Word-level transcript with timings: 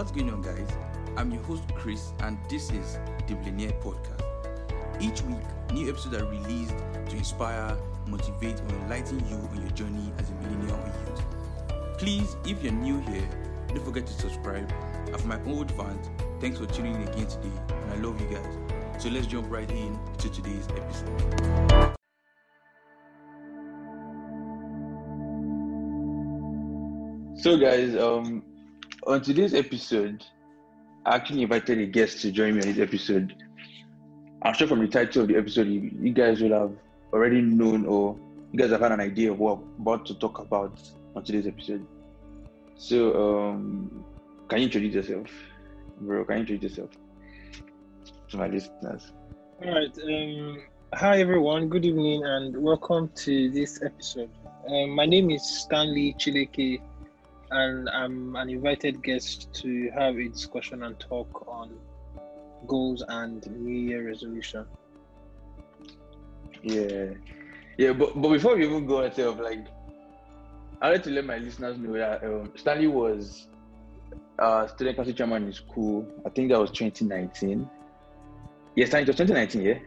what's 0.00 0.12
going 0.12 0.30
on, 0.30 0.40
guys? 0.40 0.66
I'm 1.18 1.30
your 1.30 1.42
host, 1.42 1.62
Chris, 1.74 2.14
and 2.20 2.38
this 2.48 2.70
is 2.70 2.98
the 3.28 3.34
Millenaire 3.34 3.78
Podcast. 3.82 4.22
Each 4.98 5.20
week, 5.20 5.44
new 5.74 5.90
episodes 5.90 6.16
are 6.16 6.24
released 6.24 6.74
to 7.10 7.16
inspire, 7.18 7.76
motivate, 8.06 8.58
or 8.62 8.68
enlighten 8.76 9.18
you 9.28 9.36
on 9.36 9.60
your 9.60 9.70
journey 9.72 10.10
as 10.18 10.30
a 10.30 10.32
millennial 10.36 10.78
youth. 10.86 11.98
Please, 11.98 12.34
if 12.46 12.62
you're 12.62 12.72
new 12.72 12.98
here, 13.00 13.28
don't 13.68 13.84
forget 13.84 14.06
to 14.06 14.12
subscribe. 14.14 14.72
And 15.04 15.20
for 15.20 15.26
my 15.26 15.38
old 15.44 15.70
fans, 15.72 16.08
thanks 16.40 16.58
for 16.58 16.64
tuning 16.64 16.94
in 16.94 17.02
again 17.02 17.26
today, 17.26 17.52
and 17.68 17.92
I 17.92 17.96
love 17.96 18.18
you 18.22 18.34
guys. 18.34 19.02
So 19.02 19.10
let's 19.10 19.26
jump 19.26 19.50
right 19.50 19.70
in 19.70 19.98
to 20.16 20.30
today's 20.30 20.66
episode. 20.78 21.94
So, 27.36 27.58
guys, 27.58 27.94
um, 27.96 28.44
on 29.06 29.22
today's 29.22 29.54
episode, 29.54 30.24
I 31.06 31.16
actually 31.16 31.42
invited 31.42 31.78
a 31.78 31.86
guest 31.86 32.20
to 32.22 32.30
join 32.30 32.54
me 32.54 32.62
on 32.62 32.68
this 32.68 32.78
episode. 32.78 33.34
I'm 34.42 34.54
sure 34.54 34.66
from 34.68 34.80
the 34.80 34.88
title 34.88 35.22
of 35.22 35.28
the 35.28 35.36
episode, 35.36 35.68
you, 35.68 35.90
you 36.00 36.12
guys 36.12 36.40
will 36.40 36.52
have 36.52 36.72
already 37.12 37.40
known 37.40 37.86
or 37.86 38.18
you 38.52 38.58
guys 38.58 38.70
have 38.70 38.80
had 38.80 38.92
an 38.92 39.00
idea 39.00 39.32
of 39.32 39.38
what 39.38 39.58
I'm 39.58 39.82
about 39.82 40.06
to 40.06 40.14
talk 40.14 40.38
about 40.38 40.78
on 41.16 41.24
today's 41.24 41.46
episode. 41.46 41.86
So, 42.76 43.50
um, 43.50 44.04
can 44.48 44.58
you 44.58 44.64
introduce 44.64 44.94
yourself, 44.94 45.30
bro? 46.00 46.24
Can 46.24 46.36
you 46.36 46.40
introduce 46.40 46.76
yourself 46.76 46.90
to 48.30 48.36
my 48.36 48.48
listeners? 48.48 49.12
All 49.64 49.74
right. 49.74 49.98
Um, 50.04 50.62
hi, 50.94 51.20
everyone. 51.20 51.68
Good 51.68 51.84
evening 51.84 52.24
and 52.24 52.56
welcome 52.56 53.10
to 53.16 53.50
this 53.50 53.82
episode. 53.82 54.30
Um, 54.68 54.90
my 54.90 55.06
name 55.06 55.30
is 55.30 55.42
Stanley 55.42 56.14
Chileke, 56.18 56.80
and 57.50 57.88
I'm 57.88 58.36
an 58.36 58.48
invited 58.50 59.02
guest 59.02 59.52
to 59.62 59.90
have 59.90 60.16
a 60.16 60.28
discussion 60.28 60.82
and 60.82 60.98
talk 61.00 61.46
on 61.48 61.76
goals 62.66 63.02
and 63.08 63.44
New 63.50 63.74
Year 63.74 64.06
resolution. 64.06 64.66
Yeah, 66.62 67.14
yeah. 67.78 67.92
But 67.92 68.20
but 68.20 68.28
before 68.30 68.56
we 68.56 68.66
even 68.66 68.86
go 68.86 69.02
into 69.02 69.30
like, 69.30 69.66
I 70.80 70.90
like 70.90 71.02
to 71.04 71.10
let 71.10 71.24
my 71.24 71.38
listeners 71.38 71.78
know 71.78 71.94
that 71.94 72.22
um, 72.22 72.52
Stanley 72.56 72.86
was 72.86 73.48
uh, 74.38 74.66
student 74.66 74.96
council 74.96 75.14
chairman 75.14 75.46
in 75.46 75.52
school. 75.52 76.06
I 76.26 76.30
think 76.30 76.50
that 76.50 76.60
was 76.60 76.70
2019. 76.70 77.68
Yes, 78.76 78.88
Stanley, 78.88 79.02
it 79.04 79.08
was 79.08 79.16
2019. 79.16 79.62
Yeah. 79.62 79.78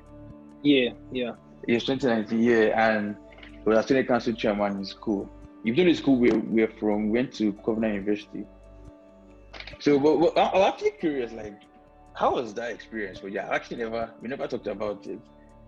Yeah, 0.64 0.90
yeah. 1.12 1.32
Yes, 1.68 1.84
2019. 1.86 2.42
Yeah, 2.42 2.90
and 2.90 3.16
he 3.42 3.70
was 3.70 3.78
a 3.78 3.84
student 3.84 4.08
council 4.08 4.34
chairman 4.34 4.78
in 4.78 4.86
school. 4.86 5.30
Even 5.64 5.78
done 5.78 5.86
the 5.88 5.94
school 5.94 6.18
we're, 6.18 6.38
we're 6.38 6.68
from, 6.68 7.06
we 7.10 7.20
went 7.20 7.34
to 7.36 7.54
Covenant 7.54 7.94
University. 7.96 8.46
So, 9.80 10.00
but, 10.00 10.18
but 10.20 10.38
I- 10.38 10.52
I'm 10.58 10.74
actually 10.74 10.92
curious, 10.92 11.32
like, 11.32 11.62
how 12.14 12.36
was 12.36 12.54
that 12.56 12.72
experience 12.72 13.20
for 13.20 13.28
you? 13.30 13.40
I 13.40 13.56
actually 13.56 13.78
never, 13.78 14.10
we 14.22 14.28
never 14.28 14.48
talked 14.48 14.68
about 14.68 15.06
it. 15.08 15.20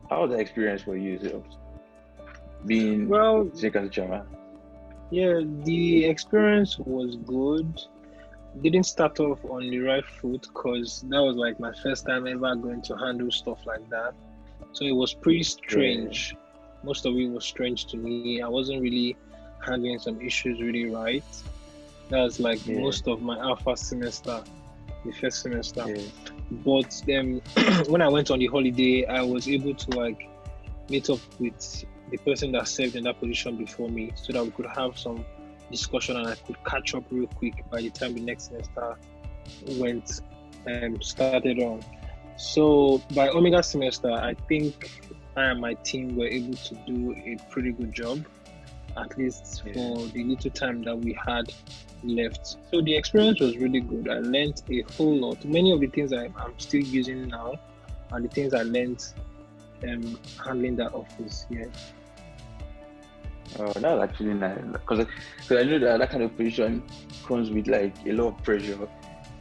How 0.09 0.21
was 0.21 0.31
that 0.31 0.39
experience 0.39 0.81
for 0.83 0.95
you, 0.95 1.13
yourself? 1.13 1.43
Being 2.65 3.07
Well, 3.09 3.45
council 3.45 3.89
chairman? 3.89 4.23
yeah, 5.11 5.41
the 5.63 6.05
experience 6.05 6.77
was 6.79 7.15
good. 7.17 7.79
Didn't 8.61 8.83
start 8.85 9.19
off 9.19 9.43
on 9.45 9.69
the 9.69 9.79
right 9.79 10.05
foot 10.05 10.41
because 10.41 11.01
that 11.09 11.21
was 11.21 11.35
like 11.35 11.59
my 11.59 11.71
first 11.83 12.05
time 12.05 12.25
ever 12.27 12.55
going 12.55 12.81
to 12.83 12.95
handle 12.97 13.29
stuff 13.31 13.59
like 13.65 13.87
that. 13.89 14.13
So 14.73 14.85
it 14.85 14.95
was 14.95 15.13
pretty 15.13 15.43
strange. 15.43 16.35
Most 16.83 17.05
of 17.05 17.15
it 17.15 17.29
was 17.29 17.45
strange 17.45 17.85
to 17.87 17.97
me. 17.97 18.41
I 18.41 18.47
wasn't 18.47 18.81
really 18.81 19.17
handling 19.63 19.99
some 19.99 20.21
issues 20.21 20.61
really 20.61 20.85
right. 20.85 21.23
That 22.09 22.19
was 22.21 22.39
like 22.39 22.65
Yeah. 22.65 22.79
most 22.79 23.07
of 23.07 23.21
my 23.21 23.37
alpha 23.37 23.75
semester, 23.75 24.43
the 25.05 25.11
first 25.13 25.41
semester. 25.41 25.85
Yeah. 25.87 26.01
but 26.63 27.01
then 27.07 27.41
when 27.87 28.01
I 28.01 28.07
went 28.07 28.29
on 28.31 28.39
the 28.39 28.47
holiday, 28.47 29.05
I 29.05 29.21
was 29.21 29.47
able 29.47 29.73
to 29.73 29.97
like 29.97 30.27
meet 30.89 31.09
up 31.09 31.19
with 31.39 31.85
the 32.11 32.17
person 32.17 32.51
that 32.51 32.67
served 32.67 32.95
in 32.95 33.03
that 33.05 33.19
position 33.19 33.55
before 33.57 33.89
me, 33.89 34.11
so 34.15 34.33
that 34.33 34.43
we 34.43 34.51
could 34.51 34.67
have 34.67 34.97
some 34.97 35.25
discussion 35.71 36.15
and 36.17 36.27
I 36.27 36.35
could 36.35 36.63
catch 36.63 36.93
up 36.93 37.03
real 37.09 37.25
quick 37.27 37.63
by 37.71 37.81
the 37.81 37.89
time 37.89 38.13
the 38.13 38.21
next 38.21 38.45
semester 38.49 38.95
went 39.77 40.21
and 40.67 41.03
started 41.03 41.59
on. 41.59 41.83
So 42.37 43.01
by 43.15 43.29
Omega 43.29 43.63
semester, 43.63 44.11
I 44.11 44.35
think 44.47 44.91
I 45.35 45.45
and 45.45 45.59
my 45.59 45.73
team 45.75 46.15
were 46.15 46.27
able 46.27 46.53
to 46.53 46.75
do 46.85 47.13
a 47.13 47.37
pretty 47.49 47.71
good 47.71 47.93
job, 47.93 48.23
at 48.97 49.17
least 49.17 49.63
Yeah. 49.65 49.73
for 49.73 49.97
the 50.07 50.23
little 50.23 50.51
time 50.51 50.83
that 50.83 50.97
we 50.97 51.17
had 51.25 51.53
left. 52.03 52.57
So 52.71 52.81
the 52.81 52.95
experience 52.95 53.39
was 53.39 53.57
really 53.57 53.81
good. 53.81 54.09
I 54.09 54.19
learned 54.19 54.61
a 54.69 54.81
whole 54.93 55.15
lot. 55.17 55.43
Many 55.45 55.71
of 55.71 55.79
the 55.79 55.87
things 55.87 56.13
I, 56.13 56.25
I'm 56.37 56.57
still 56.57 56.81
using 56.81 57.27
now 57.27 57.59
are 58.11 58.21
the 58.21 58.27
things 58.27 58.53
I 58.53 58.63
learned 58.63 59.05
um, 59.83 60.17
handling 60.43 60.75
that 60.77 60.93
office. 60.93 61.45
Yeah. 61.49 61.65
Oh, 63.59 63.71
that's 63.73 64.11
actually 64.11 64.33
nice. 64.33 64.59
Because 64.71 65.05
I 65.49 65.63
know 65.63 65.79
that 65.79 65.99
that 65.99 66.09
kind 66.09 66.23
of 66.23 66.35
position 66.35 66.83
comes 67.25 67.49
with 67.49 67.67
like 67.67 67.93
a 68.05 68.11
lot 68.11 68.27
of 68.27 68.43
pressure 68.43 68.87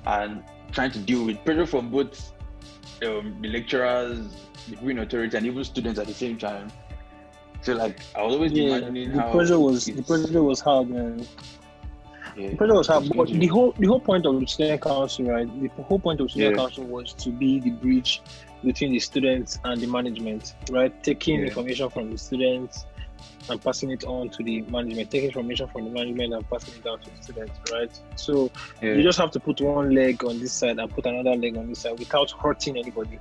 and 0.06 0.42
trying 0.72 0.90
to 0.92 0.98
deal 0.98 1.24
with 1.24 1.42
pressure 1.44 1.66
from 1.66 1.90
both 1.90 2.32
um, 3.04 3.36
the 3.40 3.48
lecturers, 3.48 4.36
the 4.68 4.76
green 4.76 4.98
authority, 4.98 5.36
and 5.36 5.46
even 5.46 5.64
students 5.64 5.98
at 5.98 6.06
the 6.06 6.14
same 6.14 6.38
time. 6.38 6.70
So 7.64 7.72
like 7.72 7.98
I 8.14 8.22
was 8.22 8.34
always 8.34 8.52
Yeah. 8.52 8.80
The 8.80 9.28
pressure 9.32 9.58
was 9.58 9.86
the 9.86 10.02
pressure 10.02 10.42
was 10.42 10.60
hard, 10.60 10.90
man. 10.90 11.26
yeah, 12.36 12.50
The 12.50 12.56
pressure 12.56 12.74
was 12.74 12.88
hard, 12.88 13.08
but 13.16 13.28
the 13.28 13.46
whole 13.46 13.72
the 13.78 13.86
whole 13.86 14.00
point 14.00 14.26
of 14.26 14.38
the 14.38 14.46
student 14.46 14.82
council, 14.82 15.24
right? 15.26 15.48
The 15.76 15.82
whole 15.82 15.98
point 15.98 16.20
of 16.20 16.30
student 16.30 16.50
Yeah. 16.56 16.62
council 16.62 16.84
was 16.84 17.14
to 17.14 17.30
be 17.30 17.60
the 17.60 17.70
bridge 17.70 18.20
between 18.62 18.92
the 18.92 18.98
students 19.00 19.58
and 19.64 19.80
the 19.80 19.86
management, 19.86 20.54
right? 20.70 20.92
Taking 21.02 21.40
information 21.44 21.88
from 21.88 22.10
the 22.10 22.18
students 22.18 22.84
and 23.48 23.62
passing 23.62 23.90
it 23.90 24.04
on 24.04 24.30
to 24.30 24.42
the 24.42 24.62
management, 24.62 25.10
taking 25.10 25.28
information 25.28 25.68
from 25.68 25.84
the 25.84 25.90
management 25.90 26.34
and 26.34 26.48
passing 26.48 26.74
it 26.74 26.84
down 26.84 27.00
to 27.00 27.10
the 27.10 27.22
students, 27.22 27.72
right? 27.72 28.00
So 28.16 28.50
yeah. 28.82 28.94
you 28.94 29.02
just 29.02 29.18
have 29.18 29.30
to 29.32 29.40
put 29.40 29.60
one 29.60 29.90
leg 29.94 30.24
on 30.24 30.40
this 30.40 30.52
side 30.52 30.78
and 30.78 30.90
put 30.90 31.06
another 31.06 31.36
leg 31.36 31.56
on 31.56 31.68
this 31.68 31.80
side 31.80 31.98
without 31.98 32.30
hurting 32.30 32.76
anybody. 32.76 33.18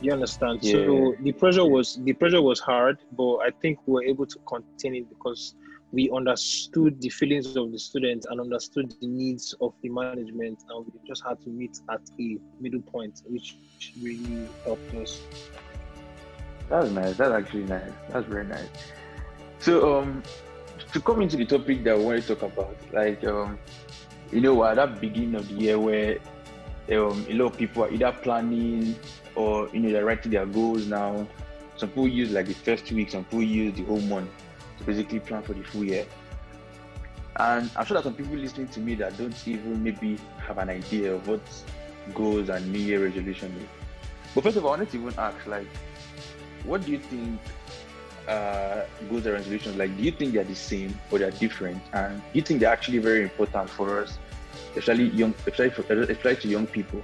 You 0.00 0.12
understand? 0.12 0.62
So 0.62 1.14
the 1.20 1.32
pressure 1.32 1.64
was 1.64 1.98
the 2.02 2.12
pressure 2.12 2.42
was 2.42 2.60
hard, 2.60 2.98
but 3.12 3.36
I 3.36 3.50
think 3.62 3.78
we 3.86 3.94
were 3.94 4.04
able 4.04 4.26
to 4.26 4.38
contain 4.40 4.96
it 4.96 5.08
because 5.08 5.54
we 5.92 6.10
understood 6.10 7.00
the 7.00 7.08
feelings 7.08 7.56
of 7.56 7.70
the 7.70 7.78
students 7.78 8.26
and 8.28 8.40
understood 8.40 8.92
the 9.00 9.06
needs 9.06 9.54
of 9.60 9.72
the 9.80 9.88
management, 9.88 10.58
and 10.68 10.86
we 10.86 11.08
just 11.08 11.22
had 11.24 11.40
to 11.42 11.48
meet 11.48 11.78
at 11.88 12.00
a 12.18 12.36
middle 12.60 12.82
point, 12.82 13.22
which 13.28 13.56
really 14.02 14.48
helped 14.64 14.92
us. 14.94 15.20
That's 16.68 16.90
nice. 16.90 17.16
That's 17.16 17.32
actually 17.32 17.64
nice. 17.64 17.92
That's 18.10 18.26
very 18.26 18.44
nice. 18.44 18.68
So, 19.58 19.98
um, 19.98 20.22
to 20.92 21.00
come 21.00 21.22
into 21.22 21.36
the 21.36 21.44
topic 21.44 21.84
that 21.84 21.98
we 21.98 22.04
want 22.04 22.22
to 22.22 22.34
talk 22.34 22.42
about, 22.52 22.76
like, 22.92 23.24
um, 23.24 23.58
you 24.30 24.40
know, 24.40 24.64
at 24.64 24.76
that 24.76 25.00
beginning 25.00 25.34
of 25.34 25.48
the 25.48 25.54
year 25.54 25.78
where 25.78 26.18
um, 26.92 27.26
a 27.28 27.34
lot 27.34 27.52
of 27.52 27.56
people 27.56 27.84
are 27.84 27.90
either 27.90 28.12
planning 28.12 28.96
or 29.34 29.68
you 29.72 29.80
know 29.80 29.90
they're 29.90 30.04
writing 30.04 30.32
their 30.32 30.46
goals 30.46 30.86
now. 30.86 31.26
Some 31.76 31.88
people 31.88 32.08
use 32.08 32.30
like 32.30 32.46
the 32.46 32.54
first 32.54 32.86
two 32.86 32.96
weeks, 32.96 33.12
some 33.12 33.24
people 33.24 33.42
use 33.42 33.76
the 33.76 33.84
whole 33.84 34.00
month 34.00 34.30
to 34.78 34.84
basically 34.84 35.20
plan 35.20 35.42
for 35.42 35.54
the 35.54 35.62
full 35.62 35.84
year. 35.84 36.06
And 37.36 37.68
I'm 37.74 37.84
sure 37.84 37.96
that 37.96 38.04
some 38.04 38.14
people 38.14 38.36
listening 38.36 38.68
to 38.68 38.80
me 38.80 38.94
that 38.96 39.18
don't 39.18 39.36
even 39.48 39.82
maybe 39.82 40.18
have 40.46 40.58
an 40.58 40.70
idea 40.70 41.14
of 41.14 41.26
what 41.26 41.40
goals 42.14 42.48
and 42.48 42.72
New 42.72 42.78
Year 42.78 43.04
resolution 43.04 43.52
is. 43.58 43.66
But 44.34 44.44
first 44.44 44.56
of 44.56 44.64
all, 44.64 44.72
I 44.72 44.76
wanted 44.76 44.90
to 44.90 44.98
even 44.98 45.14
ask, 45.18 45.44
like, 45.46 45.66
what 46.64 46.84
do 46.84 46.92
you 46.92 46.98
think 46.98 47.40
uh, 48.28 48.84
goals 49.08 49.26
and 49.26 49.34
resolutions 49.34 49.76
like? 49.76 49.96
Do 49.96 50.02
you 50.02 50.12
think 50.12 50.34
they're 50.34 50.44
the 50.44 50.54
same 50.54 50.98
or 51.10 51.18
they're 51.18 51.30
different? 51.30 51.82
And 51.92 52.18
do 52.18 52.24
you 52.32 52.42
think 52.42 52.60
they're 52.60 52.72
actually 52.72 52.98
very 52.98 53.22
important 53.22 53.70
for 53.70 54.00
us, 54.00 54.18
especially 54.76 55.08
young, 55.08 55.34
especially, 55.46 55.70
for, 55.70 55.82
especially 55.82 56.36
to 56.42 56.48
young 56.48 56.66
people? 56.66 57.02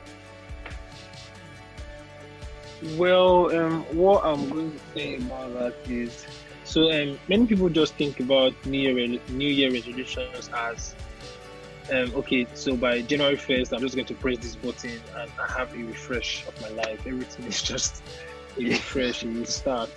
Well, 2.97 3.55
um, 3.55 3.83
what 3.95 4.25
I'm 4.25 4.49
going 4.49 4.73
to 4.73 4.79
say 4.95 5.17
about 5.17 5.53
that 5.55 5.75
is, 5.91 6.27
so 6.65 6.91
um, 6.91 7.19
many 7.29 7.47
people 7.47 7.69
just 7.69 7.95
think 7.95 8.21
about 8.21 8.55
New 8.65 8.79
Year 8.79 9.21
New 9.29 9.49
Year 9.49 9.71
resolutions 9.71 10.49
as, 10.55 10.95
um, 11.93 12.13
okay, 12.15 12.47
so 12.55 12.77
by 12.77 13.03
January 13.03 13.37
first, 13.37 13.75
I'm 13.75 13.81
just 13.81 13.97
going 13.97 14.07
to 14.07 14.15
press 14.15 14.39
this 14.39 14.57
button 14.57 14.99
and 15.17 15.31
I 15.39 15.53
have 15.59 15.75
a 15.75 15.79
refresh 15.79 16.47
of 16.47 16.59
my 16.63 16.69
life. 16.71 17.07
Everything 17.07 17.47
is 17.47 17.63
just 17.73 18.03
a 18.59 18.65
refresh, 18.65 19.25
a 19.25 19.29
restart. 19.29 19.91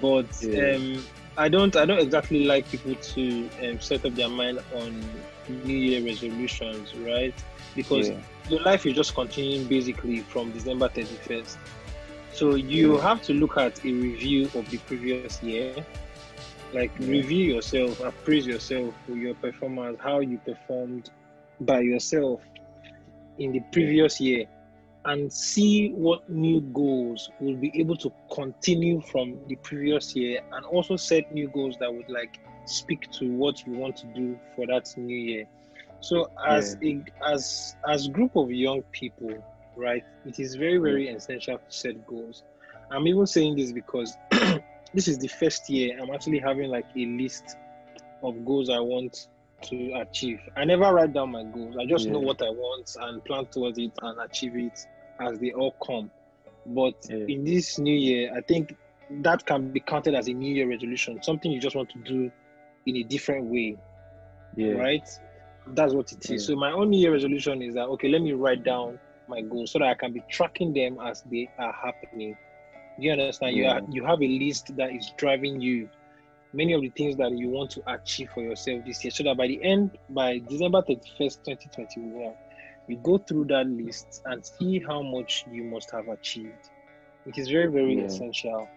But 0.00 0.26
Yeah. 0.40 0.76
um, 0.76 1.04
I 1.36 1.48
don't, 1.48 1.74
I 1.76 1.84
don't 1.84 1.98
exactly 2.00 2.44
like 2.44 2.68
people 2.70 2.94
to 2.94 3.50
um, 3.62 3.80
set 3.80 4.04
up 4.04 4.14
their 4.14 4.28
mind 4.28 4.60
on 4.74 5.04
New 5.48 5.76
Year 5.76 6.04
resolutions, 6.04 6.94
right? 6.94 7.34
Because 7.74 8.10
Yeah. 8.10 8.20
your 8.48 8.62
life 8.62 8.86
is 8.86 8.94
just 8.94 9.14
continuing 9.14 9.66
basically 9.66 10.20
from 10.20 10.52
December 10.52 10.88
31st. 10.88 11.56
So 12.32 12.54
you 12.54 12.96
Yeah. 12.96 13.02
have 13.02 13.22
to 13.22 13.32
look 13.34 13.56
at 13.56 13.84
a 13.84 13.92
review 13.92 14.50
of 14.54 14.68
the 14.70 14.78
previous 14.78 15.42
year, 15.42 15.74
like 16.72 16.92
review 16.98 17.54
yourself, 17.54 18.00
appraise 18.00 18.46
yourself 18.46 18.94
for 19.06 19.12
your 19.16 19.34
performance, 19.34 19.98
how 20.00 20.20
you 20.20 20.38
performed 20.38 21.10
by 21.60 21.80
yourself. 21.80 22.40
in 23.36 23.50
the 23.50 23.60
previous 23.72 24.20
year 24.20 24.46
and 25.06 25.32
see 25.32 25.90
what 25.90 26.28
new 26.30 26.60
goals 26.60 27.30
we'll 27.40 27.56
be 27.56 27.70
able 27.74 27.96
to 27.96 28.10
continue 28.32 29.00
from 29.00 29.38
the 29.48 29.56
previous 29.56 30.16
year 30.16 30.40
and 30.52 30.64
also 30.66 30.96
set 30.96 31.32
new 31.32 31.48
goals 31.48 31.76
that 31.78 31.92
would 31.92 32.08
like 32.08 32.38
speak 32.64 33.10
to 33.10 33.30
what 33.30 33.66
you 33.66 33.74
want 33.74 33.96
to 33.96 34.06
do 34.08 34.38
for 34.56 34.66
that 34.66 34.88
new 34.96 35.16
year 35.16 35.44
so 36.00 36.30
as 36.46 36.76
yeah. 36.80 36.98
a 37.22 37.32
as 37.32 37.76
as 37.88 38.08
group 38.08 38.34
of 38.36 38.50
young 38.50 38.82
people 38.92 39.32
right 39.76 40.04
it 40.24 40.38
is 40.38 40.54
very 40.54 40.78
very 40.78 41.06
mm. 41.06 41.16
essential 41.16 41.58
to 41.58 41.64
set 41.68 42.06
goals 42.06 42.44
i'm 42.90 43.06
even 43.06 43.26
saying 43.26 43.56
this 43.56 43.72
because 43.72 44.16
this 44.94 45.08
is 45.08 45.18
the 45.18 45.28
first 45.28 45.68
year 45.68 45.98
i'm 46.00 46.10
actually 46.10 46.38
having 46.38 46.70
like 46.70 46.86
a 46.96 47.06
list 47.06 47.56
of 48.22 48.44
goals 48.44 48.70
i 48.70 48.78
want 48.78 49.28
to 49.62 49.92
achieve 49.94 50.40
i 50.56 50.64
never 50.64 50.92
write 50.92 51.12
down 51.12 51.30
my 51.30 51.42
goals 51.42 51.76
i 51.78 51.86
just 51.86 52.06
yeah. 52.06 52.12
know 52.12 52.20
what 52.20 52.40
i 52.42 52.48
want 52.48 52.96
and 53.00 53.24
plan 53.24 53.44
towards 53.46 53.78
it 53.78 53.92
and 54.02 54.20
achieve 54.20 54.56
it 54.56 54.86
as 55.20 55.38
they 55.38 55.52
all 55.52 55.72
come. 55.84 56.10
But 56.66 56.94
yeah. 57.08 57.26
in 57.28 57.44
this 57.44 57.78
new 57.78 57.94
year, 57.94 58.32
I 58.36 58.40
think 58.40 58.76
that 59.22 59.44
can 59.44 59.70
be 59.70 59.80
counted 59.80 60.14
as 60.14 60.28
a 60.28 60.32
new 60.32 60.54
year 60.54 60.68
resolution, 60.68 61.22
something 61.22 61.50
you 61.50 61.60
just 61.60 61.76
want 61.76 61.90
to 61.90 61.98
do 61.98 62.30
in 62.86 62.96
a 62.96 63.02
different 63.02 63.46
way. 63.46 63.76
Yeah. 64.56 64.72
Right? 64.72 65.08
That's 65.68 65.92
what 65.92 66.12
it 66.12 66.24
is. 66.24 66.30
Yeah. 66.30 66.54
So 66.54 66.56
my 66.56 66.72
own 66.72 66.90
new 66.90 67.00
year 67.00 67.12
resolution 67.12 67.62
is 67.62 67.74
that 67.74 67.84
okay, 67.84 68.08
let 68.08 68.22
me 68.22 68.32
write 68.32 68.64
down 68.64 68.98
my 69.28 69.40
goals 69.40 69.72
so 69.72 69.78
that 69.78 69.88
I 69.88 69.94
can 69.94 70.12
be 70.12 70.22
tracking 70.30 70.72
them 70.72 70.98
as 71.02 71.22
they 71.30 71.48
are 71.58 71.72
happening. 71.72 72.36
You 72.98 73.12
understand? 73.12 73.56
You 73.56 73.66
are, 73.66 73.80
you 73.90 74.04
have 74.04 74.22
a 74.22 74.28
list 74.28 74.76
that 74.76 74.92
is 74.92 75.12
driving 75.16 75.60
you 75.60 75.88
many 76.54 76.72
of 76.72 76.80
the 76.80 76.90
things 76.90 77.16
that 77.16 77.32
you 77.32 77.48
want 77.48 77.70
to 77.70 77.82
achieve 77.92 78.30
for 78.32 78.42
yourself 78.42 78.84
this 78.86 79.04
year 79.04 79.10
so 79.10 79.24
that 79.24 79.36
by 79.36 79.46
the 79.46 79.62
end 79.62 79.98
by 80.10 80.38
december 80.48 80.80
31st 80.82 81.44
2021 81.44 82.32
you 82.88 82.96
go 82.98 83.18
through 83.18 83.46
that 83.46 83.66
list 83.66 84.22
and 84.26 84.44
see 84.44 84.78
how 84.86 85.02
much 85.02 85.44
you 85.50 85.64
must 85.64 85.90
have 85.90 86.08
achieved. 86.08 86.70
It 87.26 87.38
is 87.38 87.48
very, 87.48 87.68
very 87.68 87.96
yeah. 87.96 88.04
essential 88.04 88.68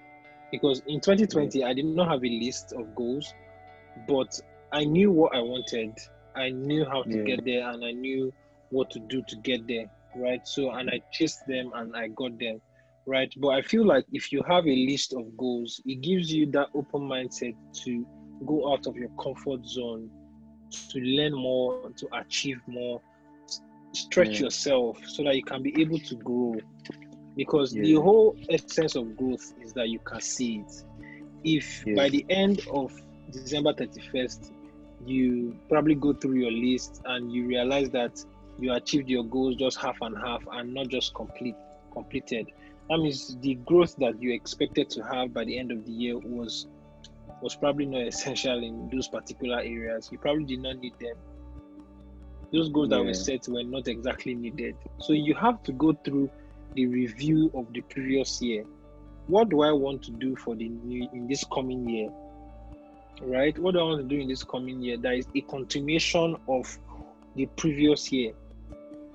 because 0.51 0.81
in 0.87 1.01
2020, 1.01 1.59
yeah. 1.59 1.67
I 1.67 1.73
did 1.73 1.85
not 1.85 2.09
have 2.09 2.23
a 2.23 2.29
list 2.29 2.73
of 2.73 2.95
goals, 2.95 3.33
but 4.07 4.39
I 4.71 4.85
knew 4.85 5.11
what 5.11 5.35
I 5.35 5.39
wanted. 5.39 5.97
I 6.35 6.49
knew 6.49 6.85
how 6.85 7.03
to 7.03 7.17
yeah. 7.17 7.23
get 7.23 7.45
there 7.45 7.69
and 7.69 7.83
I 7.83 7.91
knew 7.91 8.33
what 8.69 8.89
to 8.91 8.99
do 8.99 9.21
to 9.27 9.35
get 9.37 9.67
there, 9.67 9.89
right? 10.15 10.47
So, 10.47 10.71
and 10.71 10.89
I 10.89 11.01
chased 11.11 11.45
them 11.47 11.71
and 11.75 11.95
I 11.95 12.07
got 12.09 12.37
them, 12.39 12.61
right? 13.05 13.33
But 13.37 13.49
I 13.49 13.61
feel 13.61 13.85
like 13.85 14.05
if 14.11 14.31
you 14.31 14.43
have 14.47 14.65
a 14.65 14.75
list 14.75 15.13
of 15.13 15.35
goals, 15.37 15.81
it 15.85 16.01
gives 16.01 16.31
you 16.31 16.49
that 16.51 16.67
open 16.73 17.01
mindset 17.01 17.55
to 17.83 18.05
go 18.45 18.71
out 18.71 18.87
of 18.87 18.95
your 18.95 19.09
comfort 19.21 19.65
zone, 19.65 20.09
to 20.89 20.99
learn 20.99 21.33
more, 21.33 21.89
to 21.97 22.07
achieve 22.13 22.59
more, 22.67 23.01
stretch 23.97 24.35
yeah. 24.35 24.45
yourself 24.45 24.99
so 25.05 25.23
that 25.23 25.35
you 25.35 25.43
can 25.43 25.61
be 25.61 25.73
able 25.81 25.99
to 25.99 26.15
grow 26.15 26.55
because 27.35 27.73
yeah. 27.73 27.83
the 27.83 27.93
whole 27.93 28.35
essence 28.49 28.95
of 28.95 29.15
growth 29.15 29.53
is 29.63 29.73
that 29.73 29.89
you 29.89 29.99
can 29.99 30.21
see 30.21 30.57
it 30.57 30.83
if 31.43 31.85
yeah. 31.85 31.95
by 31.95 32.09
the 32.09 32.25
end 32.29 32.61
of 32.71 32.91
december 33.31 33.73
31st 33.73 34.51
you 35.05 35.55
probably 35.69 35.95
go 35.95 36.13
through 36.13 36.35
your 36.35 36.51
list 36.51 37.01
and 37.05 37.31
you 37.31 37.45
realize 37.45 37.89
that 37.89 38.23
you 38.59 38.73
achieved 38.73 39.07
your 39.07 39.23
goals 39.23 39.55
just 39.55 39.77
half 39.77 39.97
and 40.01 40.17
half 40.17 40.43
and 40.53 40.73
not 40.73 40.87
just 40.87 41.13
complete 41.13 41.55
completed 41.93 42.47
that 42.89 42.97
means 42.97 43.37
the 43.41 43.55
growth 43.65 43.95
that 43.97 44.21
you 44.21 44.33
expected 44.33 44.89
to 44.89 45.03
have 45.03 45.33
by 45.33 45.43
the 45.43 45.57
end 45.57 45.71
of 45.71 45.85
the 45.85 45.91
year 45.91 46.17
was 46.17 46.67
was 47.41 47.55
probably 47.55 47.85
not 47.85 48.01
essential 48.07 48.63
in 48.63 48.89
those 48.91 49.07
particular 49.07 49.59
areas 49.59 50.09
you 50.11 50.17
probably 50.17 50.45
did 50.45 50.61
not 50.61 50.77
need 50.77 50.93
them 50.99 51.15
those 52.51 52.69
goals 52.69 52.89
yeah. 52.89 52.97
that 52.97 53.05
were 53.05 53.13
set 53.13 53.47
were 53.47 53.63
not 53.63 53.87
exactly 53.87 54.35
needed. 54.35 54.75
So 54.99 55.13
you 55.13 55.35
have 55.35 55.63
to 55.63 55.71
go 55.71 55.93
through 55.93 56.29
the 56.73 56.85
review 56.85 57.51
of 57.53 57.71
the 57.73 57.81
previous 57.81 58.41
year. 58.41 58.63
What 59.27 59.49
do 59.49 59.61
I 59.61 59.71
want 59.71 60.03
to 60.03 60.11
do 60.11 60.35
for 60.35 60.55
the 60.55 60.69
new 60.69 61.09
in 61.13 61.27
this 61.27 61.43
coming 61.51 61.87
year? 61.89 62.09
Right? 63.21 63.57
What 63.57 63.73
do 63.73 63.79
I 63.79 63.83
want 63.83 64.07
to 64.09 64.15
do 64.15 64.21
in 64.21 64.27
this 64.27 64.43
coming 64.43 64.81
year? 64.81 64.97
That 64.97 65.15
is 65.15 65.27
a 65.35 65.41
continuation 65.41 66.37
of 66.47 66.77
the 67.35 67.45
previous 67.57 68.11
year. 68.11 68.33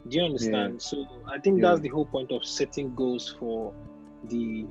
Do 0.08 0.18
you 0.18 0.24
understand? 0.24 0.74
Yeah. 0.74 0.78
So 0.78 1.06
I 1.26 1.38
think 1.38 1.60
yeah. 1.60 1.70
that's 1.70 1.80
the 1.80 1.88
whole 1.88 2.04
point 2.04 2.32
of 2.32 2.44
setting 2.44 2.94
goals 2.94 3.34
for 3.38 3.72
the 4.24 4.66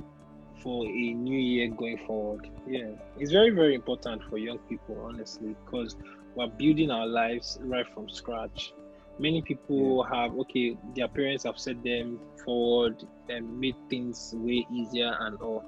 for 0.61 0.85
a 0.85 1.13
new 1.13 1.39
year 1.39 1.69
going 1.69 1.97
forward. 2.05 2.49
Yeah, 2.67 2.91
it's 3.17 3.31
very 3.31 3.49
very 3.49 3.73
important 3.73 4.21
for 4.29 4.37
young 4.37 4.59
people, 4.69 5.01
honestly, 5.03 5.55
because 5.65 5.95
we're 6.35 6.47
building 6.47 6.91
our 6.91 7.07
lives 7.07 7.57
right 7.61 7.85
from 7.93 8.09
scratch. 8.09 8.73
Many 9.19 9.41
people 9.41 10.05
yeah. 10.09 10.21
have 10.21 10.37
okay, 10.39 10.77
their 10.95 11.07
parents 11.07 11.43
have 11.43 11.59
set 11.59 11.83
them 11.83 12.19
forward 12.43 13.03
and 13.29 13.59
made 13.59 13.75
things 13.89 14.33
way 14.37 14.65
easier 14.71 15.15
and 15.19 15.39
all. 15.41 15.63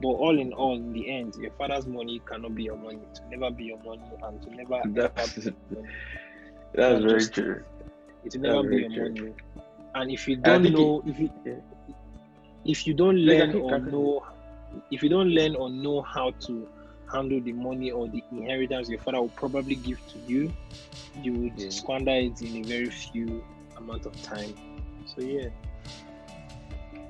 But 0.00 0.08
all 0.08 0.38
in 0.38 0.52
all, 0.52 0.76
in 0.76 0.92
the 0.92 1.10
end, 1.10 1.34
your 1.40 1.50
father's 1.52 1.86
money 1.86 2.20
cannot 2.24 2.54
be 2.54 2.64
your 2.64 2.76
money. 2.76 3.00
To 3.14 3.36
never 3.36 3.50
be 3.50 3.64
your 3.64 3.82
money 3.82 4.02
and 4.22 4.42
to 4.42 4.54
never. 4.54 4.80
That's, 4.86 5.34
that's 6.74 7.04
very 7.04 7.18
just, 7.18 7.34
true. 7.34 7.64
It 8.24 8.34
will 8.34 8.42
never 8.42 8.62
be 8.62 8.76
your 8.82 8.90
true. 8.90 9.14
money. 9.14 9.34
And 9.94 10.10
if 10.10 10.28
you 10.28 10.36
don't 10.36 10.62
know, 10.64 11.02
it, 11.04 11.10
if 11.10 11.18
you 11.18 11.30
yeah. 11.44 11.54
if 12.64 12.86
you 12.86 12.94
don't 12.94 13.16
learn 13.16 13.56
or 13.56 13.78
know, 13.78 14.24
if 14.90 15.02
you 15.02 15.08
don't 15.08 15.30
learn 15.30 15.56
or 15.56 15.68
know 15.68 16.02
how 16.02 16.30
to 16.46 16.68
handle 17.12 17.40
the 17.40 17.52
money 17.52 17.90
or 17.90 18.08
the 18.08 18.22
inheritance 18.32 18.88
your 18.88 19.00
father 19.00 19.20
will 19.20 19.28
probably 19.30 19.74
give 19.74 19.98
to 20.08 20.18
you, 20.26 20.52
you 21.22 21.32
would 21.32 21.58
yeah. 21.58 21.70
squander 21.70 22.12
it 22.12 22.40
in 22.42 22.56
a 22.56 22.62
very 22.62 22.90
few 22.90 23.44
amount 23.76 24.06
of 24.06 24.22
time. 24.22 24.54
So 25.06 25.22
yeah. 25.22 25.48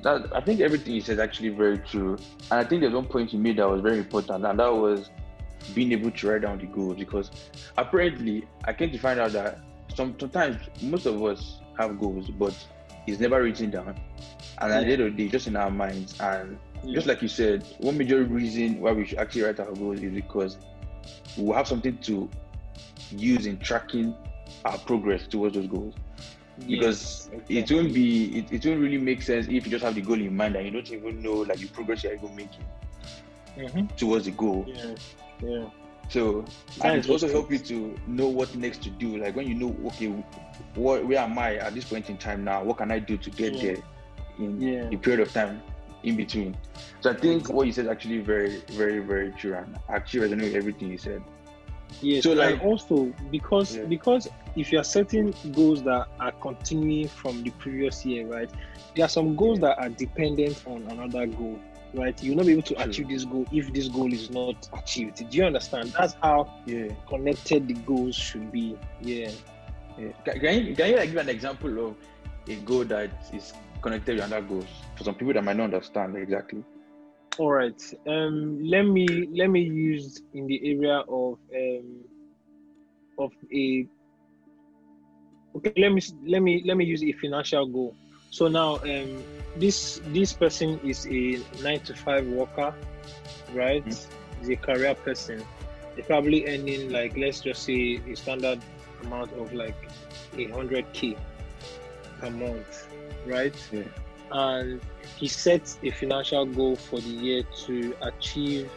That 0.02 0.34
I 0.34 0.40
think 0.40 0.60
everything 0.60 0.94
you 0.94 1.00
said 1.00 1.14
is 1.14 1.18
actually 1.18 1.48
very 1.48 1.78
true. 1.78 2.16
And 2.50 2.60
I 2.60 2.64
think 2.64 2.82
there's 2.82 2.94
one 2.94 3.06
point 3.06 3.32
you 3.32 3.38
made 3.38 3.56
that 3.56 3.68
was 3.68 3.80
very 3.80 3.98
important, 3.98 4.44
and 4.44 4.58
that 4.58 4.72
was 4.72 5.10
being 5.74 5.92
able 5.92 6.10
to 6.10 6.30
write 6.30 6.42
down 6.42 6.58
the 6.58 6.66
goals 6.66 6.96
because 6.96 7.30
apparently 7.76 8.46
I 8.64 8.72
came 8.72 8.90
to 8.90 8.98
find 8.98 9.20
out 9.20 9.32
that 9.32 9.58
some, 9.94 10.14
sometimes 10.18 10.56
most 10.80 11.06
of 11.06 11.22
us 11.24 11.58
have 11.78 11.98
goals, 11.98 12.30
but 12.30 12.54
it's 13.06 13.20
never 13.20 13.42
written 13.42 13.70
down. 13.70 13.98
And 14.60 14.72
at 14.72 14.86
the 14.86 14.92
end 14.92 15.02
of 15.02 15.16
the 15.16 15.24
day, 15.24 15.28
just 15.30 15.46
in 15.46 15.56
our 15.56 15.70
minds. 15.70 16.18
And 16.20 16.52
yeah. 16.52 16.58
Just 16.86 17.06
like 17.06 17.22
you 17.22 17.28
said, 17.28 17.64
one 17.78 17.98
major 17.98 18.22
reason 18.24 18.80
why 18.80 18.92
we 18.92 19.06
should 19.06 19.18
actually 19.18 19.42
write 19.42 19.60
our 19.60 19.72
goals 19.72 20.00
is 20.00 20.12
because 20.12 20.56
we 21.36 21.44
will 21.44 21.54
have 21.54 21.68
something 21.68 21.96
to 21.98 22.28
use 23.10 23.46
in 23.46 23.58
tracking 23.58 24.14
our 24.64 24.78
progress 24.78 25.26
towards 25.26 25.54
those 25.54 25.66
goals. 25.66 25.94
Because 26.66 27.28
exactly. 27.32 27.58
it 27.58 27.70
won't 27.70 27.94
be 27.94 28.38
it, 28.38 28.52
it 28.52 28.66
won't 28.66 28.80
really 28.80 28.98
make 28.98 29.22
sense 29.22 29.46
if 29.46 29.64
you 29.64 29.70
just 29.70 29.84
have 29.84 29.94
the 29.94 30.00
goal 30.00 30.20
in 30.20 30.36
mind 30.36 30.56
and 30.56 30.66
you 30.66 30.72
don't 30.72 30.90
even 30.90 31.22
know 31.22 31.34
like 31.34 31.58
the 31.58 31.68
progress 31.68 32.02
you're 32.02 32.14
even 32.14 32.34
making 32.34 32.64
mm-hmm. 33.56 33.86
towards 33.96 34.24
the 34.24 34.32
goal. 34.32 34.64
Yeah. 34.66 34.94
Yeah. 35.40 35.64
So 36.08 36.44
and 36.82 36.98
it 36.98 37.08
also 37.08 37.28
helps 37.28 37.50
you 37.52 37.58
to 37.58 37.96
know 38.08 38.26
what 38.28 38.54
next 38.56 38.82
to 38.84 38.90
do. 38.90 39.18
Like 39.18 39.36
when 39.36 39.46
you 39.46 39.54
know, 39.54 39.76
okay, 39.86 40.08
what 40.74 41.06
where 41.06 41.18
am 41.18 41.38
I 41.38 41.56
at 41.56 41.74
this 41.74 41.84
point 41.84 42.10
in 42.10 42.16
time 42.16 42.42
now? 42.42 42.64
What 42.64 42.78
can 42.78 42.90
I 42.90 42.98
do 42.98 43.16
to 43.16 43.30
get 43.30 43.54
yeah. 43.54 43.62
there 43.62 43.82
in 44.38 44.60
yeah. 44.60 44.88
the 44.88 44.96
period 44.96 45.20
of 45.20 45.32
time 45.32 45.62
in 46.02 46.16
between. 46.16 46.56
So 47.00 47.10
I 47.10 47.14
think 47.14 47.48
what 47.48 47.66
you 47.66 47.72
said 47.72 47.86
is 47.86 47.90
actually 47.90 48.18
very, 48.18 48.62
very, 48.68 49.00
very 49.00 49.32
true, 49.32 49.54
and 49.54 49.78
I 49.88 49.96
actually 49.96 50.28
resonate 50.28 50.42
with 50.42 50.54
everything 50.54 50.90
you 50.90 50.98
said. 50.98 51.22
Yes, 52.00 52.22
so 52.22 52.32
like 52.32 52.62
also 52.62 53.12
because 53.30 53.76
yeah. 53.76 53.84
because 53.84 54.28
if 54.56 54.70
you 54.70 54.78
are 54.78 54.84
setting 54.84 55.34
goals 55.52 55.82
that 55.84 56.08
are 56.20 56.32
continuing 56.32 57.08
from 57.08 57.42
the 57.42 57.50
previous 57.52 58.04
year, 58.04 58.26
right? 58.26 58.50
There 58.94 59.04
are 59.04 59.08
some 59.08 59.36
goals 59.36 59.60
that 59.60 59.78
are 59.78 59.88
dependent 59.88 60.62
on 60.66 60.82
another 60.90 61.26
goal, 61.26 61.58
right? 61.94 62.20
You'll 62.22 62.36
not 62.36 62.46
be 62.46 62.52
able 62.52 62.62
to 62.62 62.74
true. 62.74 62.84
achieve 62.84 63.08
this 63.08 63.24
goal 63.24 63.46
if 63.52 63.72
this 63.72 63.88
goal 63.88 64.12
is 64.12 64.30
not 64.30 64.68
achieved. 64.74 65.28
Do 65.30 65.36
you 65.36 65.44
understand? 65.44 65.94
That's 65.98 66.14
how 66.22 66.60
yeah. 66.66 66.88
connected 67.08 67.68
the 67.68 67.74
goals 67.74 68.14
should 68.14 68.52
be. 68.52 68.76
Yeah. 69.00 69.30
yeah. 69.98 70.12
Can, 70.24 70.40
can 70.40 70.66
you 70.66 70.76
can 70.76 70.90
you 70.90 70.96
like 70.96 71.10
give 71.10 71.18
an 71.18 71.28
example 71.28 71.86
of 71.88 71.96
a 72.48 72.56
goal 72.56 72.84
that 72.84 73.10
is 73.32 73.54
connected 73.78 74.16
with 74.16 74.24
other 74.24 74.40
goals 74.40 74.66
for 74.96 75.04
some 75.04 75.14
people 75.14 75.34
that 75.34 75.44
might 75.44 75.56
not 75.56 75.64
understand 75.64 76.16
exactly? 76.16 76.62
All 77.38 77.52
right. 77.52 77.80
Um, 78.06 78.64
let 78.64 78.82
me 78.82 79.28
let 79.32 79.48
me 79.48 79.60
use 79.60 80.22
in 80.34 80.46
the 80.46 80.60
area 80.70 81.04
of 81.08 81.38
um, 81.54 82.04
of 83.18 83.32
a 83.54 83.86
okay. 85.56 85.72
Let 85.76 85.92
me 85.92 86.02
let 86.26 86.42
me 86.42 86.62
let 86.66 86.76
me 86.76 86.84
use 86.84 87.04
a 87.04 87.12
financial 87.12 87.66
goal. 87.66 87.94
So 88.30 88.48
now, 88.48 88.76
um, 88.82 89.22
this 89.56 90.00
this 90.08 90.32
person 90.32 90.80
is 90.82 91.06
a 91.06 91.38
nine 91.62 91.80
to 91.80 91.94
five 91.94 92.26
worker, 92.26 92.74
right? 93.54 93.84
Mm-hmm. 93.84 94.40
He's 94.40 94.50
a 94.50 94.56
career 94.56 94.94
person. 94.96 95.44
They're 95.94 96.04
probably 96.04 96.46
earning 96.46 96.90
like 96.90 97.16
let's 97.16 97.40
just 97.40 97.62
say 97.62 98.00
a 98.10 98.16
standard 98.16 98.60
amount 99.04 99.32
of 99.34 99.52
like 99.52 99.76
a 100.36 100.46
hundred 100.48 100.92
k 100.92 101.16
per 102.20 102.30
month 102.30 102.87
right? 103.26 103.54
Yeah. 103.72 103.82
And 104.30 104.80
he 105.16 105.28
sets 105.28 105.78
a 105.82 105.90
financial 105.90 106.44
goal 106.44 106.76
for 106.76 107.00
the 107.00 107.08
year 107.08 107.42
to 107.66 107.94
achieve 108.02 108.70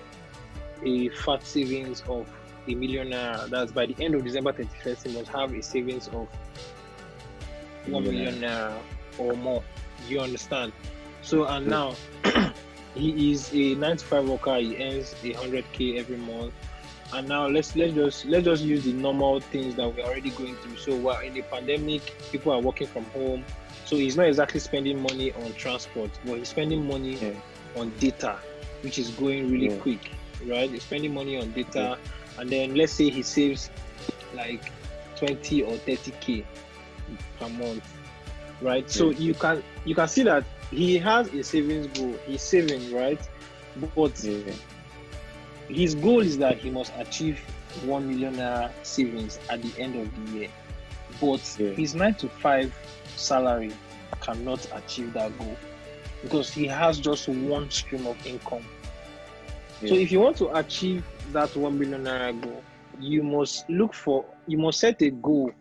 a 0.86 1.10
fat 1.10 1.46
savings 1.46 2.04
of 2.08 2.28
a 2.68 2.76
million 2.76 3.10
naira. 3.10 3.50
That's 3.50 3.72
by 3.72 3.86
the 3.88 3.96
end 4.04 4.16
of 4.16 4.24
December 4.24 4.54
31st, 4.54 5.08
he 5.08 5.18
must 5.18 5.30
have 5.30 5.54
a 5.54 5.62
savings 5.62 6.08
of 6.10 6.28
one 7.88 8.04
million 8.04 8.36
naira 8.36 8.78
or 9.18 9.34
more. 9.34 9.64
You 10.08 10.20
understand? 10.20 10.72
So 11.22 11.46
and 11.46 11.68
now 11.68 11.96
he 12.96 13.32
is 13.32 13.54
a 13.54 13.76
95 13.76 14.30
worker. 14.30 14.58
He 14.58 14.78
earns 14.78 15.16
a 15.24 15.34
hundred 15.34 15.66
k 15.74 15.98
every 15.98 16.18
month. 16.18 16.54
And 17.14 17.28
now 17.28 17.48
let's 17.48 17.76
let's 17.76 17.94
just 17.94 18.26
let's 18.26 18.46
just 18.46 18.64
use 18.64 18.86
the 18.86 18.94
normal 18.94 19.42
things 19.42 19.76
that 19.76 19.88
we're 19.96 20.04
already 20.04 20.30
going 20.32 20.56
through. 20.56 20.78
So 20.78 20.96
we're 20.96 21.22
in 21.24 21.34
the 21.34 21.42
pandemic. 21.44 22.02
People 22.32 22.54
are 22.54 22.60
working 22.60 22.88
from 22.88 23.06
home. 23.06 23.44
So 23.92 23.98
he's 23.98 24.16
not 24.16 24.28
exactly 24.28 24.62
spending 24.62 25.02
money 25.02 25.34
on 25.34 25.52
transport, 25.56 26.12
but 26.24 26.38
he's 26.38 26.48
spending 26.48 26.88
money 26.88 27.18
Yeah. 27.22 27.34
on 27.76 27.92
data, 28.00 28.40
which 28.84 28.98
is 28.98 29.10
going 29.10 29.52
really 29.52 29.68
Yeah. 29.70 29.82
quick, 29.82 30.12
right? 30.46 30.72
He's 30.72 30.84
spending 30.84 31.14
money 31.14 31.36
on 31.36 31.52
data, 31.52 31.98
and 32.38 32.50
then 32.50 32.74
let's 32.74 32.94
say 32.94 33.10
he 33.10 33.22
saves 33.22 33.70
like 34.34 34.64
20 35.18 35.64
or 35.64 35.76
30k 35.76 36.46
per 37.38 37.50
month, 37.50 37.84
right? 38.62 38.90
So 38.90 39.10
you 39.10 39.34
can 39.34 39.62
you 39.84 39.94
can 39.94 40.08
see 40.08 40.24
that 40.24 40.46
he 40.72 40.98
has 40.98 41.28
a 41.34 41.44
savings 41.44 41.88
goal. 41.88 42.16
He's 42.26 42.42
saving, 42.42 42.94
right? 42.94 43.20
But 43.94 44.24
Yeah. 44.24 44.54
his 45.68 45.96
goal 45.96 46.22
is 46.22 46.38
that 46.38 46.60
he 46.60 46.70
must 46.70 46.94
achieve 46.98 47.42
one 47.84 48.08
million 48.08 48.36
naira 48.38 48.72
savings 48.84 49.38
at 49.50 49.62
the 49.62 49.82
end 49.82 49.98
of 49.98 50.08
the 50.16 50.32
year. 50.40 50.50
But 51.22 51.56
Yeah. 51.60 51.70
his 51.74 51.96
nine 51.96 52.16
to 52.16 52.28
five 52.28 52.74
salary 53.16 53.72
cannot 54.20 54.68
achieve 54.74 55.14
that 55.14 55.38
goal 55.38 55.56
because 56.24 56.52
he 56.52 56.68
has 56.68 57.00
just 57.00 57.28
one 57.30 57.70
stream 57.70 58.06
of 58.08 58.18
income. 58.26 58.64
So 59.88 59.96
if 59.96 60.12
you 60.12 60.20
want 60.20 60.38
to 60.38 60.56
achieve 60.56 61.04
that 61.32 61.56
one 61.56 61.80
million 61.80 62.04
naira 62.04 62.40
goal, 62.40 62.62
you 63.00 63.24
must 63.24 63.68
look 63.70 63.94
for 63.94 64.26
you 64.48 64.58
must 64.58 64.80
set 64.80 65.02
a 65.02 65.10
goal 65.10 65.52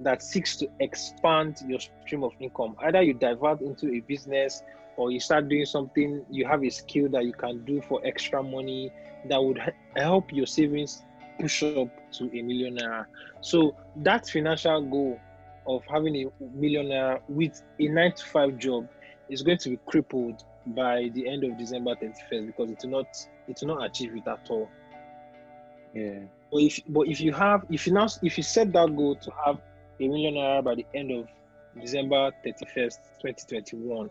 that 0.00 0.22
seeks 0.22 0.56
to 0.56 0.68
expand 0.80 1.56
your 1.66 1.80
stream 1.80 2.22
of 2.24 2.32
income. 2.40 2.76
Either 2.82 3.02
you 3.02 3.14
divert 3.14 3.60
into 3.60 3.92
a 3.92 4.00
business 4.00 4.62
or 4.96 5.10
you 5.10 5.18
start 5.18 5.48
doing 5.48 5.64
something, 5.64 6.24
you 6.30 6.46
have 6.46 6.62
a 6.62 6.70
skill 6.70 7.08
that 7.08 7.24
you 7.24 7.32
can 7.32 7.64
do 7.64 7.80
for 7.80 8.00
extra 8.04 8.42
money 8.42 8.92
that 9.28 9.42
would 9.42 9.58
help 9.96 10.32
your 10.32 10.46
savings 10.46 11.02
push 11.38 11.62
up 11.62 11.88
to 12.12 12.24
a 12.36 12.42
million 12.42 12.76
naira. 12.76 13.06
So 13.40 13.76
that 13.96 14.28
financial 14.28 14.82
goal 14.82 15.20
of 15.66 15.82
having 15.90 16.16
a 16.16 16.44
million 16.54 16.86
naira 16.86 17.20
with 17.28 17.62
a 17.78 17.88
nine 17.88 18.12
to 18.14 18.24
five 18.24 18.58
job 18.58 18.88
is 19.28 19.42
going 19.42 19.58
to 19.58 19.70
be 19.70 19.78
crippled 19.86 20.44
by 20.68 21.10
the 21.14 21.28
end 21.28 21.44
of 21.44 21.58
December 21.58 21.94
31st 21.94 22.46
because 22.46 22.70
it 22.70 22.78
will 22.82 22.90
not 22.90 23.06
it 23.48 23.58
will 23.60 23.76
not 23.76 23.84
achieve 23.86 24.16
it 24.16 24.26
at 24.26 24.46
all. 24.50 24.68
Yeah. 25.94 26.20
But 26.50 26.62
if 26.62 26.80
but 26.88 27.08
if 27.08 27.20
you 27.20 27.32
have 27.32 27.64
if 27.70 27.86
you 27.86 27.92
now 27.92 28.08
if 28.22 28.36
you 28.36 28.42
set 28.42 28.72
that 28.72 28.94
goal 28.96 29.16
to 29.16 29.30
have 29.44 29.60
a 30.00 30.08
million 30.08 30.34
naira 30.34 30.64
by 30.64 30.74
the 30.74 30.86
end 30.94 31.10
of 31.10 31.28
December 31.80 32.30
31st, 32.46 32.98
2021, 33.22 34.10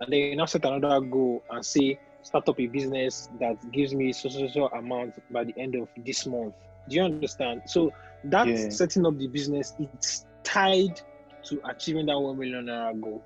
and 0.00 0.12
then 0.12 0.18
you 0.18 0.36
now 0.36 0.46
set 0.46 0.64
another 0.64 1.00
goal 1.00 1.42
and 1.50 1.64
say 1.64 1.98
start 2.24 2.48
up 2.48 2.58
a 2.60 2.66
business 2.66 3.28
that 3.40 3.56
gives 3.72 3.94
me 3.94 4.12
so 4.12 4.28
so 4.28 4.48
so 4.48 4.66
amount 4.68 5.14
by 5.32 5.44
the 5.44 5.54
end 5.58 5.76
of 5.76 5.88
this 6.04 6.26
month. 6.26 6.54
Do 6.88 6.96
you 6.96 7.02
understand? 7.04 7.62
So 7.66 7.92
that 8.24 8.48
Yeah. 8.48 8.68
setting 8.70 9.06
up 9.06 9.16
the 9.18 9.28
business 9.28 9.74
it's 9.78 10.26
tied 10.42 11.00
to 11.44 11.60
achieving 11.68 12.06
that 12.06 12.18
one 12.18 12.38
million 12.38 12.66
naira 12.66 12.98
goal. 13.00 13.22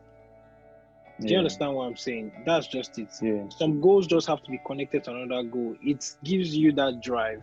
Do 1.20 1.28
you 1.28 1.34
Yeah. 1.34 1.38
understand 1.38 1.74
what 1.74 1.84
I'm 1.86 1.96
saying? 1.96 2.32
That's 2.46 2.66
just 2.68 2.98
it. 2.98 3.10
Yeah. 3.22 3.48
Some 3.50 3.80
goals 3.80 4.06
just 4.06 4.26
have 4.28 4.42
to 4.42 4.50
be 4.50 4.60
connected 4.66 5.04
to 5.04 5.10
another 5.14 5.48
goal. 5.48 5.76
It 5.82 6.04
gives 6.24 6.56
you 6.56 6.72
that 6.72 7.00
drive. 7.00 7.42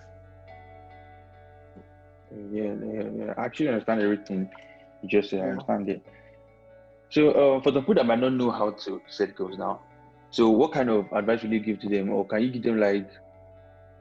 Yeah, 2.51 2.73
yeah, 2.93 3.03
yeah. 3.17 3.33
I 3.37 3.45
actually 3.45 3.69
understand 3.69 4.01
everything 4.01 4.49
you 5.01 5.09
just 5.09 5.29
said. 5.29 5.41
I 5.41 5.49
understand 5.49 5.89
it. 5.89 6.01
So, 7.09 7.29
uh, 7.31 7.61
for 7.61 7.71
the 7.71 7.81
people 7.81 7.95
that 7.95 8.05
might 8.05 8.19
not 8.19 8.33
know 8.33 8.51
how 8.51 8.71
to 8.71 9.01
set 9.07 9.35
goals 9.35 9.57
now, 9.57 9.81
so 10.35 10.49
what 10.49 10.73
kind 10.73 10.89
of 10.89 11.09
advice 11.13 11.43
will 11.43 11.53
you 11.53 11.61
give 11.61 11.79
to 11.79 11.87
them, 11.87 12.09
or 12.09 12.27
can 12.27 12.41
you 12.41 12.49
give 12.49 12.63
them 12.63 12.77
like 12.77 13.09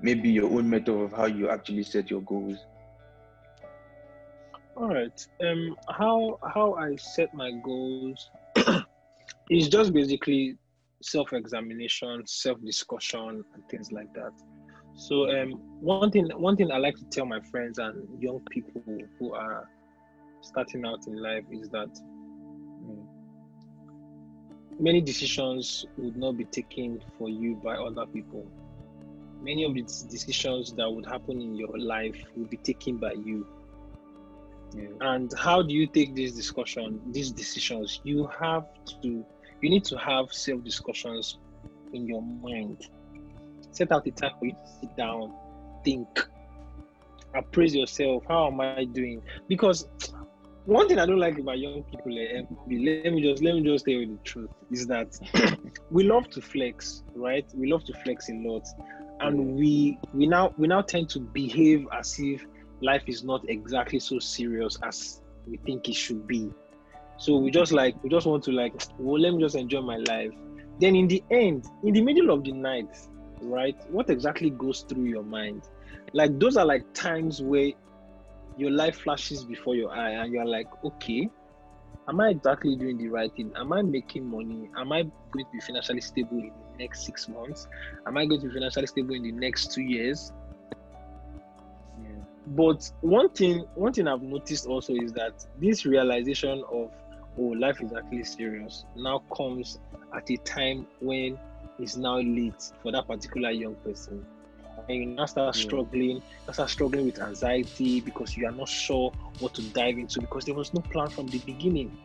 maybe 0.00 0.28
your 0.28 0.50
own 0.50 0.68
method 0.68 0.92
of 0.92 1.12
how 1.12 1.26
you 1.26 1.48
actually 1.48 1.84
set 1.84 2.10
your 2.10 2.22
goals? 2.22 2.58
All 4.76 4.88
right. 4.88 5.26
Um, 5.46 5.76
how 5.88 6.40
how 6.52 6.74
I 6.74 6.96
set 6.96 7.32
my 7.34 7.52
goals 7.62 8.30
is 9.48 9.68
just 9.68 9.92
basically 9.92 10.58
self-examination, 11.04 12.24
self-discussion, 12.26 13.44
and 13.54 13.68
things 13.70 13.92
like 13.92 14.12
that. 14.14 14.32
So 14.96 15.30
um, 15.30 15.52
one 15.78 16.10
thing 16.10 16.28
one 16.34 16.56
thing 16.56 16.72
I 16.72 16.78
like 16.78 16.96
to 16.96 17.04
tell 17.12 17.26
my 17.26 17.42
friends 17.52 17.78
and 17.78 18.20
young 18.20 18.40
people 18.50 18.82
who 19.20 19.34
are 19.34 19.68
starting 20.40 20.84
out 20.84 21.06
in 21.06 21.14
life 21.14 21.44
is 21.52 21.68
that. 21.68 21.90
Many 24.78 25.00
decisions 25.00 25.86
would 25.96 26.16
not 26.16 26.36
be 26.36 26.44
taken 26.44 27.02
for 27.18 27.28
you 27.28 27.56
by 27.56 27.74
other 27.74 28.06
people. 28.06 28.46
Many 29.40 29.64
of 29.64 29.74
the 29.74 29.82
decisions 29.82 30.72
that 30.74 30.90
would 30.90 31.06
happen 31.06 31.40
in 31.40 31.54
your 31.54 31.78
life 31.78 32.16
will 32.36 32.46
be 32.46 32.56
taken 32.56 32.96
by 32.96 33.12
you. 33.12 33.46
Yeah. 34.74 34.88
And 35.00 35.32
how 35.38 35.62
do 35.62 35.72
you 35.72 35.86
take 35.86 36.16
this 36.16 36.32
discussion, 36.32 37.00
these 37.12 37.30
decisions? 37.30 38.00
You 38.04 38.28
have 38.40 38.66
to, 39.02 39.24
you 39.60 39.70
need 39.70 39.84
to 39.84 39.96
have 39.98 40.32
self 40.32 40.64
discussions 40.64 41.38
in 41.92 42.06
your 42.06 42.22
mind. 42.22 42.88
Set 43.70 43.92
out 43.92 44.06
a 44.06 44.10
time 44.10 44.32
for 44.38 44.46
you 44.46 44.52
to 44.52 44.70
sit 44.80 44.96
down, 44.96 45.32
think, 45.84 46.08
appraise 47.34 47.74
yourself. 47.74 48.24
How 48.28 48.48
am 48.48 48.60
I 48.60 48.84
doing? 48.84 49.22
Because 49.48 49.88
one 50.66 50.88
thing 50.88 50.98
I 50.98 51.06
don't 51.06 51.18
like 51.18 51.38
about 51.38 51.58
young 51.58 51.82
people, 51.82 52.18
eh, 52.18 52.42
let 52.68 53.12
me 53.12 53.22
just 53.22 53.42
let 53.42 53.54
me 53.54 53.62
just 53.62 53.84
tell 53.84 53.94
you 53.94 54.06
the 54.06 54.22
truth, 54.24 54.50
is 54.70 54.86
that 54.86 55.18
we 55.90 56.04
love 56.04 56.28
to 56.30 56.40
flex, 56.40 57.02
right? 57.14 57.46
We 57.54 57.70
love 57.70 57.84
to 57.84 57.92
flex 58.02 58.30
a 58.30 58.34
lot, 58.34 58.66
and 59.20 59.54
we 59.56 59.98
we 60.14 60.26
now 60.26 60.54
we 60.56 60.66
now 60.66 60.80
tend 60.80 61.10
to 61.10 61.20
behave 61.20 61.86
as 61.92 62.18
if 62.18 62.46
life 62.80 63.02
is 63.06 63.24
not 63.24 63.48
exactly 63.48 63.98
so 63.98 64.18
serious 64.18 64.78
as 64.82 65.20
we 65.46 65.58
think 65.58 65.88
it 65.88 65.94
should 65.94 66.26
be. 66.26 66.50
So 67.18 67.36
we 67.36 67.50
just 67.50 67.72
like 67.72 68.02
we 68.02 68.08
just 68.08 68.26
want 68.26 68.42
to 68.44 68.52
like, 68.52 68.74
well, 68.98 69.20
let 69.20 69.34
me 69.34 69.40
just 69.42 69.56
enjoy 69.56 69.82
my 69.82 69.98
life. 70.08 70.32
Then 70.80 70.96
in 70.96 71.08
the 71.08 71.22
end, 71.30 71.66
in 71.84 71.92
the 71.92 72.02
middle 72.02 72.30
of 72.30 72.42
the 72.42 72.52
night, 72.52 72.88
right? 73.42 73.76
What 73.90 74.10
exactly 74.10 74.50
goes 74.50 74.80
through 74.88 75.04
your 75.04 75.22
mind? 75.22 75.68
Like 76.12 76.38
those 76.38 76.56
are 76.56 76.64
like 76.64 76.92
times 76.94 77.42
where 77.42 77.72
your 78.56 78.70
life 78.70 79.00
flashes 79.00 79.44
before 79.44 79.74
your 79.74 79.90
eye 79.90 80.10
and 80.10 80.32
you're 80.32 80.44
like, 80.44 80.68
okay, 80.84 81.28
am 82.08 82.20
I 82.20 82.30
exactly 82.30 82.76
doing 82.76 82.98
the 82.98 83.08
right 83.08 83.34
thing? 83.34 83.52
Am 83.56 83.72
I 83.72 83.82
making 83.82 84.28
money? 84.28 84.70
Am 84.76 84.92
I 84.92 85.02
going 85.30 85.44
to 85.44 85.52
be 85.52 85.60
financially 85.60 86.00
stable 86.00 86.38
in 86.38 86.52
the 86.72 86.78
next 86.78 87.04
six 87.04 87.28
months? 87.28 87.66
Am 88.06 88.16
I 88.16 88.26
going 88.26 88.40
to 88.40 88.48
be 88.48 88.52
financially 88.52 88.86
stable 88.86 89.14
in 89.14 89.22
the 89.22 89.32
next 89.32 89.72
two 89.72 89.82
years? 89.82 90.32
Yeah. 92.02 92.10
But 92.48 92.90
one 93.00 93.28
thing, 93.30 93.64
one 93.74 93.92
thing 93.92 94.06
I've 94.08 94.22
noticed 94.22 94.66
also 94.66 94.94
is 94.94 95.12
that 95.14 95.44
this 95.60 95.84
realization 95.84 96.62
of 96.70 96.90
oh, 97.38 97.42
life 97.42 97.80
is 97.80 97.92
actually 97.92 98.24
serious 98.24 98.84
now 98.96 99.22
comes 99.36 99.80
at 100.14 100.30
a 100.30 100.36
time 100.38 100.86
when 101.00 101.38
it's 101.78 101.96
now 101.96 102.18
late 102.18 102.72
for 102.82 102.92
that 102.92 103.06
particular 103.06 103.50
young 103.50 103.74
person. 103.76 104.24
And 104.88 104.98
you 104.98 105.06
now 105.06 105.26
start 105.26 105.54
Yeah. 105.54 105.56
struggling, 105.56 106.16
you 106.46 106.52
start 106.52 106.68
struggling 106.70 107.06
with 107.06 107.20
anxiety 107.20 108.00
because 108.00 108.36
you 108.36 108.46
are 108.46 108.52
not 108.52 108.68
sure 108.68 109.10
what 109.38 109.54
to 109.54 109.62
dive 109.62 109.96
into 109.98 110.20
because 110.20 110.44
there 110.44 110.54
was 110.54 110.72
no 110.74 110.82
plan 110.82 111.08
from 111.08 111.26
the 111.26 111.38
beginning. 111.38 111.96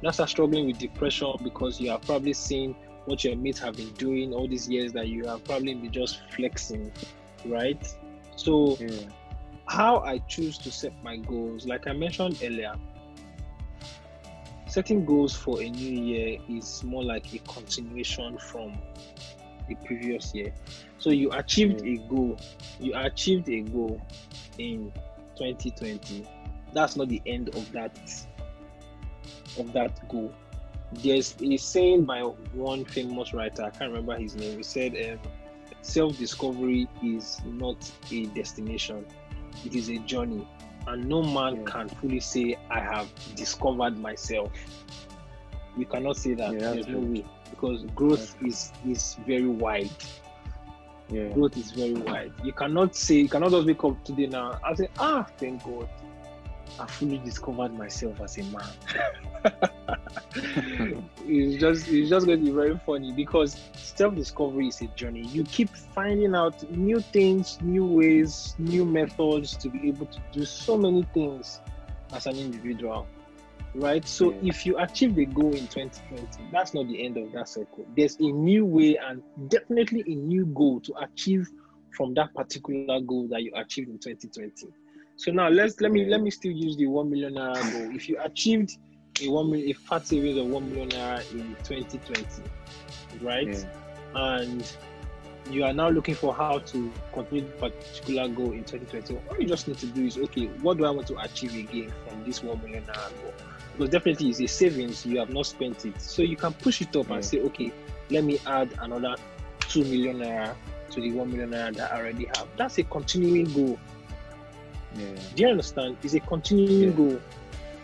You 0.00 0.02
now 0.02 0.10
start 0.10 0.30
struggling 0.30 0.66
with 0.66 0.78
depression 0.78 1.32
because 1.42 1.80
you 1.80 1.90
are 1.90 1.98
probably 1.98 2.32
seeing 2.32 2.74
what 3.04 3.24
your 3.24 3.36
mates 3.36 3.60
have 3.60 3.76
been 3.76 3.92
doing 3.94 4.32
all 4.32 4.48
these 4.48 4.68
years 4.68 4.92
that 4.92 5.08
you 5.08 5.26
have 5.26 5.44
probably 5.44 5.74
been 5.74 5.92
just 5.92 6.20
flexing, 6.34 6.92
right? 7.44 7.84
So 8.36 8.80
Yeah. 8.80 9.08
how 9.68 9.98
I 10.00 10.18
choose 10.18 10.58
to 10.58 10.70
set 10.70 10.92
my 11.02 11.16
goals, 11.18 11.66
like 11.66 11.86
I 11.86 11.92
mentioned 11.92 12.38
earlier, 12.42 12.74
setting 14.66 15.04
goals 15.04 15.34
for 15.34 15.60
a 15.62 15.68
new 15.68 16.02
year 16.02 16.38
is 16.48 16.82
more 16.84 17.04
like 17.04 17.32
a 17.32 17.38
continuation 17.40 18.38
from 18.38 18.72
the 19.68 19.74
previous 19.76 20.34
year. 20.34 20.52
So 20.98 21.10
you 21.10 21.30
achieved 21.32 21.82
a 21.84 21.96
goal, 22.08 22.38
you 22.80 22.92
achieved 22.94 23.48
a 23.48 23.60
goal 23.62 24.00
in 24.58 24.92
2020. 25.36 26.26
That's 26.72 26.96
not 26.96 27.08
the 27.08 27.22
end 27.26 27.54
of 27.54 27.70
that 27.72 27.98
of 29.58 29.72
that 29.72 30.08
goal. 30.08 30.32
There's 30.92 31.34
a 31.42 31.56
saying 31.56 32.04
by 32.04 32.20
one 32.20 32.84
famous 32.84 33.34
writer, 33.34 33.64
I 33.64 33.70
can't 33.70 33.92
remember 33.92 34.16
his 34.16 34.36
name. 34.36 34.58
He 34.58 34.62
said, 34.62 34.94
um, 35.10 35.18
"Self-discovery 35.82 36.88
is 37.02 37.40
not 37.44 37.90
a 38.10 38.26
destination; 38.26 39.04
it 39.64 39.74
is 39.74 39.88
a 39.88 39.98
journey, 39.98 40.46
and 40.86 41.08
no 41.08 41.22
man 41.22 41.64
can 41.64 41.88
fully 41.88 42.20
say 42.20 42.56
I 42.70 42.80
have 42.80 43.08
discovered 43.34 43.98
myself." 43.98 44.52
You 45.76 45.86
cannot 45.86 46.16
say 46.16 46.34
that. 46.34 46.52
Yeah, 46.52 46.72
There's 46.72 46.88
no 46.88 47.00
way 47.00 47.24
because 47.50 47.84
growth 47.94 48.36
is 48.42 48.72
is 48.86 49.16
very 49.26 49.46
wide. 49.46 49.90
Yeah. 51.08 51.28
Growth 51.28 51.56
is 51.56 51.70
very 51.70 51.94
wide. 51.94 52.32
You 52.42 52.52
cannot 52.52 52.96
say 52.96 53.16
you 53.16 53.28
cannot 53.28 53.50
just 53.52 53.66
wake 53.66 53.84
up 53.84 54.02
today 54.04 54.26
now 54.26 54.58
and 54.64 54.78
say, 54.78 54.88
"Ah, 54.98 55.26
thank 55.38 55.62
God, 55.64 55.88
I 56.80 56.86
fully 56.86 57.18
discovered 57.18 57.74
myself 57.74 58.20
as 58.20 58.38
a 58.38 58.44
man." 58.44 58.68
it's 61.24 61.60
just 61.60 61.88
it's 61.88 62.10
just 62.10 62.26
going 62.26 62.40
to 62.40 62.44
be 62.44 62.50
very 62.50 62.78
funny 62.84 63.12
because 63.12 63.60
self-discovery 63.74 64.68
is 64.68 64.80
a 64.82 64.86
journey. 64.88 65.22
You 65.22 65.44
keep 65.44 65.70
finding 65.70 66.34
out 66.34 66.68
new 66.70 67.00
things, 67.00 67.58
new 67.62 67.86
ways, 67.86 68.54
new 68.58 68.84
methods 68.84 69.56
to 69.58 69.68
be 69.68 69.88
able 69.88 70.06
to 70.06 70.18
do 70.32 70.44
so 70.44 70.76
many 70.76 71.04
things 71.14 71.60
as 72.12 72.26
an 72.26 72.36
individual. 72.36 73.06
Right? 73.76 74.06
So 74.06 74.32
Yeah. 74.32 74.38
if 74.42 74.64
you 74.64 74.78
achieve 74.78 75.14
the 75.14 75.26
goal 75.26 75.52
in 75.54 75.66
2020, 75.68 76.48
that's 76.50 76.72
not 76.74 76.86
the 76.86 77.04
end 77.04 77.18
of 77.18 77.30
that 77.32 77.48
cycle. 77.48 77.86
There's 77.94 78.16
a 78.18 78.30
new 78.32 78.64
way 78.64 78.96
and 78.96 79.22
definitely 79.48 80.02
a 80.06 80.14
new 80.16 80.46
goal 80.46 80.80
to 80.80 80.94
achieve 81.02 81.46
from 81.96 82.14
that 82.14 82.32
particular 82.34 83.00
goal 83.00 83.28
that 83.30 83.42
you 83.42 83.52
achieved 83.54 83.88
in 83.90 83.98
2020. 83.98 84.66
So 85.16 85.32
now 85.32 85.48
let's 85.48 85.80
let 85.80 85.92
me 85.92 86.04
Yeah. 86.04 86.08
let 86.12 86.22
me 86.22 86.30
still 86.30 86.52
use 86.52 86.76
the 86.76 86.86
one 86.86 87.10
million 87.10 87.34
naira 87.34 87.70
goal. 87.72 87.94
If 87.94 88.08
you 88.08 88.18
achieved 88.22 88.70
a 89.22 89.28
one 89.28 89.50
million 89.50 89.70
a 89.70 89.72
fat 89.74 90.06
savings 90.06 90.38
of 90.38 90.46
one 90.46 90.68
million 90.70 90.88
naira 90.88 91.30
in 91.32 91.56
2020, 91.62 92.42
right? 93.20 93.48
Yeah. 93.52 93.70
And 94.14 94.76
you 95.50 95.64
are 95.64 95.72
now 95.72 95.88
looking 95.90 96.14
for 96.14 96.34
how 96.34 96.58
to 96.58 96.92
complete 97.12 97.46
the 97.46 97.52
particular 97.70 98.28
goal 98.28 98.52
in 98.52 98.64
2020. 98.64 99.14
All 99.16 99.36
you 99.38 99.46
just 99.46 99.68
need 99.68 99.78
to 99.78 99.86
do 99.86 100.04
is 100.04 100.16
okay, 100.16 100.46
what 100.60 100.78
do 100.78 100.84
I 100.86 100.90
want 100.90 101.06
to 101.08 101.16
achieve 101.18 101.54
again 101.54 101.92
from 102.04 102.24
this 102.24 102.42
one 102.42 102.60
million 102.62 102.84
naira 102.84 103.12
goal? 103.20 103.34
Because 103.76 103.90
definitely 103.90 104.30
it's 104.30 104.40
a 104.40 104.46
savings, 104.46 105.04
you 105.04 105.18
have 105.18 105.30
not 105.30 105.46
spent 105.46 105.84
it. 105.84 106.00
So 106.00 106.22
you 106.22 106.36
can 106.36 106.52
push 106.54 106.80
it 106.80 106.96
up 106.96 107.08
Yeah. 107.08 107.14
and 107.16 107.24
say, 107.24 107.40
okay, 107.40 107.72
let 108.10 108.24
me 108.24 108.38
add 108.46 108.72
another 108.80 109.16
two 109.68 109.84
million 109.84 110.18
naira 110.18 110.54
to 110.90 111.00
the 111.00 111.12
one 111.12 111.30
million 111.30 111.50
naira 111.50 111.74
that 111.76 111.92
I 111.92 111.98
already 112.00 112.26
have. 112.36 112.48
That's 112.56 112.78
a 112.78 112.84
continuing 112.84 113.52
goal. 113.52 113.78
Yeah. 114.94 115.14
Do 115.34 115.42
you 115.42 115.48
understand? 115.48 115.98
It's 116.02 116.14
a 116.14 116.20
continuing 116.20 116.90
Yeah. 116.90 116.96
goal. 116.96 117.20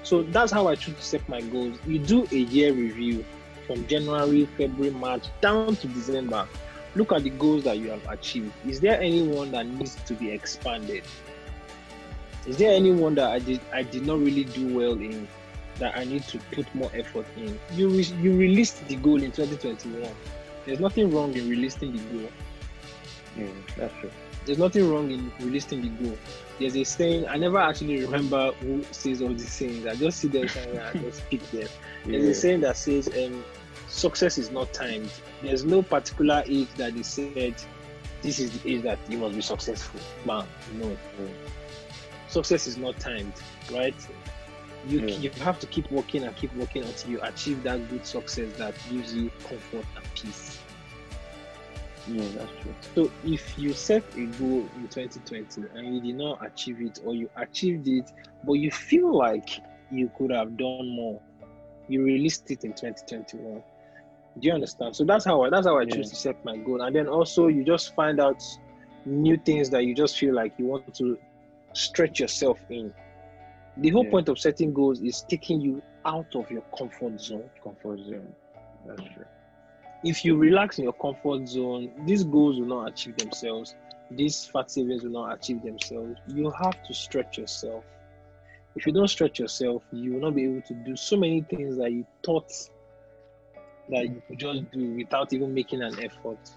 So 0.02 0.22
that's 0.22 0.50
how 0.50 0.66
I 0.68 0.76
choose 0.76 0.96
to 0.96 1.02
set 1.02 1.28
my 1.28 1.40
goals. 1.42 1.78
You 1.86 1.98
do 1.98 2.26
a 2.32 2.36
year 2.36 2.72
review 2.72 3.24
from 3.66 3.86
January, 3.86 4.46
February, 4.56 4.92
March 4.94 5.24
down 5.40 5.76
to 5.76 5.86
December. 5.88 6.48
Look 6.94 7.12
at 7.12 7.22
the 7.22 7.30
goals 7.30 7.64
that 7.64 7.78
you 7.78 7.90
have 7.90 8.04
achieved. 8.08 8.52
Is 8.66 8.80
there 8.80 9.00
anyone 9.00 9.50
that 9.52 9.66
needs 9.66 9.96
to 10.06 10.14
be 10.14 10.30
expanded? 10.30 11.04
Is 12.46 12.56
there 12.56 12.72
anyone 12.72 13.14
that 13.14 13.30
I 13.30 13.38
did 13.38 13.60
I 13.72 13.82
did 13.82 14.04
not 14.06 14.18
really 14.18 14.44
do 14.44 14.74
well 14.76 14.92
in 14.94 15.28
that 15.78 15.96
I 15.96 16.04
need 16.04 16.22
to 16.24 16.38
put 16.52 16.72
more 16.74 16.90
effort 16.94 17.26
in? 17.36 17.58
You 17.74 17.88
re- 17.88 18.14
you 18.20 18.36
released 18.36 18.86
the 18.88 18.96
goal 18.96 19.22
in 19.22 19.32
2021. 19.32 20.08
There's 20.66 20.80
nothing 20.80 21.10
wrong 21.12 21.34
in 21.34 21.48
releasing 21.48 21.92
the 21.92 21.98
goal. 22.18 22.28
Yeah. 23.36 23.46
That's 23.76 23.94
true. 24.00 24.10
There's 24.44 24.58
nothing 24.58 24.90
wrong 24.90 25.10
in 25.10 25.32
releasing 25.40 25.82
the 25.82 25.88
goal. 26.04 26.18
There's 26.58 26.76
a 26.76 26.84
saying, 26.84 27.26
I 27.28 27.36
never 27.36 27.58
actually 27.58 28.02
remember 28.04 28.52
who 28.60 28.84
says 28.90 29.22
all 29.22 29.28
these 29.30 29.56
things. 29.56 29.86
I 29.86 29.94
just 29.94 30.18
see 30.18 30.28
them 30.28 30.48
somewhere 30.48 30.90
and 30.94 30.98
I 30.98 31.02
just 31.02 31.28
pick 31.30 31.40
them. 31.50 31.68
There's 32.04 32.24
Yeah. 32.24 32.30
a 32.30 32.34
saying 32.34 32.60
that 32.60 32.76
says, 32.76 33.08
um, 33.08 33.44
success 33.88 34.38
is 34.38 34.50
not 34.50 34.72
timed. 34.72 35.10
There's 35.42 35.64
no 35.64 35.82
particular 35.82 36.42
age 36.46 36.68
that 36.76 36.94
they 36.94 37.02
said, 37.02 37.54
this 38.20 38.38
is 38.38 38.56
the 38.60 38.74
age 38.74 38.82
that 38.82 38.98
you 39.08 39.18
must 39.18 39.34
be 39.34 39.42
successful. 39.42 40.00
Man, 40.24 40.44
no. 40.74 40.88
Yeah. 40.90 41.26
Success 42.28 42.66
is 42.66 42.76
not 42.76 42.98
timed, 42.98 43.32
right? 43.72 43.94
You, 44.86 45.00
Yeah. 45.00 45.14
you 45.16 45.30
have 45.42 45.58
to 45.60 45.66
keep 45.66 45.90
working 45.90 46.24
and 46.24 46.34
keep 46.36 46.54
working 46.56 46.82
until 46.82 47.10
you 47.10 47.20
achieve 47.22 47.62
that 47.62 47.88
good 47.88 48.04
success 48.04 48.48
that 48.58 48.74
gives 48.90 49.14
you 49.14 49.30
comfort 49.48 49.86
and 49.96 50.04
peace. 50.14 50.58
Yeah, 52.08 52.24
that's 52.34 52.50
true. 52.60 52.74
So 52.94 53.10
if 53.24 53.56
you 53.56 53.72
set 53.74 54.02
a 54.16 54.26
goal 54.26 54.68
in 54.76 54.88
2020 54.88 55.68
and 55.74 55.94
you 55.94 56.00
did 56.00 56.18
not 56.18 56.44
achieve 56.44 56.80
it, 56.80 56.98
or 57.04 57.14
you 57.14 57.30
achieved 57.36 57.86
it, 57.86 58.10
but 58.44 58.54
you 58.54 58.72
feel 58.72 59.16
like 59.16 59.48
you 59.90 60.10
could 60.18 60.32
have 60.32 60.56
done 60.56 60.88
more, 60.88 61.20
you 61.88 62.02
released 62.02 62.50
it 62.50 62.64
in 62.64 62.72
2021. 62.72 63.62
Do 64.40 64.48
you 64.48 64.52
understand? 64.54 64.96
So 64.96 65.04
that's 65.04 65.24
how 65.24 65.42
I 65.42 65.50
that's 65.50 65.66
how 65.66 65.78
I 65.78 65.84
choose 65.84 66.10
to 66.10 66.16
set 66.16 66.42
my 66.44 66.56
goal. 66.56 66.82
And 66.82 66.96
then 66.96 67.06
also 67.06 67.48
you 67.48 67.64
just 67.64 67.94
find 67.94 68.18
out 68.18 68.42
new 69.04 69.36
things 69.36 69.68
that 69.70 69.84
you 69.84 69.94
just 69.94 70.18
feel 70.18 70.34
like 70.34 70.54
you 70.58 70.66
want 70.66 70.92
to 70.94 71.18
stretch 71.74 72.18
yourself 72.20 72.58
in. 72.70 72.92
The 73.76 73.90
whole 73.90 74.04
Yeah. 74.04 74.10
point 74.10 74.28
of 74.28 74.38
setting 74.38 74.72
goals 74.72 75.00
is 75.00 75.22
taking 75.22 75.60
you 75.60 75.82
out 76.04 76.34
of 76.34 76.50
your 76.50 76.62
comfort 76.76 77.20
zone. 77.20 77.50
Comfort 77.62 78.00
zone. 78.00 78.34
That's 78.86 79.02
true. 79.14 79.24
if 80.04 80.24
you 80.24 80.36
relax 80.36 80.78
in 80.78 80.84
your 80.84 80.94
comfort 80.94 81.46
zone, 81.46 81.92
these 82.04 82.24
goals 82.24 82.58
will 82.58 82.66
not 82.66 82.88
achieve 82.88 83.16
themselves. 83.18 83.76
These 84.10 84.46
fat 84.46 84.68
savings 84.70 85.04
will 85.04 85.12
not 85.12 85.34
achieve 85.34 85.62
themselves. 85.62 86.18
You 86.26 86.50
have 86.50 86.82
to 86.82 86.92
stretch 86.92 87.38
yourself. 87.38 87.84
If 88.74 88.84
you 88.86 88.92
don't 88.92 89.06
stretch 89.08 89.38
yourself, 89.38 89.84
you 89.92 90.14
will 90.14 90.20
not 90.20 90.34
be 90.34 90.44
able 90.44 90.62
to 90.62 90.74
do 90.74 90.96
so 90.96 91.16
many 91.16 91.42
things 91.42 91.76
that 91.76 91.92
you 91.92 92.04
thought 92.24 92.50
that 93.90 94.04
you 94.08 94.20
could 94.26 94.38
just 94.38 94.70
do 94.72 94.94
without 94.96 95.32
even 95.32 95.54
making 95.54 95.82
an 95.82 95.94
effort. 96.02 96.50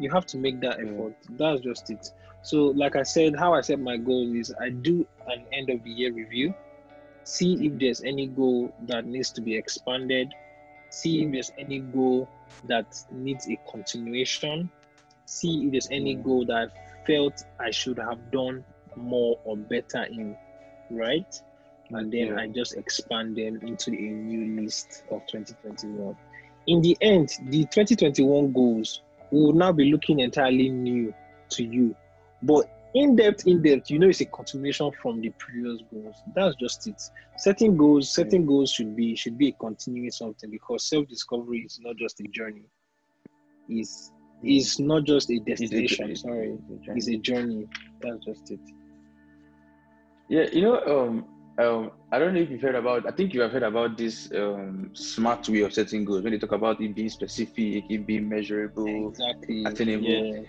You 0.00 0.10
have 0.10 0.26
to 0.26 0.36
make 0.38 0.60
that 0.60 0.80
effort. 0.80 1.14
That's 1.30 1.60
just 1.60 1.88
it. 1.90 2.10
So, 2.46 2.66
like 2.76 2.94
I 2.94 3.02
said, 3.02 3.34
how 3.36 3.54
I 3.54 3.60
set 3.60 3.80
my 3.80 3.96
goals 3.96 4.32
is 4.36 4.54
I 4.60 4.70
do 4.70 5.04
an 5.26 5.44
end 5.52 5.68
of 5.68 5.82
the 5.82 5.90
year 5.90 6.12
review, 6.12 6.54
see 7.24 7.66
if 7.66 7.76
there's 7.80 8.02
any 8.02 8.28
goal 8.28 8.72
that 8.86 9.04
needs 9.04 9.32
to 9.32 9.40
be 9.40 9.56
expanded, 9.56 10.32
see 10.90 11.24
if 11.24 11.32
there's 11.32 11.50
any 11.58 11.80
goal 11.80 12.28
that 12.68 12.86
needs 13.10 13.48
a 13.48 13.58
continuation, 13.68 14.70
see 15.24 15.64
if 15.64 15.72
there's 15.72 15.88
any 15.90 16.12
Yeah. 16.12 16.22
goal 16.22 16.46
that 16.46 16.68
I 16.68 17.04
felt 17.04 17.42
I 17.58 17.72
should 17.72 17.98
have 17.98 18.30
done 18.30 18.64
more 18.94 19.40
or 19.42 19.56
better 19.56 20.04
in, 20.04 20.36
right? 20.90 21.42
And 21.90 22.12
then 22.12 22.28
Yeah. 22.28 22.36
I 22.42 22.46
just 22.46 22.76
expand 22.76 23.34
them 23.34 23.58
into 23.66 23.90
a 23.90 24.10
new 24.30 24.62
list 24.62 25.02
of 25.10 25.26
2021. 25.26 26.16
In 26.68 26.80
the 26.80 26.96
end, 27.00 27.28
the 27.48 27.64
2021 27.64 28.52
goals 28.52 29.02
will 29.32 29.52
now 29.52 29.72
be 29.72 29.90
looking 29.90 30.20
entirely 30.20 30.68
new 30.68 31.12
to 31.50 31.64
you. 31.64 31.96
But 32.46 32.70
in 32.94 33.16
depth, 33.16 33.46
in 33.46 33.60
depth, 33.60 33.90
you 33.90 33.98
know 33.98 34.08
it's 34.08 34.20
a 34.20 34.26
continuation 34.26 34.90
from 35.02 35.20
the 35.20 35.30
previous 35.38 35.82
goals. 35.92 36.16
That's 36.34 36.54
just 36.56 36.86
it. 36.86 37.02
Setting 37.36 37.76
goals, 37.76 38.14
setting 38.14 38.46
goals 38.46 38.70
should 38.70 38.94
be 38.94 39.16
should 39.16 39.36
be 39.36 39.48
a 39.48 39.52
continuing 39.52 40.10
something 40.10 40.50
because 40.50 40.88
self-discovery 40.88 41.64
is 41.66 41.80
not 41.82 41.96
just 41.96 42.20
a 42.20 42.24
journey. 42.30 42.62
Is 43.68 44.12
is 44.42 44.78
not 44.78 45.04
just 45.04 45.30
a 45.30 45.38
destination. 45.40 46.14
Sorry, 46.14 46.56
It's 46.70 46.70
a 46.70 46.84
journey. 46.84 46.98
it's 46.98 47.08
a 47.08 47.16
journey. 47.16 47.68
That's 48.00 48.24
just 48.24 48.50
it. 48.52 48.60
Yeah, 50.28 50.46
you 50.52 50.62
know, 50.62 50.80
um, 50.86 51.24
um, 51.58 51.90
I 52.12 52.18
don't 52.18 52.34
know 52.34 52.40
if 52.40 52.50
you've 52.50 52.60
heard 52.60 52.74
about. 52.76 53.06
I 53.06 53.10
think 53.10 53.34
you 53.34 53.40
have 53.40 53.52
heard 53.52 53.62
about 53.62 53.98
this 53.98 54.30
um, 54.34 54.90
smart 54.94 55.48
way 55.48 55.60
of 55.60 55.72
setting 55.72 56.04
goals. 56.04 56.22
When 56.22 56.32
they 56.32 56.38
talk 56.38 56.52
about 56.52 56.80
it 56.80 56.94
being 56.94 57.08
specific, 57.08 57.84
it 57.90 58.06
being 58.06 58.28
measurable. 58.28 59.08
Exactly. 59.08 59.64
attainable. 59.64 60.06
Yeah. 60.06 60.42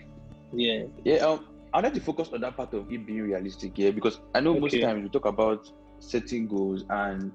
Yeah. 0.52 0.84
Yeah, 1.04 1.16
um, 1.26 1.44
I'd 1.72 1.84
like 1.84 1.94
to 1.94 2.00
focus 2.00 2.30
on 2.32 2.40
that 2.40 2.56
part 2.56 2.72
of 2.74 2.90
it 2.90 3.06
being 3.06 3.22
realistic. 3.22 3.76
Yeah, 3.76 3.90
because 3.90 4.20
I 4.34 4.40
know 4.40 4.58
most 4.58 4.80
times 4.80 5.02
we 5.02 5.08
talk 5.08 5.26
about 5.26 5.70
setting 5.98 6.46
goals, 6.48 6.84
and 6.90 7.32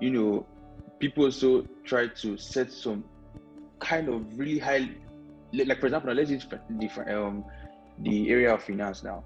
you 0.00 0.10
know, 0.10 0.46
people 0.98 1.24
also 1.24 1.66
try 1.84 2.08
to 2.08 2.36
set 2.36 2.72
some 2.72 3.04
kind 3.80 4.08
of 4.08 4.38
really 4.38 4.58
high, 4.58 4.88
like 5.52 5.80
for 5.80 5.86
example, 5.86 6.12
let's 6.12 6.30
use 6.30 6.46
different 6.78 7.10
um 7.10 7.44
the 8.00 8.30
area 8.30 8.54
of 8.54 8.62
finance 8.62 9.02
now. 9.02 9.24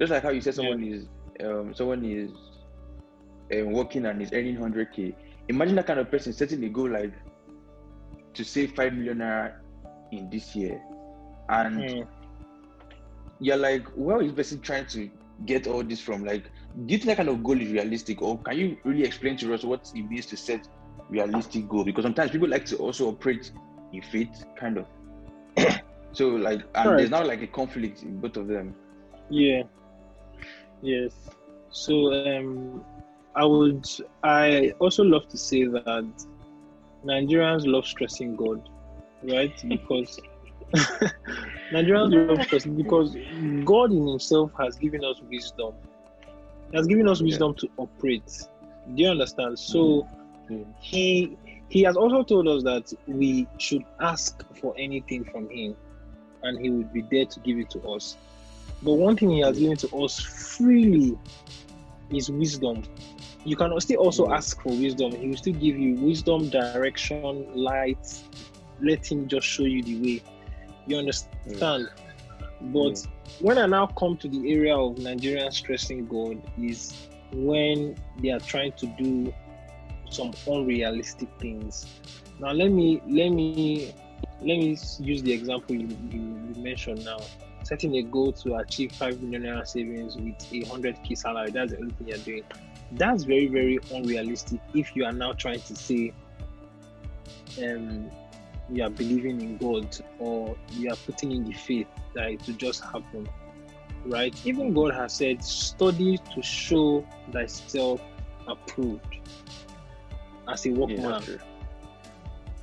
Just 0.00 0.10
like 0.10 0.22
how 0.22 0.30
you 0.30 0.40
said 0.40 0.54
someone 0.54 0.82
is 0.82 1.06
um 1.44 1.72
someone 1.74 2.04
is 2.04 2.30
um, 3.52 3.72
working 3.72 4.06
and 4.06 4.20
is 4.20 4.32
earning 4.32 4.56
100k. 4.56 5.14
Imagine 5.48 5.76
that 5.76 5.86
kind 5.86 6.00
of 6.00 6.10
person 6.10 6.32
setting 6.32 6.62
a 6.64 6.68
goal 6.68 6.90
like 6.90 7.12
to 8.34 8.44
save 8.44 8.72
5 8.74 8.92
million 8.92 9.18
naira 9.18 9.54
in 10.12 10.28
this 10.30 10.54
year. 10.54 10.80
And 11.48 11.84
Mm. 11.84 12.08
You're 13.40 13.56
like, 13.56 13.86
where 13.94 14.20
is 14.22 14.32
person 14.32 14.60
trying 14.60 14.86
to 14.86 15.10
get 15.46 15.66
all 15.66 15.82
this 15.82 16.00
from? 16.00 16.24
Like, 16.24 16.44
do 16.86 16.92
you 16.92 16.98
think 16.98 17.06
that 17.06 17.16
kind 17.16 17.28
of 17.28 17.42
goal 17.42 17.60
is 17.60 17.70
realistic? 17.70 18.22
Or 18.22 18.38
can 18.42 18.56
you 18.58 18.76
really 18.84 19.04
explain 19.04 19.36
to 19.38 19.54
us 19.54 19.64
what 19.64 19.90
it 19.94 20.02
means 20.02 20.26
to 20.26 20.36
set 20.36 20.68
realistic 21.08 21.68
goal? 21.68 21.84
Because 21.84 22.04
sometimes 22.04 22.30
people 22.30 22.48
like 22.48 22.64
to 22.66 22.76
also 22.76 23.08
operate 23.08 23.50
in 23.92 24.02
faith, 24.02 24.44
kind 24.58 24.78
of. 24.78 24.86
so, 26.12 26.28
like, 26.30 26.62
and 26.74 26.96
Right. 26.96 26.98
there's 26.98 27.10
now 27.10 27.24
like 27.24 27.42
a 27.42 27.46
conflict 27.46 28.02
in 28.02 28.20
both 28.20 28.36
of 28.36 28.48
them. 28.48 28.74
Yeah. 29.30 29.62
Yes. 30.82 31.12
So 31.70 32.12
um 32.12 32.84
I 33.34 33.44
would 33.44 33.86
I 34.22 34.72
also 34.80 35.02
love 35.04 35.28
to 35.28 35.38
say 35.38 35.64
that 35.66 36.06
Nigerians 37.04 37.66
love 37.66 37.86
stressing 37.86 38.36
God, 38.36 38.68
right? 39.22 39.54
Because 39.68 40.18
Nigerians 41.72 42.12
love 42.12 42.42
stressing 42.42 42.76
because 42.76 43.16
God 43.64 43.92
in 43.92 44.06
Himself 44.06 44.52
has 44.58 44.76
given 44.76 45.04
us 45.04 45.20
wisdom. 45.20 45.74
He 46.70 46.76
has 46.76 46.86
given 46.86 47.08
us 47.08 47.20
Yeah. 47.20 47.24
wisdom 47.24 47.54
to 47.56 47.68
operate. 47.76 48.30
Do 48.94 49.02
you 49.02 49.08
understand? 49.08 49.58
So 49.58 50.06
Yeah. 50.48 50.64
he 50.80 51.36
he 51.68 51.82
has 51.82 51.96
also 51.96 52.22
told 52.22 52.48
us 52.48 52.62
that 52.64 52.90
we 53.06 53.46
should 53.58 53.84
ask 54.00 54.42
for 54.56 54.74
anything 54.78 55.24
from 55.24 55.48
him 55.50 55.76
and 56.42 56.58
he 56.58 56.70
would 56.70 56.92
be 56.92 57.02
there 57.10 57.26
to 57.26 57.40
give 57.40 57.58
it 57.58 57.68
to 57.70 57.80
us. 57.88 58.16
But 58.82 58.94
one 58.94 59.16
thing 59.16 59.30
he 59.30 59.40
has 59.40 59.58
given 59.58 59.76
to 59.78 59.96
us 59.98 60.18
freely 60.18 61.18
is 62.10 62.30
wisdom. 62.30 62.82
You 63.44 63.56
can 63.56 63.78
still 63.80 63.98
also 64.00 64.28
Yeah. 64.28 64.34
ask 64.34 64.60
for 64.62 64.70
wisdom. 64.70 65.12
He 65.12 65.28
will 65.28 65.36
still 65.36 65.52
give 65.54 65.76
you 65.76 65.94
wisdom, 65.96 66.48
direction, 66.48 67.46
light. 67.54 68.06
Let 68.80 69.10
him 69.10 69.28
just 69.28 69.46
show 69.46 69.64
you 69.64 69.82
the 69.82 69.96
way. 69.96 70.22
You 70.88 70.98
understand? 70.98 71.88
But 72.60 73.06
when 73.40 73.58
I 73.58 73.66
now 73.66 73.86
come 73.86 74.16
to 74.16 74.28
the 74.28 74.52
area 74.52 74.76
of 74.76 74.98
Nigerian 74.98 75.52
stressing 75.52 76.06
God, 76.06 76.42
is 76.60 76.94
when 77.32 77.96
they 78.20 78.30
are 78.30 78.40
trying 78.40 78.72
to 78.72 78.86
do 78.86 79.32
some 80.10 80.32
unrealistic 80.46 81.28
things. 81.38 81.86
Now 82.40 82.52
let 82.52 82.70
me 82.72 83.00
let 83.06 83.28
me 83.30 83.94
let 84.40 84.58
me 84.58 84.76
use 85.00 85.22
the 85.22 85.32
example 85.32 85.74
you, 85.76 85.88
you, 86.10 86.20
you 86.54 86.62
mentioned 86.62 87.04
now. 87.04 87.18
Setting 87.64 87.96
a 87.96 88.02
goal 88.02 88.32
to 88.32 88.54
achieve 88.56 88.92
five 88.92 89.20
million 89.20 89.42
naira 89.42 89.66
savings 89.66 90.16
with 90.16 90.52
a 90.52 90.66
hundred 90.68 90.96
k 91.04 91.14
salary. 91.14 91.50
That's 91.50 91.72
the 91.72 91.78
only 91.78 91.92
thing 91.94 92.08
you're 92.08 92.18
doing. 92.18 92.44
That's 92.92 93.24
very 93.24 93.46
very 93.46 93.78
unrealistic. 93.92 94.60
If 94.74 94.96
you 94.96 95.04
are 95.04 95.12
now 95.12 95.34
trying 95.34 95.60
to 95.60 95.76
say, 95.76 96.14
um, 97.62 98.10
you 98.70 98.82
are 98.84 98.90
believing 98.90 99.40
in 99.40 99.56
God 99.56 99.96
or 100.18 100.56
you 100.72 100.90
are 100.90 100.96
putting 100.96 101.32
in 101.32 101.44
the 101.44 101.52
faith 101.52 101.86
that 102.14 102.30
it 102.30 102.46
will 102.46 102.54
just 102.54 102.82
happen, 102.84 103.28
right? 104.04 104.34
Even 104.44 104.72
God 104.74 104.94
has 104.94 105.14
said, 105.14 105.42
"Study 105.42 106.18
to 106.34 106.42
show 106.42 107.06
thyself 107.32 108.00
approved 108.46 109.16
as 110.48 110.66
a 110.66 110.70
Yeah, 110.70 110.76
workman." 110.76 111.22
true. 111.22 111.38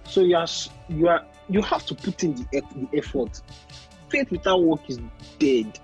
So 0.06 0.22
you 0.22 0.38
are 0.38 0.48
you 0.90 1.08
are 1.08 1.26
you 1.50 1.62
have 1.62 1.86
to 1.88 1.96
put 1.96 2.24
in 2.24 2.36
the, 2.36 2.46
the 2.52 2.98
effort. 2.98 3.42
Faith 4.10 4.32
without 4.32 4.64
work 4.64 4.88
is 4.88 5.00
dead. 5.40 5.80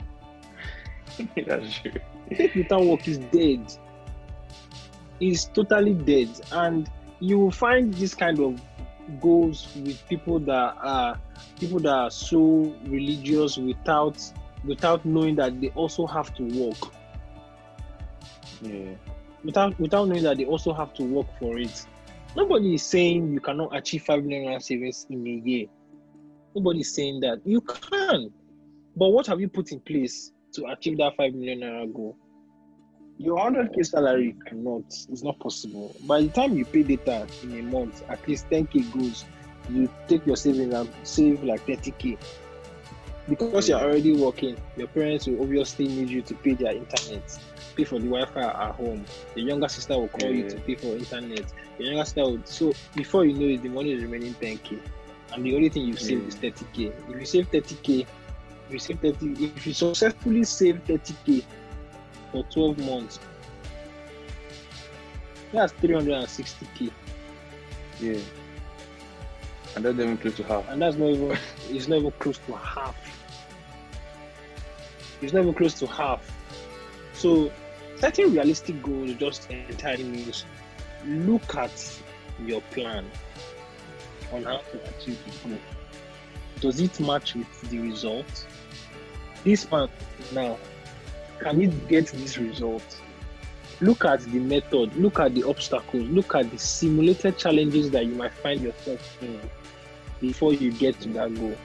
that's 1.47 1.79
true. 1.79 1.91
Faith 2.35 2.55
without 2.55 2.85
work 2.85 3.07
is 3.07 3.17
dead. 3.17 3.71
Is 5.19 5.45
totally 5.45 5.93
dead, 5.93 6.29
and 6.51 6.89
you 7.19 7.37
will 7.37 7.51
find 7.51 7.93
this 7.93 8.15
kind 8.15 8.39
of 8.39 8.59
goals 9.19 9.67
with 9.75 10.07
people 10.07 10.39
that 10.39 10.75
are 10.81 11.19
people 11.59 11.79
that 11.79 11.93
are 11.93 12.11
so 12.11 12.75
religious 12.85 13.57
without 13.57 14.21
without 14.63 15.03
knowing 15.05 15.35
that 15.35 15.59
they 15.59 15.69
also 15.69 16.05
have 16.05 16.33
to 16.35 16.43
work. 16.43 16.93
Yeah. 18.61 18.93
without 19.43 19.79
without 19.79 20.07
knowing 20.07 20.23
that 20.23 20.37
they 20.37 20.45
also 20.45 20.73
have 20.73 20.93
to 20.95 21.03
work 21.03 21.27
for 21.39 21.57
it. 21.57 21.85
Nobody 22.35 22.75
is 22.75 22.83
saying 22.83 23.33
you 23.33 23.39
cannot 23.39 23.75
achieve 23.75 24.03
five 24.03 24.23
million 24.23 24.53
naira 24.53 24.61
savings 24.61 25.05
in 25.09 25.25
a 25.27 25.47
year. 25.47 25.67
Nobody 26.55 26.81
is 26.81 26.93
saying 26.93 27.21
that 27.21 27.41
you 27.45 27.61
can, 27.61 28.31
but 28.95 29.09
what 29.09 29.27
have 29.27 29.41
you 29.41 29.49
put 29.49 29.71
in 29.71 29.79
place 29.79 30.31
to 30.53 30.65
achieve 30.67 30.97
that 30.97 31.15
five 31.17 31.33
million 31.33 31.59
naira 31.59 31.91
goal? 31.93 32.17
Your 33.23 33.39
hundred 33.39 33.73
k 33.73 33.83
salary 33.83 34.35
cannot. 34.47 34.83
It's 34.87 35.23
not 35.23 35.39
possible. 35.39 35.95
By 36.07 36.21
the 36.21 36.29
time 36.29 36.57
you 36.57 36.65
pay 36.65 36.83
data 36.83 37.27
in 37.43 37.59
a 37.59 37.61
month, 37.63 38.03
at 38.09 38.27
least 38.27 38.47
ten 38.49 38.65
k 38.67 38.79
goes. 38.81 39.25
You 39.69 39.89
take 40.07 40.25
your 40.25 40.35
savings 40.35 40.73
and 40.73 40.89
save 41.03 41.43
like 41.43 41.61
thirty 41.67 41.91
k. 41.91 42.17
Because 43.29 43.69
you're 43.69 43.79
already 43.79 44.13
working, 44.13 44.57
your 44.75 44.87
parents 44.87 45.27
will 45.27 45.41
obviously 45.43 45.87
need 45.87 46.09
you 46.09 46.21
to 46.23 46.33
pay 46.35 46.55
their 46.55 46.73
internet 46.73 47.39
pay 47.75 47.83
for 47.83 47.99
the 47.99 48.07
Wi-Fi 48.07 48.41
at 48.41 48.75
home. 48.75 49.05
the 49.35 49.41
younger 49.41 49.67
sister 49.67 49.97
will 49.97 50.07
call 50.09 50.29
you 50.31 50.49
to 50.49 50.57
pay 50.57 50.75
for 50.75 50.87
internet. 50.87 51.45
the 51.77 51.83
younger 51.85 52.03
sister 52.03 52.23
will 52.23 52.41
so 52.45 52.73
before 52.95 53.25
you 53.25 53.33
know 53.33 53.47
it, 53.53 53.63
the 53.63 53.69
money 53.69 53.93
is 53.93 54.01
remaining 54.03 54.33
10k, 54.35 54.79
and 55.33 55.45
the 55.45 55.55
only 55.55 55.69
thing 55.69 55.85
you've 55.85 55.99
saved 55.99 56.21
Yeah. 56.21 56.27
is 56.27 56.35
30k. 56.35 56.93
If 57.09 57.19
you 57.19 57.25
save 57.25 57.51
30k, 57.51 58.01
if 58.67 58.73
you 58.73 58.79
save 58.79 58.99
30, 58.99 59.45
if 59.45 59.67
you 59.67 59.73
successfully 59.73 60.43
save 60.43 60.83
30k 60.85 61.43
for 62.31 62.43
12 62.43 62.77
months, 62.79 63.19
that's 65.51 65.73
360k, 65.73 66.91
Yeah. 67.99 68.19
And 69.75 69.85
that's 69.85 69.97
even 69.99 70.17
close 70.17 70.35
to 70.37 70.43
half. 70.43 70.67
and 70.69 70.81
that's 70.81 70.95
not 70.97 71.09
even 71.09 71.37
it's 71.69 71.87
not 71.87 71.99
even 71.99 72.11
close 72.13 72.37
to 72.39 72.53
half. 72.55 72.95
It's 75.21 75.33
not 75.33 75.41
even 75.43 75.53
close 75.53 75.73
to 75.79 75.87
half. 75.87 76.21
So 77.13 77.51
setting 77.95 78.33
realistic 78.33 78.81
goals 78.81 79.13
just 79.13 79.49
entirely 79.51 80.03
means 80.03 80.45
look 81.05 81.55
at 81.55 82.01
your 82.45 82.61
plan 82.71 83.05
on 84.33 84.43
how 84.43 84.57
to 84.57 84.89
achieve 84.97 85.19
the 85.43 85.49
goal. 85.49 85.59
Does 86.59 86.79
it 86.79 86.99
match 86.99 87.35
with 87.35 87.69
the 87.69 87.79
result? 87.79 88.47
This 89.43 89.69
man 89.71 89.89
now, 90.33 90.57
can 91.41 91.61
it 91.61 91.87
get 91.87 92.07
this 92.07 92.37
result? 92.37 93.01
Look 93.79 94.05
at 94.05 94.21
the 94.21 94.39
method, 94.39 94.95
look 94.95 95.19
at 95.19 95.33
the 95.33 95.43
obstacles, 95.43 96.07
look 96.09 96.35
at 96.35 96.51
the 96.51 96.57
simulated 96.57 97.37
challenges 97.37 97.89
that 97.91 98.05
you 98.05 98.13
might 98.13 98.33
find 98.33 98.61
yourself 98.61 99.17
in 99.23 99.41
before 100.19 100.53
you 100.53 100.71
get 100.71 100.99
to 101.01 101.09
that 101.09 101.33
goal. 101.33 101.55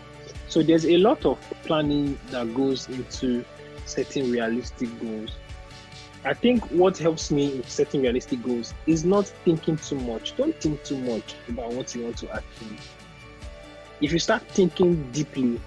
So 0.49 0.63
there's 0.63 0.87
a 0.87 0.97
lot 0.97 1.27
of 1.27 1.39
planning 1.65 2.19
that 2.31 2.55
goes 2.55 2.89
into 2.89 3.45
setting 3.85 4.31
realistic 4.31 4.89
goals. 4.99 5.33
I 6.25 6.33
think 6.33 6.65
what 6.71 6.97
helps 6.97 7.31
me 7.31 7.57
in 7.57 7.65
setting 7.65 8.03
realistic 8.03 8.43
goals 8.43 8.73
is 8.87 9.05
not 9.05 9.27
thinking 9.45 9.77
too 9.77 10.01
much. 10.01 10.35
Don't 10.37 10.59
think 10.61 10.83
too 10.85 10.99
much 10.99 11.35
about 11.49 11.73
what 11.73 11.95
you 11.95 12.05
want 12.05 12.17
to 12.19 12.33
achieve. 12.35 12.91
If 14.01 14.13
you 14.13 14.19
start 14.19 14.43
thinking 14.49 15.11
deeply 15.13 15.61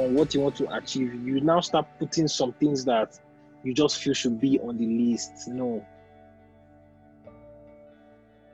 on 0.00 0.14
what 0.14 0.34
you 0.34 0.40
want 0.40 0.56
to 0.56 0.74
achieve, 0.74 1.14
you 1.26 1.40
now 1.40 1.60
start 1.60 1.86
putting 1.98 2.28
some 2.28 2.52
things 2.54 2.84
that 2.84 3.18
you 3.62 3.74
just 3.74 3.98
feel 3.98 4.14
should 4.14 4.40
be 4.40 4.58
on 4.60 4.76
the 4.78 4.86
list. 4.86 5.48
No. 5.48 5.86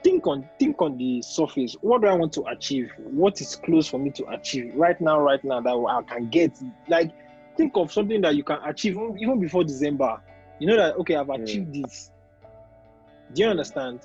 Think 0.03 0.27
on 0.27 0.49
think 0.59 0.81
on 0.81 0.97
the 0.97 1.23
surface. 1.23 1.77
What 1.81 2.03
do 2.03 2.09
I 2.09 2.15
want 2.15 2.33
to 2.35 2.45
achieve? 2.45 2.93
What 2.99 3.41
is 3.41 3.57
close 3.57 3.89
for 3.89 3.99
me 3.99 4.11
to 4.11 4.27
achieve 4.29 4.73
right 4.75 5.01
now, 5.01 5.21
right 5.21 5.43
now 5.43 5.61
that 5.61 5.71
I 5.71 6.03
can 6.03 6.29
get? 6.29 6.53
Like 6.89 7.13
think 7.57 7.73
of 7.77 7.93
something 7.93 8.21
that 8.21 8.37
you 8.37 8.45
can 8.45 8.59
achieve 8.65 8.97
even 9.19 9.41
before 9.41 9.65
December. 9.65 10.21
You 10.59 10.69
know 10.69 10.77
that 10.77 10.97
okay, 10.97 11.17
I've 11.17 11.31
achieved 11.31 11.73
this. 11.73 12.11
Do 13.33 13.43
you 13.43 13.49
understand? 13.49 14.01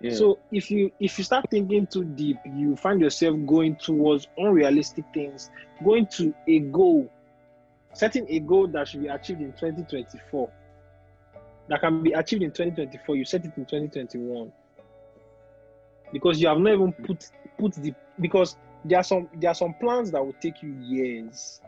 Yeah. 0.00 0.14
So 0.14 0.38
if 0.52 0.70
you 0.70 0.90
if 1.00 1.16
you 1.18 1.24
start 1.24 1.46
thinking 1.50 1.86
too 1.86 2.04
deep, 2.04 2.36
you 2.44 2.76
find 2.76 3.00
yourself 3.00 3.36
going 3.46 3.76
towards 3.76 4.28
unrealistic 4.36 5.04
things, 5.14 5.50
going 5.84 6.06
to 6.08 6.34
a 6.46 6.60
goal, 6.60 7.10
setting 7.94 8.26
a 8.28 8.40
goal 8.40 8.66
that 8.68 8.88
should 8.88 9.02
be 9.02 9.08
achieved 9.08 9.40
in 9.40 9.52
2024. 9.52 10.50
That 11.68 11.80
can 11.80 12.02
be 12.02 12.12
achieved 12.12 12.42
in 12.42 12.50
2024, 12.52 13.16
you 13.16 13.24
set 13.24 13.44
it 13.44 13.52
in 13.56 13.64
2021. 13.64 14.52
Because 16.12 16.40
you 16.40 16.48
have 16.48 16.58
not 16.58 16.74
even 16.74 16.92
put 16.92 17.28
put 17.58 17.72
the 17.74 17.94
because 18.20 18.56
there 18.84 18.98
are 19.00 19.02
some 19.04 19.28
there 19.34 19.50
are 19.50 19.54
some 19.54 19.74
plans 19.80 20.10
that 20.12 20.24
will 20.24 20.34
take 20.40 20.62
you 20.62 20.70
years 20.80 21.60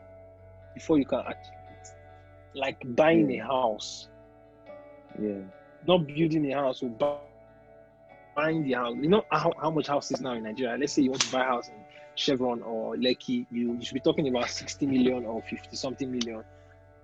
before 0.73 0.97
you 0.97 1.05
can 1.05 1.19
achieve 1.19 1.59
it. 1.81 1.89
Like 2.53 2.77
buying 2.95 3.29
Yeah. 3.29 3.43
a 3.43 3.47
house 3.47 4.07
yeah. 5.21 5.41
not 5.87 6.07
building 6.07 6.51
a 6.53 6.55
house 6.55 6.81
or 6.83 6.89
buy- 6.89 7.17
buying 8.39 8.63
the 8.63 8.73
house. 8.73 8.95
You 9.01 9.09
know 9.09 9.25
how, 9.31 9.51
how 9.61 9.69
much 9.69 9.87
houses 9.87 10.21
now 10.21 10.33
in 10.33 10.43
Nigeria? 10.43 10.77
Let's 10.77 10.93
say 10.93 11.01
you 11.01 11.11
want 11.11 11.21
to 11.23 11.31
buy 11.31 11.41
a 11.41 11.45
house 11.45 11.67
in 11.67 11.75
Chevron 12.15 12.61
or 12.61 12.95
Lekki, 12.95 13.45
you, 13.51 13.73
you 13.73 13.81
should 13.83 13.93
be 13.95 13.99
talking 13.99 14.27
about 14.27 14.49
60 14.49 14.85
million 14.85 15.25
or 15.25 15.41
50 15.41 15.75
something 15.75 16.09
million. 16.11 16.43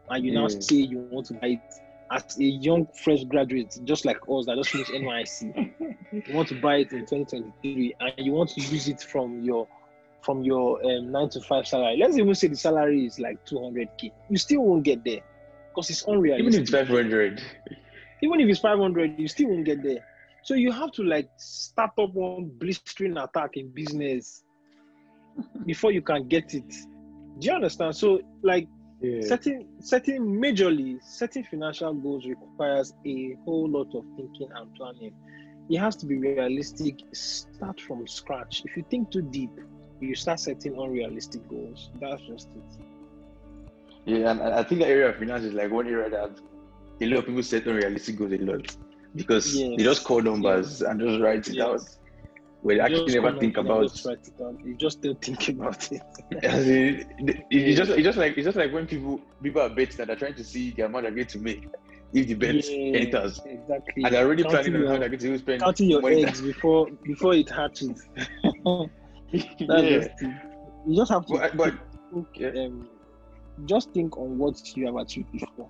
And 0.09 0.23
you 0.25 0.31
now 0.33 0.47
say 0.47 0.75
you 0.75 0.99
want 1.11 1.27
to 1.27 1.33
buy 1.33 1.47
it 1.47 1.73
as 2.11 2.37
a 2.37 2.43
young 2.43 2.87
fresh 3.03 3.23
graduate, 3.23 3.79
just 3.83 4.05
like 4.05 4.17
us 4.29 4.45
that 4.45 4.55
just 4.55 4.69
finished 4.69 4.91
NYSC. 4.91 5.73
you 6.27 6.33
want 6.33 6.47
to 6.49 6.61
buy 6.61 6.75
it 6.77 6.91
in 6.93 6.99
2023 6.99 7.95
and 7.99 8.13
you 8.17 8.31
want 8.31 8.51
to 8.51 8.61
use 8.61 8.87
it 8.87 9.01
from 9.01 9.41
your 9.41 9.67
from 10.21 10.43
your 10.43 10.83
um, 10.85 11.11
nine 11.11 11.29
to 11.29 11.41
five 11.41 11.67
salary. 11.67 11.97
Let's 11.99 12.17
even 12.17 12.33
say 12.33 12.47
the 12.47 12.55
salary 12.55 13.05
is 13.05 13.19
like 13.19 13.45
200k. 13.45 14.11
You 14.29 14.37
still 14.37 14.61
won't 14.61 14.83
get 14.83 15.03
there 15.03 15.21
because 15.69 15.89
it's 15.89 16.03
unrealistic 16.07 16.45
Even 16.45 16.53
if 16.53 16.61
it's 16.61 16.71
500. 16.71 17.41
even 18.23 18.39
if 18.39 18.49
it's 18.49 18.59
500 18.59 19.19
you 19.19 19.27
still 19.27 19.49
won't 19.49 19.65
get 19.65 19.83
there 19.83 20.03
so 20.45 20.53
you 20.53 20.71
have 20.71 20.91
to 20.91 21.03
like 21.03 21.27
start 21.37 21.91
up 21.97 22.13
one 22.13 22.51
blistering 22.59 23.17
attack 23.17 23.57
in 23.57 23.67
business 23.69 24.43
before 25.65 25.91
you 25.91 26.03
can 26.03 26.27
get 26.27 26.53
it. 26.53 26.69
Do 27.39 27.47
you 27.47 27.53
understand? 27.53 27.95
So 27.95 28.21
like 28.43 28.67
Yeah. 29.01 29.21
setting 29.21 29.67
setting 29.79 30.21
majorly 30.21 31.01
setting 31.03 31.43
financial 31.43 31.93
goals 31.95 32.25
requires 32.27 32.93
a 33.05 33.35
whole 33.43 33.67
lot 33.67 33.93
of 33.95 34.05
thinking 34.15 34.49
and 34.55 34.73
planning. 34.75 35.13
It 35.67 35.79
has 35.79 35.95
to 35.97 36.05
be 36.05 36.15
realistic 36.15 36.99
start 37.11 37.81
from 37.81 38.07
scratch. 38.07 38.61
If 38.65 38.77
you 38.77 38.85
think 38.89 39.09
too 39.09 39.23
deep 39.23 39.49
you 39.99 40.13
start 40.13 40.39
setting 40.39 40.79
unrealistic 40.79 41.47
goals. 41.49 41.89
That's 41.99 42.21
just 42.21 42.49
it. 42.49 42.83
Yeah, 44.05 44.29
and 44.29 44.41
I 44.41 44.61
think 44.61 44.81
the 44.81 44.87
area 44.87 45.09
of 45.09 45.15
finance 45.15 45.43
is 45.43 45.53
like 45.53 45.71
one 45.71 45.87
area 45.87 46.09
that 46.11 46.39
a 47.01 47.05
lot 47.07 47.19
of 47.19 47.25
people 47.25 47.41
set 47.41 47.65
unrealistic 47.65 48.15
goals 48.15 48.33
a 48.33 48.37
lot 48.37 48.77
because 49.15 49.55
Yes. 49.55 49.77
they 49.77 49.83
just 49.83 50.03
call 50.03 50.21
numbers 50.21 50.81
and 50.81 50.99
just 50.99 51.21
write 51.21 51.47
it 51.47 51.55
Yes. 51.55 51.65
out. 51.65 51.81
Well, 52.63 52.75
You 52.77 52.81
actually 52.81 53.13
never 53.13 53.37
think 53.39 53.57
about. 53.57 53.83
just 53.83 54.05
write 54.05 54.27
it 54.27 54.37
down. 54.37 54.57
you 54.65 54.75
just 54.75 55.01
don't 55.01 55.21
think 55.21 55.47
about 55.55 55.91
it 55.91 56.01
As 56.43 56.67
in, 56.67 57.05
it- 57.51 57.75
just 57.75 57.91
it's 57.91 58.03
just 58.03 58.17
like 58.17 58.37
it's 58.37 58.45
just 58.45 58.57
like 58.57 58.73
when 58.73 58.87
people 58.87 59.21
people 59.43 59.61
are 59.61 59.69
betting 59.69 59.97
that 59.97 60.07
they're 60.07 60.15
trying 60.15 60.35
to 60.35 60.43
see 60.43 60.71
the 60.71 60.83
amount 60.83 61.03
they're 61.03 61.11
going 61.11 61.27
to 61.27 61.39
make. 61.39 61.67
if 62.13 62.27
the 62.27 62.33
bet 62.33 62.65
enters. 62.69 63.41
exactly. 63.45 64.03
And 64.03 64.13
they're 64.13 64.25
already 64.25 64.43
Counting 64.43 64.71
planning 64.73 64.81
on 64.83 64.87
how 64.93 64.97
they're 64.99 65.09
going 65.09 65.19
to 65.19 65.37
spend 65.37 65.61
counting 65.61 65.89
your 65.89 66.07
eggs 66.09 66.41
before 66.41 66.87
before 67.03 67.33
it 67.35 67.49
hatches. 67.49 68.07
That's 68.63 68.89
yeah. 69.69 69.99
just. 69.99 70.09
You 70.87 70.95
just 70.95 71.11
have 71.11 71.25
to 71.27 71.33
But, 71.33 71.57
but 71.57 71.73
yeah. 72.35 72.49
um, 72.65 72.87
just 73.65 73.91
think 73.91 74.17
on 74.17 74.37
what 74.37 74.55
you 74.77 74.85
have 74.85 74.95
achieved 74.97 75.31
before 75.31 75.67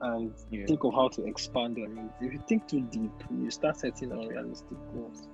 and 0.00 0.34
Yeah. 0.50 0.68
think 0.68 0.84
of 0.84 0.94
how 0.94 1.08
to 1.08 1.24
expand 1.26 1.76
on 1.78 1.96
it. 2.20 2.24
If 2.24 2.32
you 2.32 2.40
think 2.48 2.66
too 2.68 2.80
deep, 2.90 3.12
you 3.30 3.50
start 3.50 3.76
setting 3.76 4.12
unrealistic 4.12 4.78
goals. 4.92 5.28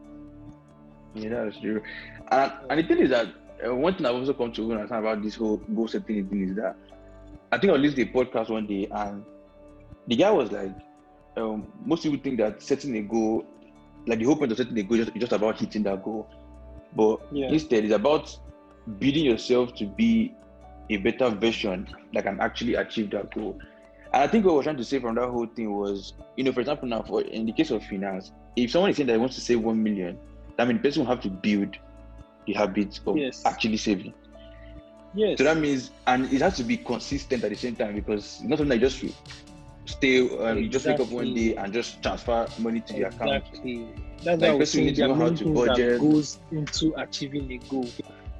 Yeah, 1.14 1.44
that's 1.44 1.58
true. 1.60 1.82
And, 2.30 2.52
and 2.70 2.80
the 2.80 2.86
thing 2.86 2.98
is 2.98 3.10
that 3.10 3.26
uh, 3.66 3.74
one 3.74 3.94
thing 3.94 4.06
I've 4.06 4.14
also 4.14 4.34
come 4.34 4.52
to 4.52 4.72
understand 4.72 5.04
about 5.04 5.22
this 5.22 5.36
whole 5.36 5.58
goal 5.74 5.88
setting 5.88 6.28
thing 6.28 6.50
is 6.50 6.56
that 6.56 6.76
I 7.52 7.58
think 7.58 7.72
I 7.72 7.76
listened 7.76 7.96
to 7.96 8.20
a 8.20 8.24
podcast 8.24 8.50
one 8.50 8.66
day 8.66 8.88
and 8.90 9.24
the 10.06 10.16
guy 10.16 10.30
was 10.30 10.50
like, 10.52 10.72
um, 11.36 11.72
most 11.84 12.02
people 12.02 12.18
think 12.22 12.38
that 12.38 12.62
setting 12.62 12.96
a 12.96 13.02
goal, 13.02 13.44
like 14.06 14.18
the 14.18 14.24
whole 14.24 14.36
point 14.36 14.52
of 14.52 14.58
setting 14.58 14.78
a 14.78 14.82
goal 14.82 14.98
is 15.00 15.06
just, 15.06 15.18
just 15.18 15.32
about 15.32 15.58
hitting 15.58 15.82
that 15.84 16.02
goal. 16.02 16.28
But 16.94 17.18
Yeah. 17.32 17.48
instead, 17.48 17.84
it's 17.84 17.94
about 17.94 18.36
building 18.98 19.24
yourself 19.26 19.74
to 19.76 19.86
be 19.86 20.34
a 20.90 20.96
better 20.98 21.30
version 21.30 21.88
that 22.12 22.24
can 22.24 22.40
actually 22.40 22.74
achieve 22.74 23.10
that 23.10 23.34
goal. 23.34 23.58
And 24.12 24.22
I 24.22 24.26
think 24.26 24.44
what 24.44 24.54
we're 24.54 24.62
trying 24.62 24.76
to 24.76 24.84
say 24.84 24.98
from 24.98 25.14
that 25.16 25.28
whole 25.28 25.46
thing 25.46 25.72
was, 25.72 26.14
you 26.36 26.44
know, 26.44 26.52
for 26.52 26.60
example, 26.60 26.88
now 26.88 27.02
for 27.02 27.22
in 27.22 27.46
the 27.46 27.52
case 27.52 27.70
of 27.70 27.84
finance, 27.84 28.32
if 28.56 28.70
someone 28.70 28.90
is 28.90 28.96
saying 28.96 29.06
that 29.06 29.12
he 29.14 29.18
wants 29.18 29.36
to 29.36 29.40
save 29.40 29.60
one 29.60 29.82
million, 29.82 30.18
that 30.56 30.66
means 30.66 30.80
the 30.80 30.88
person 30.88 31.02
will 31.02 31.10
have 31.14 31.20
to 31.22 31.30
build 31.30 31.76
the 32.46 32.52
habit 32.54 32.98
of 33.06 33.16
Yes. 33.16 33.42
actually 33.46 33.76
saving. 33.76 34.14
Yes. 35.14 35.38
So 35.38 35.44
that 35.44 35.56
means, 35.58 35.90
and 36.06 36.32
it 36.32 36.40
has 36.40 36.56
to 36.56 36.64
be 36.64 36.76
consistent 36.76 37.44
at 37.44 37.50
the 37.50 37.56
same 37.56 37.76
time 37.76 37.94
because 37.94 38.24
it's 38.40 38.42
not 38.42 38.58
something 38.58 38.78
that 38.78 38.84
you 38.84 38.88
just 38.88 39.04
stay, 39.86 40.28
um, 40.38 40.58
you 40.58 40.68
just 40.68 40.86
wake 40.86 41.00
up 41.00 41.08
one 41.10 41.32
day 41.34 41.54
and 41.56 41.72
just 41.72 42.02
transfer 42.02 42.46
money 42.58 42.80
to 42.80 42.94
the 42.94 43.02
account. 43.02 43.44
Exactly. 43.46 43.88
That's 44.22 44.40
Like, 44.40 44.50
I 44.50 44.54
was 44.54 44.70
person 44.70 44.84
needs 44.86 44.98
to 44.98 45.04
know 45.04 45.14
how 45.14 45.30
to 45.30 45.44
things 45.44 45.64
that 45.64 45.76
budget. 45.76 45.98
goes 45.98 46.38
into 46.50 46.94
achieving 46.96 47.50
a 47.52 47.58
goal. 47.58 47.94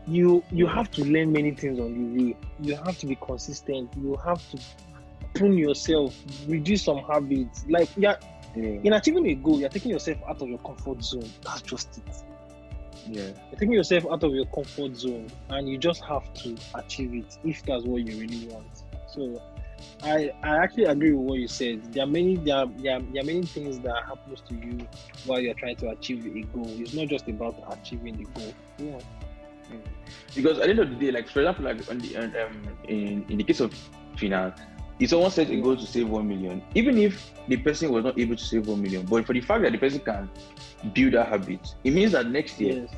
You 0.06 0.42
you 0.50 0.66
Yeah. 0.66 0.74
have 0.74 0.90
to 0.92 1.04
learn 1.04 1.32
many 1.32 1.52
things 1.54 1.78
on 1.78 1.92
the 1.94 2.22
way. 2.24 2.36
You 2.60 2.76
have 2.76 2.98
to 2.98 3.06
be 3.06 3.16
consistent. 3.16 3.90
You 3.96 4.16
have 4.24 4.46
to 4.50 4.58
prune 5.34 5.56
yourself, 5.58 6.14
reduce 6.48 6.84
some 6.84 6.98
habits. 6.98 7.64
Like 7.68 7.88
yeah, 7.96 8.16
Yeah. 8.56 8.80
in 8.84 8.92
achieving 8.92 9.26
a 9.26 9.34
goal, 9.34 9.60
you're 9.60 9.68
taking 9.68 9.90
yourself 9.92 10.18
out 10.28 10.40
of 10.42 10.48
your 10.48 10.58
comfort 10.58 11.02
zone. 11.04 11.28
That's 11.44 11.62
just 11.62 11.98
it. 11.98 12.16
yeah. 13.08 13.22
You're 13.22 13.58
taking 13.58 13.72
yourself 13.72 14.04
out 14.10 14.22
of 14.24 14.32
your 14.34 14.46
comfort 14.46 14.96
zone, 14.96 15.28
and 15.50 15.68
you 15.68 15.78
just 15.78 16.02
have 16.04 16.32
to 16.34 16.56
achieve 16.74 17.14
it 17.14 17.38
if 17.44 17.62
that's 17.64 17.84
what 17.84 18.06
you 18.06 18.18
really 18.20 18.46
want. 18.48 18.82
So, 19.14 19.40
I 20.02 20.30
I 20.42 20.56
actually 20.58 20.84
agree 20.84 21.12
with 21.12 21.26
what 21.30 21.38
you 21.38 21.48
said. 21.48 21.92
There 21.92 22.02
are 22.04 22.06
many 22.06 22.36
there 22.36 22.56
are, 22.56 22.66
there 22.66 22.96
are, 22.96 23.00
there 23.00 23.22
are 23.22 23.26
many 23.26 23.42
things 23.44 23.78
that 23.80 24.04
happens 24.06 24.40
to 24.48 24.54
you 24.54 24.86
while 25.26 25.40
you're 25.40 25.54
trying 25.54 25.76
to 25.76 25.90
achieve 25.90 26.26
a 26.26 26.42
goal. 26.54 26.66
It's 26.78 26.92
not 26.94 27.08
just 27.08 27.26
about 27.28 27.54
achieving 27.70 28.16
the 28.18 28.24
goal. 28.24 28.52
Yeah. 28.78 28.98
Because 30.34 30.58
at 30.58 30.64
the 30.64 30.70
end 30.70 30.78
of 30.80 30.90
the 30.90 30.96
day, 30.96 31.10
like 31.12 31.28
for 31.28 31.40
example, 31.40 31.64
like 31.64 31.88
on 31.90 31.98
the 31.98 32.16
um, 32.16 32.62
in 32.88 33.24
in 33.28 33.38
the 33.38 33.44
case 33.44 33.60
of 33.60 33.72
finance, 34.18 34.60
if 35.00 35.10
someone 35.10 35.30
says 35.30 35.50
a 35.50 35.56
goal 35.56 35.76
to 35.76 35.86
save 35.86 36.08
one 36.08 36.28
million, 36.28 36.62
even 36.74 36.98
if 36.98 37.32
the 37.48 37.56
person 37.56 37.90
was 37.90 38.04
not 38.04 38.18
able 38.18 38.36
to 38.36 38.44
save 38.44 38.68
one 38.68 38.82
million, 38.82 39.04
but 39.06 39.26
for 39.26 39.32
the 39.32 39.40
fact 39.40 39.62
that 39.62 39.72
the 39.72 39.78
person 39.78 40.00
can 40.00 40.30
build 40.92 41.14
that 41.14 41.28
habit, 41.28 41.74
it 41.84 41.92
means 41.92 42.12
that 42.12 42.26
next 42.26 42.60
year, 42.60 42.82
Yes. 42.82 42.90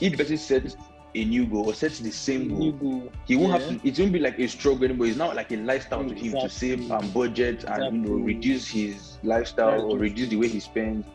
if 0.00 0.12
the 0.12 0.18
person 0.18 0.36
sets 0.36 0.76
a 1.14 1.24
new 1.24 1.46
goal 1.46 1.70
or 1.70 1.74
sets 1.74 2.00
the 2.00 2.10
same 2.10 2.48
goal, 2.48 2.72
goal. 2.72 3.12
he 3.26 3.36
won't 3.36 3.52
Yeah. 3.52 3.58
have 3.58 3.68
to. 3.68 3.88
It 3.88 3.98
won't 3.98 4.12
be 4.12 4.18
like 4.18 4.38
a 4.40 4.48
struggle 4.48 4.84
anymore. 4.84 5.06
It's 5.06 5.16
not 5.16 5.36
like 5.36 5.52
a 5.52 5.56
lifestyle 5.56 6.04
to 6.04 6.14
him 6.14 6.32
to 6.32 6.48
save 6.48 6.90
and 6.90 7.14
budget 7.14 7.64
and 7.64 7.92
you 7.92 8.00
know 8.00 8.16
reduce 8.16 8.66
his 8.68 9.18
lifestyle 9.22 9.82
or 9.82 9.98
reduce 9.98 10.28
the 10.30 10.36
way 10.36 10.48
he 10.48 10.58
spends 10.60 11.06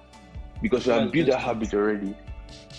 because 0.62 0.86
we 0.88 0.94
have 0.94 1.12
built 1.12 1.28
that 1.28 1.40
habit 1.42 1.74
already. 1.74 2.16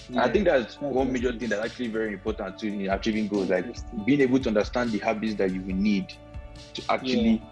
And 0.08 0.18
I 0.20 0.28
think 0.28 0.46
that's 0.46 0.76
That's 0.76 0.94
one 0.94 1.12
major 1.12 1.32
thing 1.32 1.50
that's 1.50 1.64
actually 1.64 1.88
very 1.88 2.12
important 2.14 2.58
to 2.58 2.66
in 2.68 2.88
achieving 2.90 3.28
goals, 3.28 3.50
like 3.50 3.66
being 4.06 4.20
able 4.22 4.40
to 4.40 4.48
understand 4.48 4.90
the 4.90 4.98
habits 4.98 5.34
that 5.36 5.52
you 5.52 5.60
will 5.60 5.74
need 5.76 6.12
to 6.86 6.92
actually 6.92 7.42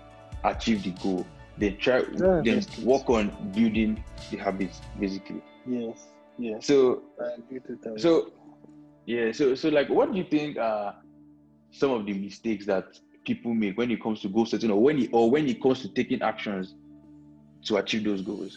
achieve 0.45 0.83
the 0.83 0.91
goal. 1.03 1.27
Then 1.57 1.77
try, 1.79 1.99
Yeah, 1.99 2.41
then 2.45 2.64
work 2.83 3.09
on 3.11 3.31
building 3.53 4.03
the 4.31 4.37
habits, 4.37 4.81
basically. 4.99 5.43
Yes. 5.67 6.07
Yes. 6.38 6.67
So, 6.67 7.03
I 7.21 7.35
agree 7.38 7.61
to 7.61 7.77
that. 7.83 8.01
so 8.01 8.33
yeah, 9.07 9.33
so 9.33 9.55
so 9.55 9.69
like, 9.71 9.88
what 9.88 10.12
do 10.12 10.19
you 10.19 10.25
think 10.25 10.57
are 10.59 10.95
some 11.73 11.91
of 11.91 12.07
the 12.07 12.12
mistakes 12.12 12.67
that 12.67 12.85
people 13.25 13.53
make 13.55 13.77
when 13.77 13.91
it 13.91 14.03
comes 14.03 14.21
to 14.21 14.29
goal 14.29 14.47
setting, 14.47 14.71
or 14.71 14.81
when 14.81 14.99
it, 14.99 15.11
or 15.12 15.31
when 15.31 15.49
it 15.49 15.61
comes 15.62 15.81
to 15.81 15.88
taking 15.88 16.23
actions 16.23 16.75
to 17.64 17.77
achieve 17.77 18.05
those 18.05 18.23
goals? 18.23 18.57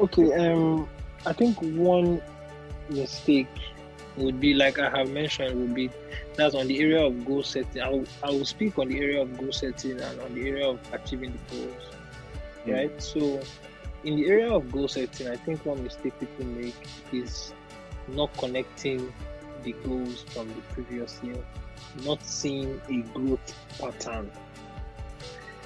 Okay, 0.00 0.32
um, 0.32 0.88
I 1.24 1.32
think 1.32 1.56
one 1.60 2.20
mistake 2.88 3.48
would 4.16 4.40
be 4.40 4.54
like 4.54 4.78
I 4.78 4.90
have 4.96 5.10
mentioned 5.10 5.60
would 5.60 5.74
be 5.74 5.90
that's 6.36 6.54
on 6.54 6.66
the 6.68 6.78
area 6.80 7.04
of 7.04 7.24
goal 7.24 7.42
setting. 7.42 7.82
I 7.82 7.88
will, 7.88 8.06
I 8.22 8.30
will 8.30 8.44
speak 8.44 8.78
on 8.78 8.88
the 8.88 8.98
area 8.98 9.22
of 9.22 9.36
goal 9.38 9.52
setting 9.52 10.00
and 10.00 10.20
on 10.20 10.34
the 10.34 10.48
area 10.48 10.68
of 10.68 10.80
achieving 10.92 11.32
the 11.32 11.56
goals. 11.56 11.82
Yeah. 12.64 12.74
Right. 12.74 13.02
So, 13.02 13.40
in 14.04 14.16
the 14.16 14.26
area 14.28 14.52
of 14.52 14.70
goal 14.70 14.88
setting, 14.88 15.28
I 15.28 15.36
think 15.36 15.64
one 15.64 15.82
mistake 15.82 16.18
people 16.20 16.44
make 16.46 16.76
is 17.12 17.52
not 18.08 18.36
connecting 18.36 19.12
the 19.62 19.72
goals 19.72 20.22
from 20.22 20.48
the 20.48 20.60
previous 20.72 21.18
year, 21.22 21.42
not 22.04 22.22
seeing 22.24 22.80
a 22.88 22.98
growth 23.18 23.54
pattern. 23.78 24.30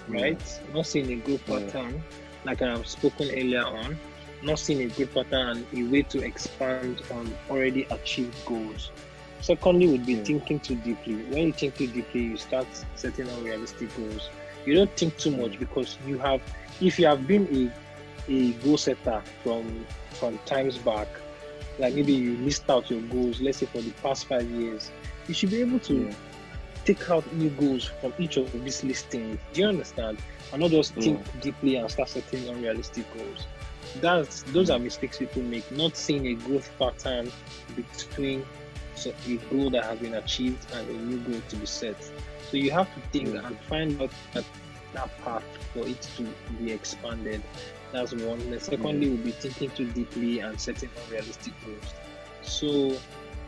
Hmm. 0.07 0.13
Right. 0.13 0.61
Not 0.75 0.87
seeing 0.87 1.11
a 1.11 1.17
growth 1.17 1.49
Yeah. 1.49 1.61
pattern, 1.61 2.03
like 2.45 2.63
I 2.63 2.71
have 2.71 2.87
spoken 2.87 3.31
earlier 3.31 3.65
on 3.65 3.99
not 4.43 4.59
seeing 4.59 4.83
a 4.83 4.95
good 4.95 5.13
pattern 5.13 5.49
and 5.59 5.67
a 5.75 5.91
way 5.91 6.03
to 6.03 6.23
expand 6.25 7.03
on 7.11 7.33
already 7.51 7.85
achieved 7.91 8.35
goals. 8.47 8.91
Secondly, 9.41 9.87
would 9.89 10.05
be 10.07 10.15
Yeah. 10.15 10.25
thinking 10.25 10.61
too 10.61 10.77
deeply. 10.77 11.15
When 11.25 11.47
you 11.47 11.53
think 11.53 11.77
too 11.77 11.87
deeply, 11.87 12.23
you 12.23 12.37
start 12.37 12.67
setting 12.95 13.29
unrealistic 13.29 13.95
goals. 13.97 14.29
You 14.67 14.75
don't 14.75 14.95
think 14.97 15.17
too 15.17 15.31
much 15.31 15.53
hmm. 15.55 15.61
because 15.61 15.97
you 16.07 16.19
have, 16.19 16.43
if 16.81 16.99
you 16.99 17.07
have 17.07 17.27
been 17.27 17.73
a, 18.29 18.33
a 18.33 18.53
goal 18.63 18.77
setter 18.77 19.23
from 19.43 19.87
from 20.13 20.39
times 20.45 20.77
back, 20.79 21.09
like 21.79 21.95
maybe 21.95 22.13
you 22.13 22.37
list 22.39 22.69
out 22.69 22.91
your 22.91 23.01
goals, 23.03 23.41
let's 23.41 23.59
say 23.59 23.67
for 23.67 23.81
the 23.81 23.93
past 24.03 24.27
five 24.27 24.49
years, 24.51 24.91
you 25.27 25.35
should 25.35 25.51
be 25.51 25.61
able 25.63 25.79
to 25.81 25.95
Yeah. 25.95 26.15
take 26.85 27.09
out 27.11 27.25
new 27.33 27.51
goals 27.51 27.85
from 28.01 28.13
each 28.19 28.37
of 28.37 28.53
these 28.65 28.85
listings. 28.85 29.39
Do 29.53 29.63
you 29.63 29.69
understand? 29.69 30.19
And 30.53 30.61
not 30.61 30.71
just 30.71 30.93
hmm. 30.95 31.01
think 31.01 31.41
deeply 31.41 31.77
and 31.77 31.91
start 31.91 32.11
setting 32.11 32.47
unrealistic 32.49 33.11
goals. 33.15 33.47
That's 34.01 34.43
those 34.53 34.69
are 34.71 34.79
mistakes 34.79 35.19
people 35.19 35.43
make, 35.43 35.71
not 35.73 35.97
seeing 35.97 36.27
a 36.27 36.35
growth 36.35 36.71
pattern 36.79 37.33
between 37.75 38.45
so 39.01 39.13
a 39.27 39.37
goal 39.37 39.71
that 39.71 39.85
has 39.85 39.99
been 39.99 40.15
achieved 40.15 40.67
and 40.73 40.89
a 40.89 40.93
new 40.93 41.19
goal 41.19 41.41
to 41.49 41.57
be 41.57 41.67
set. 41.67 42.03
So 42.03 42.57
you 42.57 42.71
have 42.73 42.93
to 42.95 43.01
think 43.13 43.35
and 43.35 43.59
find 43.61 44.01
out 44.01 44.11
that, 44.35 44.45
that 44.93 45.11
path 45.25 45.45
for 45.73 45.87
it 45.87 46.01
to 46.17 46.35
be 46.59 46.73
expanded. 46.73 47.43
That's 47.93 48.13
one. 48.13 48.51
The 48.51 48.61
secondly 48.61 49.09
we'll 49.09 49.25
be 49.25 49.33
thinking 49.33 49.71
too 49.71 49.91
deeply 49.91 50.41
and 50.41 50.61
setting 50.61 50.91
unrealistic 51.07 51.55
goals. 51.65 51.95
So 52.43 53.01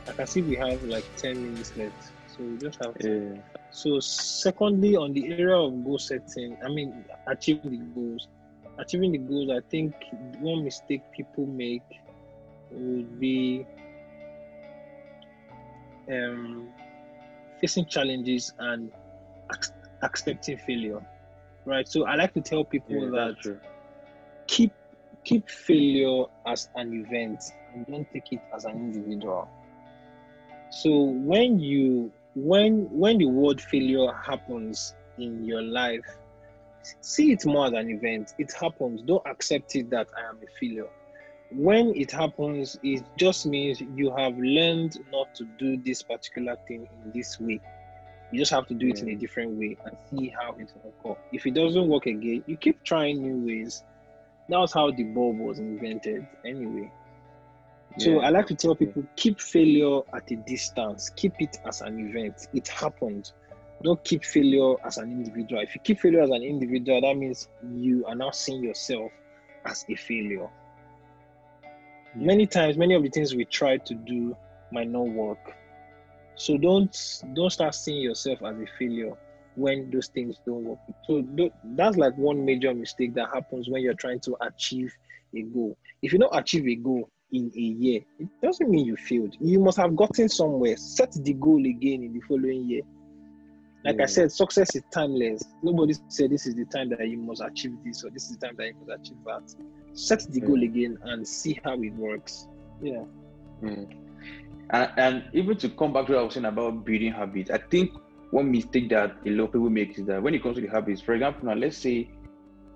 I 0.09 0.13
can 0.13 0.27
see 0.27 0.43
we 0.43 0.57
have 0.57 0.83
like 0.85 1.05
10 1.17 1.43
minutes 1.43 1.77
left. 1.77 2.13
So 2.27 2.43
we 2.45 2.57
just 2.59 2.83
have 2.83 2.95
to 2.99 3.09
Yeah. 3.09 3.43
so, 3.71 4.01
secondly, 4.01 4.97
on 4.97 5.13
the 5.13 5.31
area 5.31 5.57
of 5.57 5.85
goal 5.85 5.99
setting, 5.99 6.57
I 6.65 6.69
mean, 6.69 7.05
achieving 7.27 7.71
the 7.71 7.85
goals, 7.95 8.29
achieving 8.79 9.13
the 9.13 9.19
goals, 9.19 9.51
I 9.51 9.61
think 9.71 9.95
one 10.41 10.65
mistake 10.65 11.03
people 11.13 11.47
make 11.47 11.85
would 12.71 13.21
be 13.21 13.67
um, 16.13 16.69
facing 17.61 17.87
challenges 17.87 18.53
and 18.59 18.91
ac- 19.53 19.73
accepting 20.03 20.59
failure. 20.59 21.01
Right. 21.65 21.89
So, 21.89 22.05
I 22.07 22.17
like 22.17 22.35
to 22.35 22.41
tell 22.41 22.65
people 22.65 23.05
Yeah, 23.05 23.11
that 23.11 23.61
keep 24.47 24.73
keep 25.25 25.49
failure 25.49 26.25
as 26.47 26.69
an 26.75 26.93
event 26.93 27.43
and 27.75 27.87
don't 27.87 28.07
take 28.13 28.33
it 28.33 28.41
as 28.55 28.65
an 28.65 28.73
individual 28.73 29.49
so 30.71 30.91
when 31.25 31.59
you 31.59 32.13
when 32.35 32.89
when 32.91 33.19
the 33.19 33.27
word 33.27 33.61
failure 33.61 34.09
happens 34.25 34.95
in 35.19 35.45
your 35.45 35.63
life 35.63 36.05
see 37.01 37.33
it 37.33 37.45
more 37.47 37.67
as 37.67 37.73
an 37.73 37.89
event 37.91 38.33
it 38.39 38.53
happens 38.61 39.03
don't 39.03 39.25
accept 39.27 39.75
it 39.77 39.89
that 39.91 40.09
i 40.19 40.29
am 40.29 40.37
a 40.43 40.47
failure 40.59 40.89
when 41.55 41.95
it 41.95 42.11
happens 42.11 42.79
it 42.83 43.05
just 43.17 43.47
means 43.47 43.81
you 43.81 44.15
have 44.17 44.37
learned 44.39 44.99
not 45.11 45.35
to 45.35 45.45
do 45.59 45.77
this 45.77 46.03
particular 46.03 46.57
thing 46.69 46.89
in 47.05 47.13
this 47.13 47.39
way. 47.41 47.61
You 48.31 48.39
just 48.39 48.53
have 48.53 48.67
to 48.69 48.75
do 48.75 48.89
it 48.89 49.01
in 49.01 49.11
a 49.11 49.13
mm. 49.13 49.21
different 49.21 49.53
way 49.53 49.77
and 49.85 49.97
see 50.11 50.29
how 50.29 50.53
it 50.59 50.73
will 50.83 50.95
work 51.05 51.19
if 51.33 51.47
it 51.47 51.55
doesn't 51.55 51.87
work 51.87 52.07
again 52.07 52.43
you 52.47 52.57
keep 52.57 52.83
trying 52.85 53.23
new 53.23 53.47
ways. 53.47 53.85
That 54.49 54.59
was 54.59 54.73
how 54.73 54.91
the 54.91 55.05
bulb 55.05 55.39
was 55.39 55.59
invented 55.59 56.27
anyway. 56.45 56.91
So 57.99 58.11
Yeah. 58.11 58.27
i 58.27 58.31
like 58.31 58.47
to 58.47 58.55
tell 58.55 58.75
people 58.75 59.05
keep 59.17 59.41
failure 59.41 60.01
at 60.15 60.31
a 60.31 60.37
distance. 60.37 61.11
Keep 61.11 61.35
it 61.41 61.59
as 61.67 61.81
an 61.83 61.99
event. 62.09 62.49
It 62.55 62.69
happened. 62.69 63.33
Don't 63.83 64.03
keep 64.05 64.25
failure 64.25 64.75
as 64.85 64.99
an 64.99 65.11
individual. 65.11 65.61
If 65.61 65.75
you 65.75 65.81
keep 65.83 66.01
failure 66.01 66.23
as 66.23 66.31
an 66.31 66.43
individual, 66.43 67.01
that 67.01 67.17
means 67.17 67.49
you 67.75 68.07
are 68.07 68.15
now 68.15 68.31
seeing 68.31 68.63
yourself 68.63 69.13
as 69.65 69.85
a 69.89 69.95
failure. 69.95 70.49
Many 72.15 72.47
times, 72.47 72.77
many 72.77 72.95
of 72.95 73.03
the 73.03 73.09
things 73.09 73.35
we 73.35 73.45
try 73.45 73.79
to 73.79 73.95
do 73.95 74.37
might 74.71 74.89
not 74.89 75.09
work. 75.09 75.55
So 76.35 76.57
don't 76.57 76.97
don't 77.35 77.51
start 77.51 77.75
seeing 77.75 78.03
yourself 78.03 78.43
as 78.43 78.57
a 78.59 78.67
failure 78.79 79.13
when 79.55 79.91
those 79.91 80.09
things 80.09 80.37
don't 80.47 80.65
work. 80.65 80.79
So 81.07 81.25
that's 81.77 81.97
like 81.97 82.17
one 82.17 82.45
major 82.45 82.75
mistake 82.75 83.15
that 83.15 83.29
happens 83.33 83.69
when 83.69 83.83
you're 83.83 83.95
trying 83.95 84.21
to 84.21 84.37
achieve 84.41 84.93
a 85.35 85.43
goal. 85.43 85.77
If 86.03 86.13
you 86.13 86.19
don't 86.19 86.35
achieve 86.35 86.67
a 86.67 86.75
goal 86.77 87.09
in 87.33 87.51
a 87.55 87.61
year, 87.61 88.01
it 88.19 88.29
doesn't 88.43 88.69
mean 88.69 88.87
you 88.87 88.97
failed. 88.97 89.37
You 89.41 89.61
must 89.61 89.79
have 89.79 89.95
gotten 89.97 90.29
somewhere. 90.29 90.77
Set 90.77 91.13
the 91.13 91.35
goal 91.35 91.65
again 91.65 92.03
in 92.03 92.13
the 92.13 92.21
following 92.21 92.69
year. 92.69 92.83
Like 93.85 93.97
yeah. 93.97 94.05
I 94.05 94.07
said, 94.07 94.33
success 94.33 94.75
is 94.77 94.83
timeless. 94.93 95.43
Nobody 95.63 95.95
said 96.09 96.31
this 96.31 96.47
is 96.47 96.55
the 96.55 96.65
time 96.67 96.89
that 96.91 97.07
you 97.07 97.19
must 97.19 97.43
achieve 97.43 97.77
this 97.85 98.05
or 98.05 98.11
this 98.11 98.31
is 98.31 98.37
the 98.37 98.47
time 98.47 98.57
that 98.57 98.69
you 98.69 98.75
must 98.87 99.01
achieve 99.01 99.19
that. 99.27 99.55
Set 99.95 100.27
the 100.31 100.41
yeah. 100.41 100.47
goal 100.47 100.63
again 100.63 100.99
and 101.03 101.27
see 101.27 101.61
how 101.65 101.75
it 101.81 101.95
works. 101.95 102.49
Yeah. 102.81 103.05
Mm. 103.63 103.95
And, 104.71 104.91
and 104.97 105.25
even 105.33 105.57
to 105.59 105.69
come 105.69 105.93
back 105.93 106.07
to 106.07 106.13
what 106.13 106.21
I 106.21 106.25
was 106.25 106.35
saying 106.35 106.47
about 106.47 106.85
building 106.85 107.13
habits, 107.13 107.51
I 107.51 107.59
think 107.59 107.93
one 108.31 108.51
mistake 108.51 108.89
that 108.91 109.17
a 109.27 109.31
lot 109.31 109.45
of 109.45 109.53
people 109.53 109.71
make 109.71 109.99
is 109.99 110.07
that 110.07 110.23
when 110.23 110.35
it 110.35 110.43
comes 110.43 110.57
to 110.57 110.63
the 110.63 110.69
habits, 110.69 111.03
for 111.03 111.13
example, 111.15 111.47
now 111.47 111.55
let's 111.55 111.77
say 111.77 112.11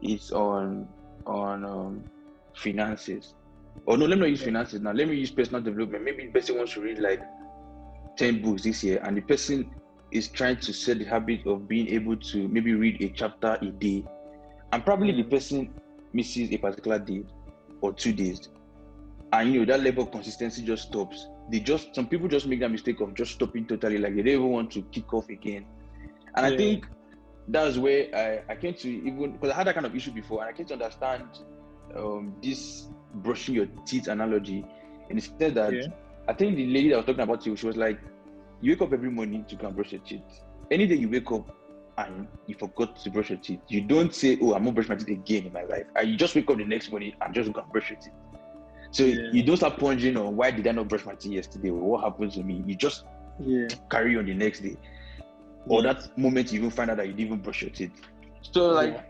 it's 0.02 0.30
on 0.30 0.86
on 1.26 1.64
um, 1.64 2.04
finances. 2.54 3.34
Or 3.86 3.96
no, 3.96 4.06
let 4.06 4.18
me 4.18 4.22
not 4.22 4.30
use 4.30 4.42
finances 4.42 4.80
now. 4.80 4.92
Let 4.92 5.08
me 5.08 5.16
use 5.16 5.30
personal 5.30 5.62
development. 5.62 6.04
Maybe 6.04 6.26
the 6.26 6.32
person 6.32 6.56
wants 6.56 6.74
to 6.74 6.80
read 6.80 6.98
like 6.98 7.22
10 8.16 8.42
books 8.42 8.62
this 8.62 8.84
year, 8.84 9.00
and 9.02 9.16
the 9.16 9.22
person 9.22 9.70
is 10.10 10.28
trying 10.28 10.56
to 10.58 10.72
set 10.72 10.98
the 10.98 11.04
habit 11.04 11.46
of 11.46 11.68
being 11.68 11.88
able 11.88 12.16
to 12.16 12.48
maybe 12.48 12.74
read 12.74 13.02
a 13.02 13.08
chapter 13.08 13.58
a 13.60 13.66
day. 13.66 14.04
And 14.72 14.84
probably 14.84 15.12
the 15.12 15.24
person 15.24 15.74
misses 16.12 16.50
a 16.52 16.58
particular 16.58 16.98
day 16.98 17.24
or 17.80 17.92
two 17.92 18.12
days. 18.12 18.48
And 19.32 19.52
you 19.52 19.60
know, 19.60 19.66
that 19.66 19.82
level 19.82 20.04
of 20.04 20.10
consistency 20.10 20.64
just 20.64 20.88
stops. 20.88 21.26
They 21.50 21.60
just 21.60 21.94
some 21.94 22.06
people 22.08 22.28
just 22.28 22.46
make 22.46 22.60
that 22.60 22.70
mistake 22.70 23.00
of 23.00 23.14
just 23.14 23.32
stopping 23.32 23.66
totally, 23.66 23.98
like 23.98 24.14
they 24.14 24.22
don't 24.22 24.34
even 24.34 24.50
want 24.50 24.70
to 24.72 24.82
kick 24.82 25.12
off 25.12 25.28
again. 25.28 25.66
And 26.34 26.46
yeah. 26.46 26.52
I 26.52 26.56
think 26.56 26.86
that's 27.48 27.76
where 27.76 28.08
I, 28.14 28.52
I 28.52 28.56
came 28.56 28.74
to 28.74 28.88
even 28.88 29.32
because 29.32 29.50
I 29.50 29.54
had 29.54 29.66
that 29.66 29.74
kind 29.74 29.86
of 29.86 29.94
issue 29.94 30.12
before, 30.12 30.40
and 30.40 30.48
I 30.48 30.52
came 30.52 30.66
to 30.66 30.74
understand 30.74 31.24
um, 31.96 32.34
this 32.42 32.86
brushing 33.14 33.54
your 33.54 33.66
teeth 33.84 34.08
analogy. 34.08 34.64
And 35.08 35.18
instead 35.18 35.54
that 35.54 35.72
yeah. 35.72 35.86
I 36.28 36.32
think 36.32 36.56
the 36.56 36.66
lady 36.66 36.90
that 36.90 36.96
was 36.96 37.06
talking 37.06 37.20
about 37.20 37.46
you, 37.46 37.56
she 37.56 37.66
was 37.66 37.76
like, 37.76 38.00
You 38.60 38.72
wake 38.72 38.82
up 38.82 38.92
every 38.92 39.10
morning 39.10 39.44
to 39.46 39.56
go 39.56 39.68
and 39.68 39.76
brush 39.76 39.92
your 39.92 40.00
teeth. 40.00 40.22
Any 40.70 40.86
day 40.86 40.96
you 40.96 41.08
wake 41.08 41.30
up 41.30 41.48
and 41.98 42.28
you 42.46 42.54
forgot 42.54 42.96
to 42.96 43.10
brush 43.10 43.30
your 43.30 43.38
teeth, 43.38 43.60
you 43.68 43.80
don't 43.80 44.14
say, 44.14 44.38
Oh, 44.40 44.54
I'm 44.54 44.64
gonna 44.64 44.72
brush 44.72 44.88
my 44.88 44.96
teeth 44.96 45.08
again 45.08 45.46
in 45.46 45.52
my 45.52 45.64
life. 45.64 45.86
And 45.94 46.08
you 46.08 46.16
just 46.16 46.34
wake 46.34 46.50
up 46.50 46.58
the 46.58 46.64
next 46.64 46.90
morning 46.90 47.14
and 47.20 47.34
just 47.34 47.52
go 47.52 47.60
and 47.60 47.72
brush 47.72 47.90
your 47.90 47.98
teeth. 47.98 48.12
So 48.90 49.04
yeah. 49.04 49.30
you 49.32 49.42
don't 49.42 49.56
start 49.56 49.78
pondering 49.78 50.16
on 50.16 50.36
why 50.36 50.50
did 50.50 50.66
I 50.66 50.72
not 50.72 50.88
brush 50.88 51.04
my 51.04 51.14
teeth 51.14 51.32
yesterday 51.32 51.70
or 51.70 51.80
what 51.80 52.04
happened 52.04 52.32
to 52.32 52.42
me. 52.42 52.62
You 52.66 52.74
just 52.74 53.04
yeah. 53.40 53.68
carry 53.90 54.16
on 54.16 54.26
the 54.26 54.34
next 54.34 54.60
day. 54.60 54.76
Or 55.66 55.82
that 55.82 56.16
moment 56.16 56.52
you 56.52 56.60
even 56.60 56.70
find 56.70 56.90
out 56.90 56.98
that 56.98 57.06
you 57.06 57.12
didn't 57.12 57.26
even 57.26 57.38
brush 57.40 57.62
your 57.62 57.70
teeth. 57.70 57.92
So 58.42 58.68
like 58.68 59.04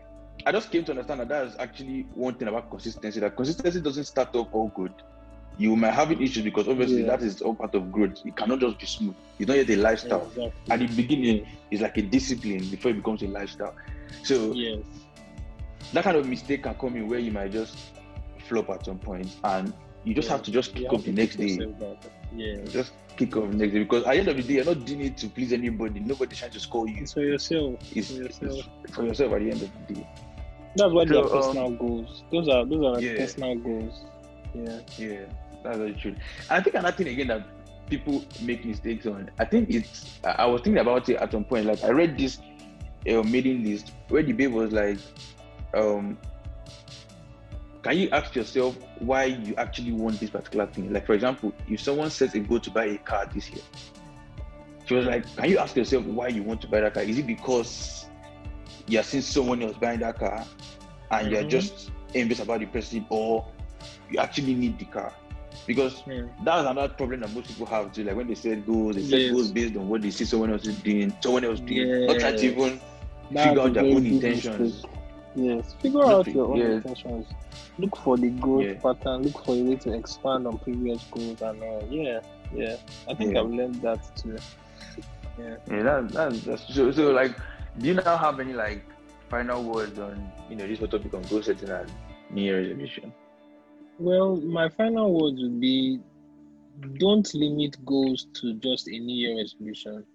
I 0.45 0.51
just 0.51 0.71
came 0.71 0.83
to 0.85 0.91
understand 0.91 1.19
that 1.21 1.29
that 1.29 1.47
is 1.47 1.55
actually 1.59 2.07
one 2.13 2.35
thing 2.35 2.47
about 2.47 2.69
consistency. 2.69 3.19
That 3.19 3.35
consistency 3.35 3.81
doesn't 3.81 4.05
start 4.05 4.35
off 4.35 4.47
all 4.51 4.69
good. 4.69 4.93
You 5.57 5.75
might 5.75 5.93
have 5.93 6.11
issues 6.11 6.43
because 6.43 6.67
obviously 6.67 7.01
yeah. 7.01 7.17
that 7.17 7.23
is 7.23 7.41
all 7.41 7.55
part 7.55 7.73
of 7.73 7.91
growth. 7.91 8.23
It 8.25 8.35
cannot 8.35 8.59
just 8.59 8.79
be 8.79 8.85
smooth. 8.85 9.15
It's 9.39 9.47
not 9.47 9.57
yet 9.57 9.69
a 9.69 9.75
lifestyle. 9.75 10.29
Yeah, 10.35 10.45
exactly. 10.45 10.73
At 10.73 10.79
the 10.79 10.87
beginning, 10.95 11.37
yeah. 11.37 11.51
it's 11.71 11.81
like 11.81 11.97
a 11.97 12.01
discipline 12.03 12.69
before 12.69 12.91
it 12.91 12.95
becomes 12.95 13.23
a 13.23 13.27
lifestyle. 13.27 13.75
So 14.23 14.53
yes. 14.53 14.79
that 15.93 16.03
kind 16.03 16.17
of 16.17 16.27
mistake 16.27 16.63
can 16.63 16.75
come 16.75 16.95
in 16.95 17.07
where 17.07 17.19
you 17.19 17.31
might 17.31 17.51
just 17.51 17.75
flop 18.47 18.69
at 18.69 18.85
some 18.85 18.99
point, 18.99 19.35
and 19.43 19.73
you 20.03 20.13
just 20.13 20.29
have 20.29 20.43
to 20.43 20.51
just 20.51 20.75
kick 20.75 20.93
up 20.93 21.03
the 21.03 21.11
next 21.11 21.37
day. 21.37 21.59
Yeah. 22.35 22.57
Just 22.65 22.93
kick 23.15 23.35
off 23.35 23.49
the 23.49 23.57
next 23.57 23.73
day 23.73 23.79
because 23.79 24.03
at 24.05 24.13
the 24.13 24.19
end 24.19 24.27
of 24.27 24.37
the 24.37 24.43
day, 24.43 24.53
you're 24.55 24.65
not 24.65 24.85
doing 24.85 25.01
it 25.01 25.17
to 25.17 25.27
please 25.27 25.53
anybody. 25.53 25.99
Nobody's 25.99 26.37
trying 26.37 26.51
to 26.51 26.59
score 26.59 26.87
you. 26.87 27.01
It's 27.01 27.13
for 27.13 27.21
yourself. 27.21 27.79
It's, 27.95 28.11
for 28.11 28.17
yourself. 28.17 28.69
It's 28.83 28.95
for 28.95 29.05
yourself 29.05 29.33
at 29.33 29.39
the 29.39 29.51
end 29.51 29.61
of 29.63 29.71
the 29.87 29.93
day. 29.95 30.07
That's 30.75 30.93
why 30.93 31.05
so, 31.05 31.13
they 31.13 31.19
are 31.19 31.27
personal 31.27 31.65
um, 31.65 31.77
goals. 31.77 32.23
Those 32.31 32.47
are 32.49 32.65
those 32.65 32.85
are 32.85 33.01
yeah. 33.01 33.17
personal 33.17 33.55
goals. 33.55 34.05
Yeah. 34.53 34.79
Yeah, 34.97 35.25
that's 35.63 35.77
very 35.77 35.93
true. 35.93 36.11
And 36.11 36.51
I 36.51 36.61
think 36.61 36.75
another 36.75 36.95
thing 36.95 37.07
again 37.07 37.27
that 37.27 37.47
people 37.89 38.23
make 38.41 38.65
mistakes 38.65 39.05
on. 39.05 39.29
I 39.39 39.45
think 39.45 39.69
it's. 39.69 40.19
I 40.23 40.45
was 40.45 40.61
thinking 40.61 40.79
about 40.79 41.07
it 41.09 41.17
at 41.17 41.31
some 41.31 41.43
point. 41.43 41.65
Like 41.65 41.83
I 41.83 41.89
read 41.89 42.17
this 42.17 42.39
uh, 43.09 43.23
mailing 43.23 43.63
list 43.63 43.93
where 44.09 44.23
the 44.23 44.33
babe 44.33 44.53
was 44.53 44.71
like, 44.71 44.97
um, 45.73 46.17
can 47.83 47.97
you 47.97 48.09
ask 48.11 48.35
yourself 48.35 48.77
why 48.99 49.25
you 49.25 49.55
actually 49.55 49.91
want 49.91 50.19
this 50.19 50.29
particular 50.29 50.67
thing? 50.67 50.91
Like 50.91 51.05
for 51.05 51.13
example, 51.13 51.53
if 51.69 51.81
someone 51.81 52.09
says 52.09 52.35
a 52.35 52.39
goal 52.39 52.59
to 52.59 52.71
buy 52.71 52.85
a 52.85 52.97
car 52.97 53.29
this 53.33 53.49
year, 53.49 53.63
she 54.85 54.95
was 54.95 55.05
like, 55.05 55.35
can 55.35 55.49
you 55.49 55.57
ask 55.57 55.75
yourself 55.75 56.05
why 56.05 56.27
you 56.27 56.43
want 56.43 56.61
to 56.61 56.67
buy 56.67 56.81
that 56.81 56.93
car? 56.93 57.03
Is 57.03 57.17
it 57.17 57.27
because 57.27 58.05
you're 58.87 59.03
seeing 59.03 59.23
someone 59.23 59.61
else 59.61 59.77
buying 59.77 59.99
that 59.99 60.17
car 60.17 60.45
and 61.11 61.27
mm-hmm. 61.27 61.33
you're 61.33 61.43
just 61.43 61.91
envious 62.15 62.39
about 62.39 62.59
the 62.59 62.65
person 62.65 63.05
or 63.09 63.45
you 64.09 64.19
actually 64.19 64.53
need 64.53 64.79
the 64.79 64.85
car 64.85 65.13
because 65.67 66.01
mm. 66.03 66.29
that's 66.43 66.67
another 66.67 66.93
problem 66.93 67.19
that 67.19 67.31
most 67.33 67.47
people 67.47 67.65
have 67.67 67.91
too. 67.91 68.03
Like 68.03 68.15
when 68.15 68.27
they 68.27 68.35
set 68.35 68.65
goals, 68.65 68.95
they 68.95 69.03
set 69.03 69.19
yes. 69.19 69.31
goals 69.31 69.51
based 69.51 69.75
on 69.75 69.87
what 69.87 70.01
they 70.01 70.11
see 70.11 70.25
someone 70.25 70.51
else 70.51 70.65
is 70.65 70.79
doing, 70.79 71.13
someone 71.21 71.43
else 71.45 71.59
doing, 71.59 71.87
yeah. 71.87 72.07
not 72.07 72.19
trying 72.19 72.37
to 72.37 72.45
even 72.45 72.81
that's 73.29 73.47
figure 73.47 73.61
out 73.61 73.73
their 73.73 73.83
own 73.83 74.05
intentions. 74.05 74.59
Mistake. 74.59 74.91
Yes, 75.35 75.75
figure 75.79 76.03
out 76.03 76.27
your 76.27 76.47
own 76.47 76.57
yes. 76.57 76.69
intentions. 76.69 77.27
Look 77.77 77.95
for 77.97 78.17
the 78.17 78.29
growth 78.29 78.65
yeah. 78.65 78.73
pattern. 78.75 79.23
Look 79.23 79.45
for 79.45 79.55
a 79.55 79.61
way 79.61 79.75
to 79.75 79.93
expand 79.93 80.47
on 80.47 80.57
previous 80.57 81.03
goals, 81.11 81.41
and 81.41 81.61
uh, 81.61 81.81
yeah, 81.89 82.21
yeah. 82.55 82.77
I 83.07 83.13
think 83.13 83.33
yeah. 83.33 83.41
I've 83.41 83.49
learned 83.49 83.75
that 83.83 84.15
too. 84.15 84.37
Yeah, 85.37 85.55
yeah. 85.69 85.83
That, 85.83 86.09
that, 86.13 86.33
that's 86.43 86.73
so. 86.73 86.91
So 86.91 87.11
like 87.11 87.35
do 87.77 87.87
you 87.87 87.93
now 87.93 88.17
have 88.17 88.39
any 88.39 88.53
like 88.53 88.83
final 89.29 89.63
words 89.63 89.99
on 89.99 90.31
you 90.49 90.55
know 90.55 90.65
this 90.65 90.79
whole 90.79 90.87
topic 90.87 91.13
on 91.13 91.21
goal 91.23 91.43
setting 91.43 91.69
and 91.69 91.91
New 92.31 92.41
Year 92.41 92.61
resolution? 92.61 93.13
Well, 93.99 94.35
my 94.37 94.69
final 94.69 95.11
words 95.11 95.41
would 95.41 95.59
be 95.59 95.99
don't 96.99 97.33
limit 97.33 97.83
goals 97.85 98.27
to 98.35 98.53
just 98.55 98.87
a 98.87 98.99
New 98.99 99.15
Year 99.15 99.37
resolution. 99.37 100.05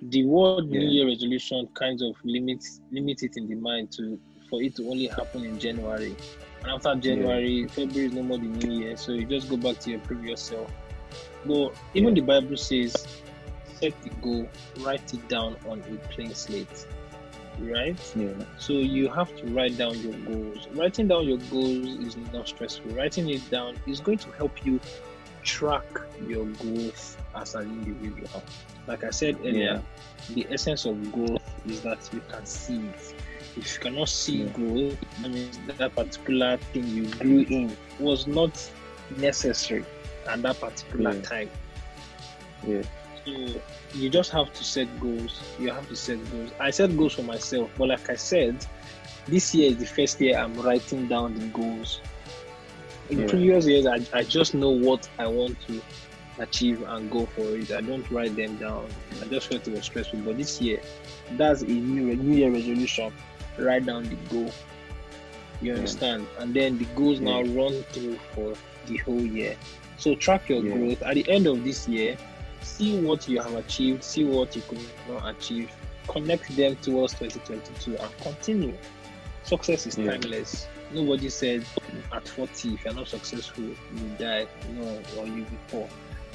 The 0.00 0.24
word 0.24 0.66
yeah. 0.66 0.78
New 0.78 0.88
Year 0.88 1.06
resolution 1.06 1.68
kind 1.74 2.00
of 2.00 2.14
limits 2.24 2.80
limits 2.90 3.22
it 3.22 3.36
in 3.36 3.48
the 3.48 3.56
mind 3.56 3.92
to 3.92 4.18
for 4.48 4.62
it 4.62 4.76
to 4.76 4.88
only 4.88 5.08
happen 5.08 5.44
in 5.44 5.58
January. 5.58 6.16
And 6.62 6.72
after 6.72 6.94
January, 6.94 7.62
yeah. 7.62 7.66
February 7.66 8.06
is 8.06 8.12
no 8.14 8.22
more 8.22 8.38
the 8.38 8.46
new 8.46 8.80
year, 8.84 8.96
so 8.96 9.12
you 9.12 9.26
just 9.26 9.48
go 9.50 9.56
back 9.56 9.78
to 9.80 9.90
your 9.90 10.00
previous 10.00 10.40
self. 10.40 10.70
But 11.44 11.74
even 11.94 12.16
yeah. 12.16 12.22
the 12.22 12.26
Bible 12.40 12.56
says, 12.56 13.06
set 13.74 14.00
the 14.02 14.10
goal, 14.22 14.48
write 14.80 15.12
it 15.12 15.28
down 15.28 15.56
on 15.68 15.80
a 15.80 16.08
plain 16.08 16.34
slate 16.34 16.86
right? 17.60 18.12
Yeah. 18.16 18.32
So 18.58 18.74
you 18.74 19.08
have 19.08 19.34
to 19.36 19.46
write 19.46 19.76
down 19.76 19.98
your 20.00 20.14
goals. 20.20 20.68
Writing 20.74 21.08
down 21.08 21.26
your 21.26 21.38
goals 21.50 21.86
is 21.86 22.16
not 22.32 22.48
stressful. 22.48 22.90
Writing 22.92 23.28
it 23.28 23.48
down 23.50 23.76
is 23.86 24.00
going 24.00 24.18
to 24.18 24.30
help 24.32 24.64
you 24.64 24.80
track 25.42 25.84
your 26.26 26.44
growth 26.44 27.16
as 27.34 27.54
an 27.54 27.70
individual. 27.70 28.42
Like 28.86 29.04
I 29.04 29.10
said 29.10 29.36
earlier, 29.40 29.82
yeah. 30.28 30.34
the 30.34 30.46
essence 30.52 30.84
of 30.84 31.12
growth 31.12 31.42
is 31.66 31.80
that 31.82 32.08
you 32.12 32.22
can 32.28 32.44
see 32.46 32.78
it. 32.78 33.14
If 33.56 33.74
you 33.74 33.80
cannot 33.80 34.08
see 34.08 34.42
yeah. 34.42 34.48
growth, 34.50 34.98
that 35.22 35.30
means 35.30 35.58
that 35.66 35.94
particular 35.94 36.56
thing 36.72 36.86
you 36.88 37.06
grew 37.06 37.40
in 37.48 37.76
was 37.98 38.26
not 38.26 38.70
necessary 39.16 39.84
at 40.28 40.42
that 40.42 40.60
particular 40.60 41.14
yeah. 41.14 41.22
time. 41.22 41.50
Yeah. 42.66 42.82
So 43.28 43.60
you 43.94 44.10
just 44.10 44.30
have 44.30 44.52
to 44.52 44.64
set 44.64 44.88
goals. 45.00 45.40
You 45.58 45.70
have 45.70 45.88
to 45.88 45.96
set 45.96 46.18
goals. 46.30 46.50
I 46.60 46.70
set 46.70 46.96
goals 46.96 47.14
for 47.14 47.22
myself, 47.22 47.70
but 47.76 47.88
like 47.88 48.08
I 48.10 48.16
said, 48.16 48.64
this 49.26 49.54
year 49.54 49.70
is 49.70 49.78
the 49.78 49.86
first 49.86 50.20
year 50.20 50.38
I'm 50.38 50.54
writing 50.60 51.08
down 51.08 51.38
the 51.38 51.46
goals. 51.46 52.00
In 53.10 53.20
yeah. 53.20 53.28
previous 53.28 53.66
years, 53.66 53.86
I, 53.86 54.00
I 54.12 54.22
just 54.22 54.54
know 54.54 54.70
what 54.70 55.08
I 55.18 55.26
want 55.26 55.58
to 55.66 55.80
achieve 56.38 56.82
and 56.82 57.10
go 57.10 57.26
for 57.26 57.56
it. 57.56 57.70
I 57.72 57.80
don't 57.80 58.08
write 58.10 58.36
them 58.36 58.56
down. 58.56 58.88
I 59.20 59.24
just 59.26 59.48
felt 59.48 59.66
it 59.66 59.74
was 59.74 59.84
stressful. 59.84 60.20
But 60.20 60.36
this 60.36 60.60
year, 60.60 60.80
that's 61.32 61.62
a 61.62 61.66
new 61.66 62.14
New 62.14 62.36
Year 62.36 62.50
resolution. 62.50 63.12
Write 63.58 63.86
down 63.86 64.04
the 64.04 64.16
goal. 64.30 64.52
You 65.60 65.74
understand? 65.74 66.26
Yeah. 66.36 66.42
And 66.42 66.54
then 66.54 66.78
the 66.78 66.84
goals 66.94 67.20
yeah. 67.20 67.42
now 67.42 67.54
run 67.54 67.82
through 67.90 68.18
for 68.34 68.54
the 68.86 68.98
whole 68.98 69.20
year. 69.20 69.56
So 69.96 70.14
track 70.14 70.48
your 70.48 70.62
growth. 70.62 71.02
At 71.02 71.14
the 71.14 71.28
end 71.28 71.46
of 71.46 71.64
this 71.64 71.88
year, 71.88 72.16
see 72.68 73.00
what 73.00 73.28
you 73.28 73.40
have 73.40 73.54
achieved, 73.54 74.04
see 74.04 74.24
what 74.24 74.54
you 74.54 74.62
could 74.62 74.80
not 75.08 75.28
achieve, 75.28 75.70
connect 76.06 76.54
them 76.56 76.76
towards 76.76 77.14
2022 77.14 77.96
and 77.96 78.18
continue. 78.18 78.74
Success 79.42 79.86
is 79.86 79.94
timeless. 79.96 80.66
Yeah. 80.92 81.00
Nobody 81.00 81.28
said 81.28 81.64
at 82.12 82.28
40, 82.28 82.74
if 82.74 82.84
you're 82.84 82.94
not 82.94 83.08
successful, 83.08 83.64
you 83.64 83.76
die. 84.18 84.46
No, 84.74 85.00
or 85.18 85.26
you 85.26 85.44
be 85.44 85.58
poor. 85.68 85.88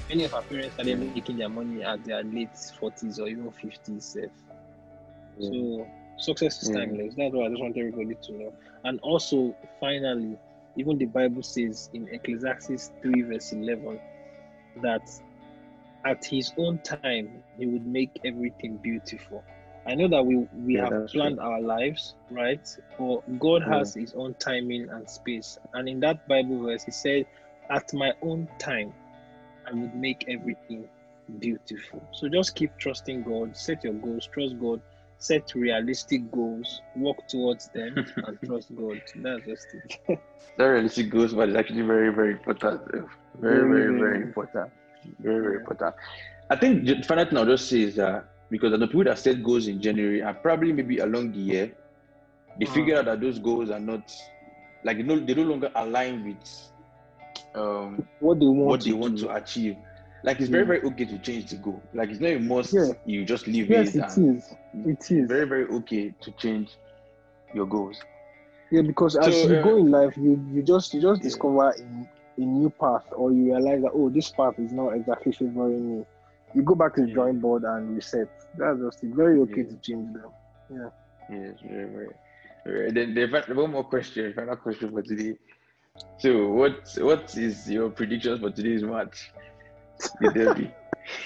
Many 0.10 0.26
of 0.26 0.34
our 0.34 0.42
parents 0.44 0.74
started 0.74 1.00
making 1.14 1.38
their 1.38 1.50
money 1.50 1.84
at 1.84 2.04
their 2.06 2.24
late 2.24 2.54
40s 2.54 3.20
or 3.20 3.28
even 3.28 3.52
50s. 3.52 4.16
Yeah. 4.18 5.50
So 5.50 5.88
success 6.18 6.62
is 6.64 6.70
timeless. 6.70 7.16
That's 7.18 7.34
what 7.34 7.46
I 7.46 7.50
just 7.50 7.62
want 7.62 7.78
everybody 7.78 8.16
to 8.22 8.32
know. 8.34 8.54
And 8.84 9.00
also, 9.00 9.56
finally, 9.80 10.38
even 10.76 10.98
the 10.98 11.06
Bible 11.06 11.42
says 11.42 11.90
in 11.94 12.08
Ecclesiastes 12.10 12.92
3, 13.02 13.22
verse 13.24 13.52
11, 13.54 14.00
that 14.82 15.10
at 16.06 16.26
his 16.26 16.54
own 16.58 16.80
time 16.80 17.44
he 17.58 17.66
would 17.66 17.86
make 17.86 18.20
everything 18.26 18.78
beautiful. 18.78 19.44
I 19.86 19.96
know 19.96 20.08
that 20.10 20.26
we, 20.26 20.38
we 20.54 20.76
Yeah, 20.76 20.86
have 20.86 21.08
planned 21.08 21.40
our 21.40 21.62
lives, 21.62 22.16
right? 22.30 22.66
But 22.98 23.40
God 23.40 23.64
Yeah. 23.64 23.70
has 23.70 23.94
his 23.94 24.14
own 24.14 24.34
timing 24.36 24.90
and 24.90 25.10
space. 25.10 25.58
And 25.74 25.88
in 25.90 26.00
that 26.02 26.28
Bible 26.28 26.64
verse, 26.64 26.84
he 26.84 26.92
said, 26.92 27.26
At 27.70 27.94
my 27.94 28.14
own 28.22 28.48
time, 28.60 28.94
I 29.66 29.74
would 29.74 29.96
make 29.96 30.26
everything 30.28 30.88
beautiful. 31.40 32.02
So 32.14 32.30
just 32.30 32.56
keep 32.56 32.78
trusting 32.78 33.24
God, 33.24 33.56
set 33.56 33.84
your 33.84 33.94
goals, 33.94 34.28
trust 34.34 34.60
God, 34.60 34.82
set 35.18 35.54
realistic 35.56 36.32
goals, 36.32 36.82
work 36.96 37.28
towards 37.28 37.70
them, 37.70 38.06
and 38.26 38.42
trust 38.46 38.74
God. 38.76 39.02
That's 39.16 39.46
just 39.46 39.68
it. 39.74 40.20
That 40.58 40.66
realistic 40.66 41.10
goals, 41.10 41.34
but 41.34 41.50
it's 41.50 41.58
actually 41.58 41.82
very, 41.82 42.14
very 42.14 42.34
important. 42.34 42.82
Very, 43.40 43.68
very, 43.68 43.98
very 43.98 43.98
very 44.00 44.22
important. 44.24 44.72
Very, 45.20 45.42
very 45.42 45.58
important. 45.58 45.96
I 46.50 46.56
think 46.56 46.86
the 46.86 47.02
final 47.04 47.26
thing 47.26 47.38
I'll 47.38 47.46
just 47.46 47.70
say 47.70 47.82
is 47.82 47.96
that 47.96 48.26
because 48.50 48.74
I 48.74 48.78
know 48.78 48.88
people 48.88 49.04
that 49.06 49.20
set 49.20 49.44
goals 49.44 49.68
in 49.68 49.82
January 49.82 50.22
and 50.22 50.42
probably 50.42 50.72
maybe 50.74 51.00
along 51.00 51.32
the 51.32 51.40
year, 51.40 51.72
they 52.60 52.66
Uh-huh. 52.66 52.66
figure 52.66 52.98
out 52.98 53.06
that 53.06 53.22
those 53.22 53.40
goals 53.40 53.70
are 53.70 53.80
not 53.80 54.12
like 54.84 54.98
you 54.98 55.04
know 55.04 55.20
they 55.20 55.34
no 55.34 55.44
longer 55.44 55.72
align 55.76 56.24
with 56.26 56.72
um 57.56 58.06
What 58.20 58.40
they 58.40 58.48
want 58.48 58.80
what 58.80 58.84
they 58.84 58.92
to 58.92 58.94
want 58.94 59.18
do. 59.18 59.20
to 59.20 59.34
achieve. 59.34 59.78
Like 60.24 60.40
it's 60.40 60.50
very, 60.50 60.66
Yeah. 60.66 60.66
very 60.66 60.82
okay 60.84 61.06
to 61.06 61.18
change 61.20 61.50
the 61.50 61.58
goal. 61.58 61.84
Like 61.94 62.10
it's 62.10 62.20
not 62.20 62.32
a 62.32 62.40
must 62.40 62.74
Yeah. 62.74 62.94
you 63.06 63.26
just 63.26 63.48
leave 63.48 63.70
Yes, 63.70 63.96
it. 63.96 63.96
it 63.96 64.02
and 64.02 64.18
is. 64.18 64.56
It 64.86 65.12
is. 65.12 65.32
Very, 65.32 65.46
very 65.48 65.66
okay 65.68 66.14
to 66.22 66.32
change 66.34 66.78
your 67.54 67.66
goals. 67.66 68.00
Yeah, 68.72 68.82
because 68.82 69.16
as 69.16 69.44
So, 69.44 69.46
you 69.46 69.56
uh, 69.56 69.68
go 69.68 69.78
in 69.78 69.92
life, 69.92 70.18
you 70.18 70.40
you 70.52 70.64
just 70.64 70.94
you 70.94 71.02
just 71.02 71.22
Yeah. 71.22 71.32
discover 71.32 71.70
a, 71.70 71.74
a 72.38 72.42
new 72.42 72.70
path, 72.80 73.06
or 73.16 73.32
you 73.32 73.54
realize 73.54 73.82
that 73.82 73.92
oh, 73.94 74.10
this 74.10 74.30
path 74.32 74.54
is 74.60 74.74
not 74.74 74.90
exactly 74.92 75.32
favoring 75.32 76.00
me. 76.00 76.06
You 76.54 76.64
go 76.64 76.76
back 76.76 76.96
to 76.96 77.02
the 77.02 77.08
Yeah. 77.08 77.14
drawing 77.14 77.40
board 77.40 77.64
and 77.64 77.96
reset. 77.96 78.28
That's 78.58 78.80
just 78.80 79.04
it. 79.04 79.12
Very 79.16 79.40
okay 79.42 79.64
Yeah. 79.64 79.66
to 79.66 79.78
change 79.78 80.14
them. 80.14 80.32
Yeah 80.70 80.90
yes, 81.30 81.56
very, 81.68 81.86
very. 81.92 82.10
very. 82.66 82.92
Then 82.92 83.14
the 83.14 83.54
one 83.54 83.72
more 83.72 83.84
question, 83.84 84.34
final 84.34 84.56
question 84.58 84.92
for 84.92 85.02
today. 85.02 85.38
So, 86.18 86.50
what 86.52 86.78
what 87.00 87.36
is 87.36 87.70
your 87.70 87.90
predictions 87.90 88.40
for 88.42 88.52
today's 88.52 88.84
match? 88.84 89.32
The 90.20 90.30
derby. 90.30 90.72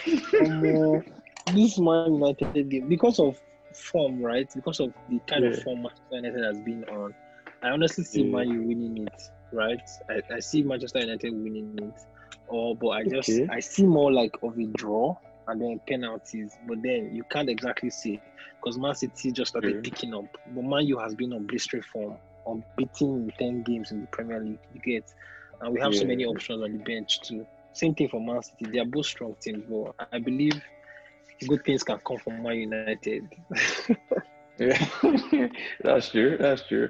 Um, 0.39 0.76
uh, 0.76 0.99
this 1.53 1.78
Man 1.80 2.05
United 2.05 2.49
game, 2.70 2.80
because 2.80 3.20
of 3.20 3.30
form, 3.74 4.22
right? 4.22 4.47
Because 4.53 4.80
of 4.80 4.93
the 5.08 5.20
kind 5.28 5.45
of 5.45 5.55
Yeah. 5.55 5.58
form 5.58 5.82
Manchester 5.84 6.16
United 6.16 6.43
has 6.43 6.60
been 6.60 6.84
on, 6.86 7.14
I 7.62 7.70
honestly 7.70 8.03
see 8.03 8.24
Yeah. 8.24 8.34
Man 8.34 8.49
U 8.49 8.64
winning 8.64 8.97
it, 9.05 9.22
right? 9.52 9.82
I, 10.10 10.22
I 10.36 10.39
see 10.39 10.64
Manchester 10.64 11.00
United 11.00 11.32
winning 11.34 11.76
it, 11.80 12.02
or 12.48 12.76
but 12.76 12.89
I 12.89 13.04
just 13.06 13.30
Okay. 13.30 13.50
I 13.50 13.60
see 13.60 13.86
more 13.86 14.12
like 14.12 14.32
of 14.43 14.58
a 14.58 14.66
draw 14.76 15.16
and 15.48 15.62
then 15.62 15.80
penalties. 15.88 16.58
But 16.68 16.82
then 16.82 17.10
you 17.14 17.24
can't 17.32 17.50
exactly 17.50 17.89
see 17.89 18.22
because 18.62 18.78
Man 18.78 18.95
City 18.95 19.32
just 19.32 19.50
started 19.50 19.76
Yeah. 19.76 19.82
picking 19.84 20.14
up, 20.14 20.26
but 20.48 20.64
Man 20.64 20.86
U 20.88 20.98
has 21.00 21.16
been 21.16 21.34
on 21.34 21.45
blistering 21.48 21.84
form, 21.93 22.18
unbeaten 22.45 23.24
in 23.24 23.32
ten 23.39 23.64
games 23.64 23.91
in 23.91 24.02
the 24.02 24.08
Premier 24.12 24.39
League. 24.41 24.60
You 24.74 24.82
get, 24.82 25.06
and 25.62 25.74
we 25.74 25.80
have 25.82 25.95
so 25.95 26.06
many 26.06 26.26
options 26.26 26.64
on 26.64 26.72
the 26.72 26.80
bench 26.80 27.20
too. 27.22 27.45
Same 27.74 27.93
thing 27.95 28.10
for 28.10 28.22
Man 28.22 28.41
City. 28.43 28.72
They 28.72 28.80
are 28.80 28.86
both 28.86 29.06
strong 29.08 29.36
teams, 29.41 29.64
but 29.70 29.93
I 30.12 30.20
believe 30.20 30.60
good 31.48 31.64
things 31.64 31.84
can 31.84 32.00
come 32.06 32.18
from 32.18 32.41
Man 32.43 32.56
United. 32.58 33.14
Yeah, 34.60 34.88
that's 35.84 36.10
true. 36.10 36.38
That's 36.39 36.64
true. 36.68 36.89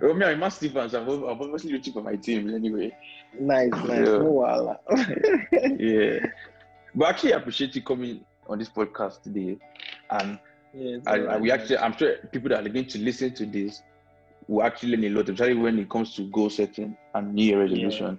Well, 0.00 0.14
me, 0.14 0.26
I'm 0.26 0.34
a 0.34 0.36
Man 0.36 0.50
City 0.50 0.72
fan, 0.72 0.88
so 0.88 1.02
I'm, 1.02 1.08
ob- 1.08 1.24
I'm 1.24 1.40
obviously 1.42 1.72
rooting 1.72 1.92
for 1.92 2.02
my 2.02 2.16
team 2.16 2.54
anyway. 2.54 2.96
nice, 3.38 3.70
nice. 3.72 3.88
Yeah. 3.88 4.18
No 4.18 4.32
wahala. 4.42 4.76
Yeah. 5.78 6.26
But 6.94 7.08
actually, 7.08 7.34
I 7.34 7.38
appreciate 7.38 7.74
you 7.74 7.82
coming 7.82 8.24
on 8.48 8.58
this 8.58 8.68
podcast 8.68 9.22
today, 9.22 9.58
and 10.10 10.38
yeah, 10.72 10.98
I, 11.06 11.10
I, 11.10 11.18
alright, 11.18 11.40
we 11.40 11.50
actually, 11.50 11.78
I'm 11.78 11.96
sure 11.96 12.16
people 12.32 12.48
that 12.50 12.64
are 12.66 12.68
going 12.68 12.86
to 12.86 12.98
listen 12.98 13.34
to 13.34 13.46
this 13.46 13.82
will 14.48 14.62
actually 14.64 14.96
learn 14.96 15.04
a 15.04 15.16
lot, 15.16 15.28
especially 15.28 15.54
when 15.54 15.78
it 15.78 15.88
comes 15.90 16.14
to 16.16 16.22
goal 16.30 16.50
setting 16.50 16.96
and 17.14 17.34
New 17.34 17.44
Year 17.44 17.60
resolution. 17.60 18.18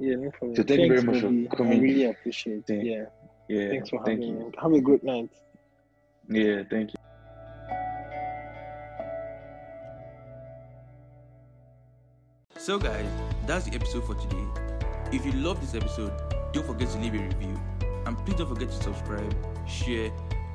Yeah, 0.00 0.16
no 0.16 0.30
problem. 0.30 0.56
So 0.56 0.62
thank 0.62 0.80
you 0.80 0.88
very 0.88 1.02
much 1.02 1.20
for 1.20 1.26
Bobby. 1.26 1.48
I 1.50 1.54
coming. 1.56 1.80
really 1.82 2.04
appreciate 2.06 2.64
it. 2.68 2.84
Yeah. 2.84 3.04
Yeah, 3.48 3.70
Thanks 3.70 3.90
for 3.90 4.04
thank 4.04 4.22
having 4.22 4.38
you. 4.38 4.44
me. 4.46 4.52
Have 4.60 4.72
a 4.72 4.80
great 4.80 5.02
night. 5.02 5.30
Yeah, 6.28 6.62
thank 6.70 6.92
you. 6.92 6.97
So, 12.68 12.78
guys, 12.78 13.08
that's 13.46 13.64
the 13.64 13.74
episode 13.74 14.04
for 14.04 14.14
today. 14.14 14.44
If 15.10 15.24
you 15.24 15.32
love 15.32 15.58
this 15.58 15.74
episode, 15.74 16.12
don't 16.52 16.66
forget 16.66 16.90
to 16.90 16.98
leave 16.98 17.14
a 17.14 17.18
review. 17.18 17.58
And 18.04 18.14
please 18.26 18.34
don't 18.34 18.46
forget 18.46 18.68
to 18.68 18.74
subscribe, 18.74 19.34
share, 19.66 20.10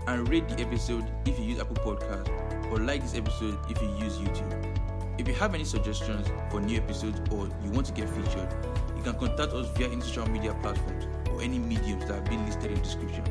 and 0.05 0.30
rate 0.30 0.47
the 0.47 0.61
episode 0.61 1.11
if 1.26 1.39
you 1.39 1.45
use 1.45 1.59
Apple 1.59 1.78
Podcast, 1.78 2.30
or 2.72 2.78
like 2.78 3.01
this 3.01 3.16
episode 3.16 3.57
if 3.68 3.82
you 3.82 3.89
use 3.97 4.20
YouTube. 4.20 4.78
If 5.18 5.28
you 5.28 5.34
have 5.34 5.55
any 5.55 5.64
suggestions 5.64 6.28
for 6.51 6.61
new 6.61 6.78
episodes 6.78 7.20
or 7.32 7.49
you 7.64 7.72
want 7.72 7.88
to 7.88 7.93
get 7.93 8.07
featured, 8.07 8.47
you 8.95 9.01
can 9.01 9.16
contact 9.16 9.51
us 9.53 9.76
via 9.76 9.89
any 9.89 10.01
social 10.01 10.30
media 10.30 10.55
platforms 10.61 11.07
or 11.32 11.41
any 11.41 11.57
mediums 11.57 12.05
that 12.05 12.14
have 12.14 12.26
been 12.26 12.45
listed 12.45 12.66
in 12.66 12.76
the 12.76 12.82
description. 12.82 13.24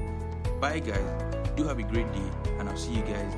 Bye, 0.60 0.80
guys. 0.80 1.06
Do 1.54 1.62
have 1.68 1.78
a 1.78 1.84
great 1.84 2.12
day, 2.12 2.30
and 2.58 2.68
I'll 2.68 2.76
see 2.76 2.94
you 2.94 3.02
guys. 3.02 3.32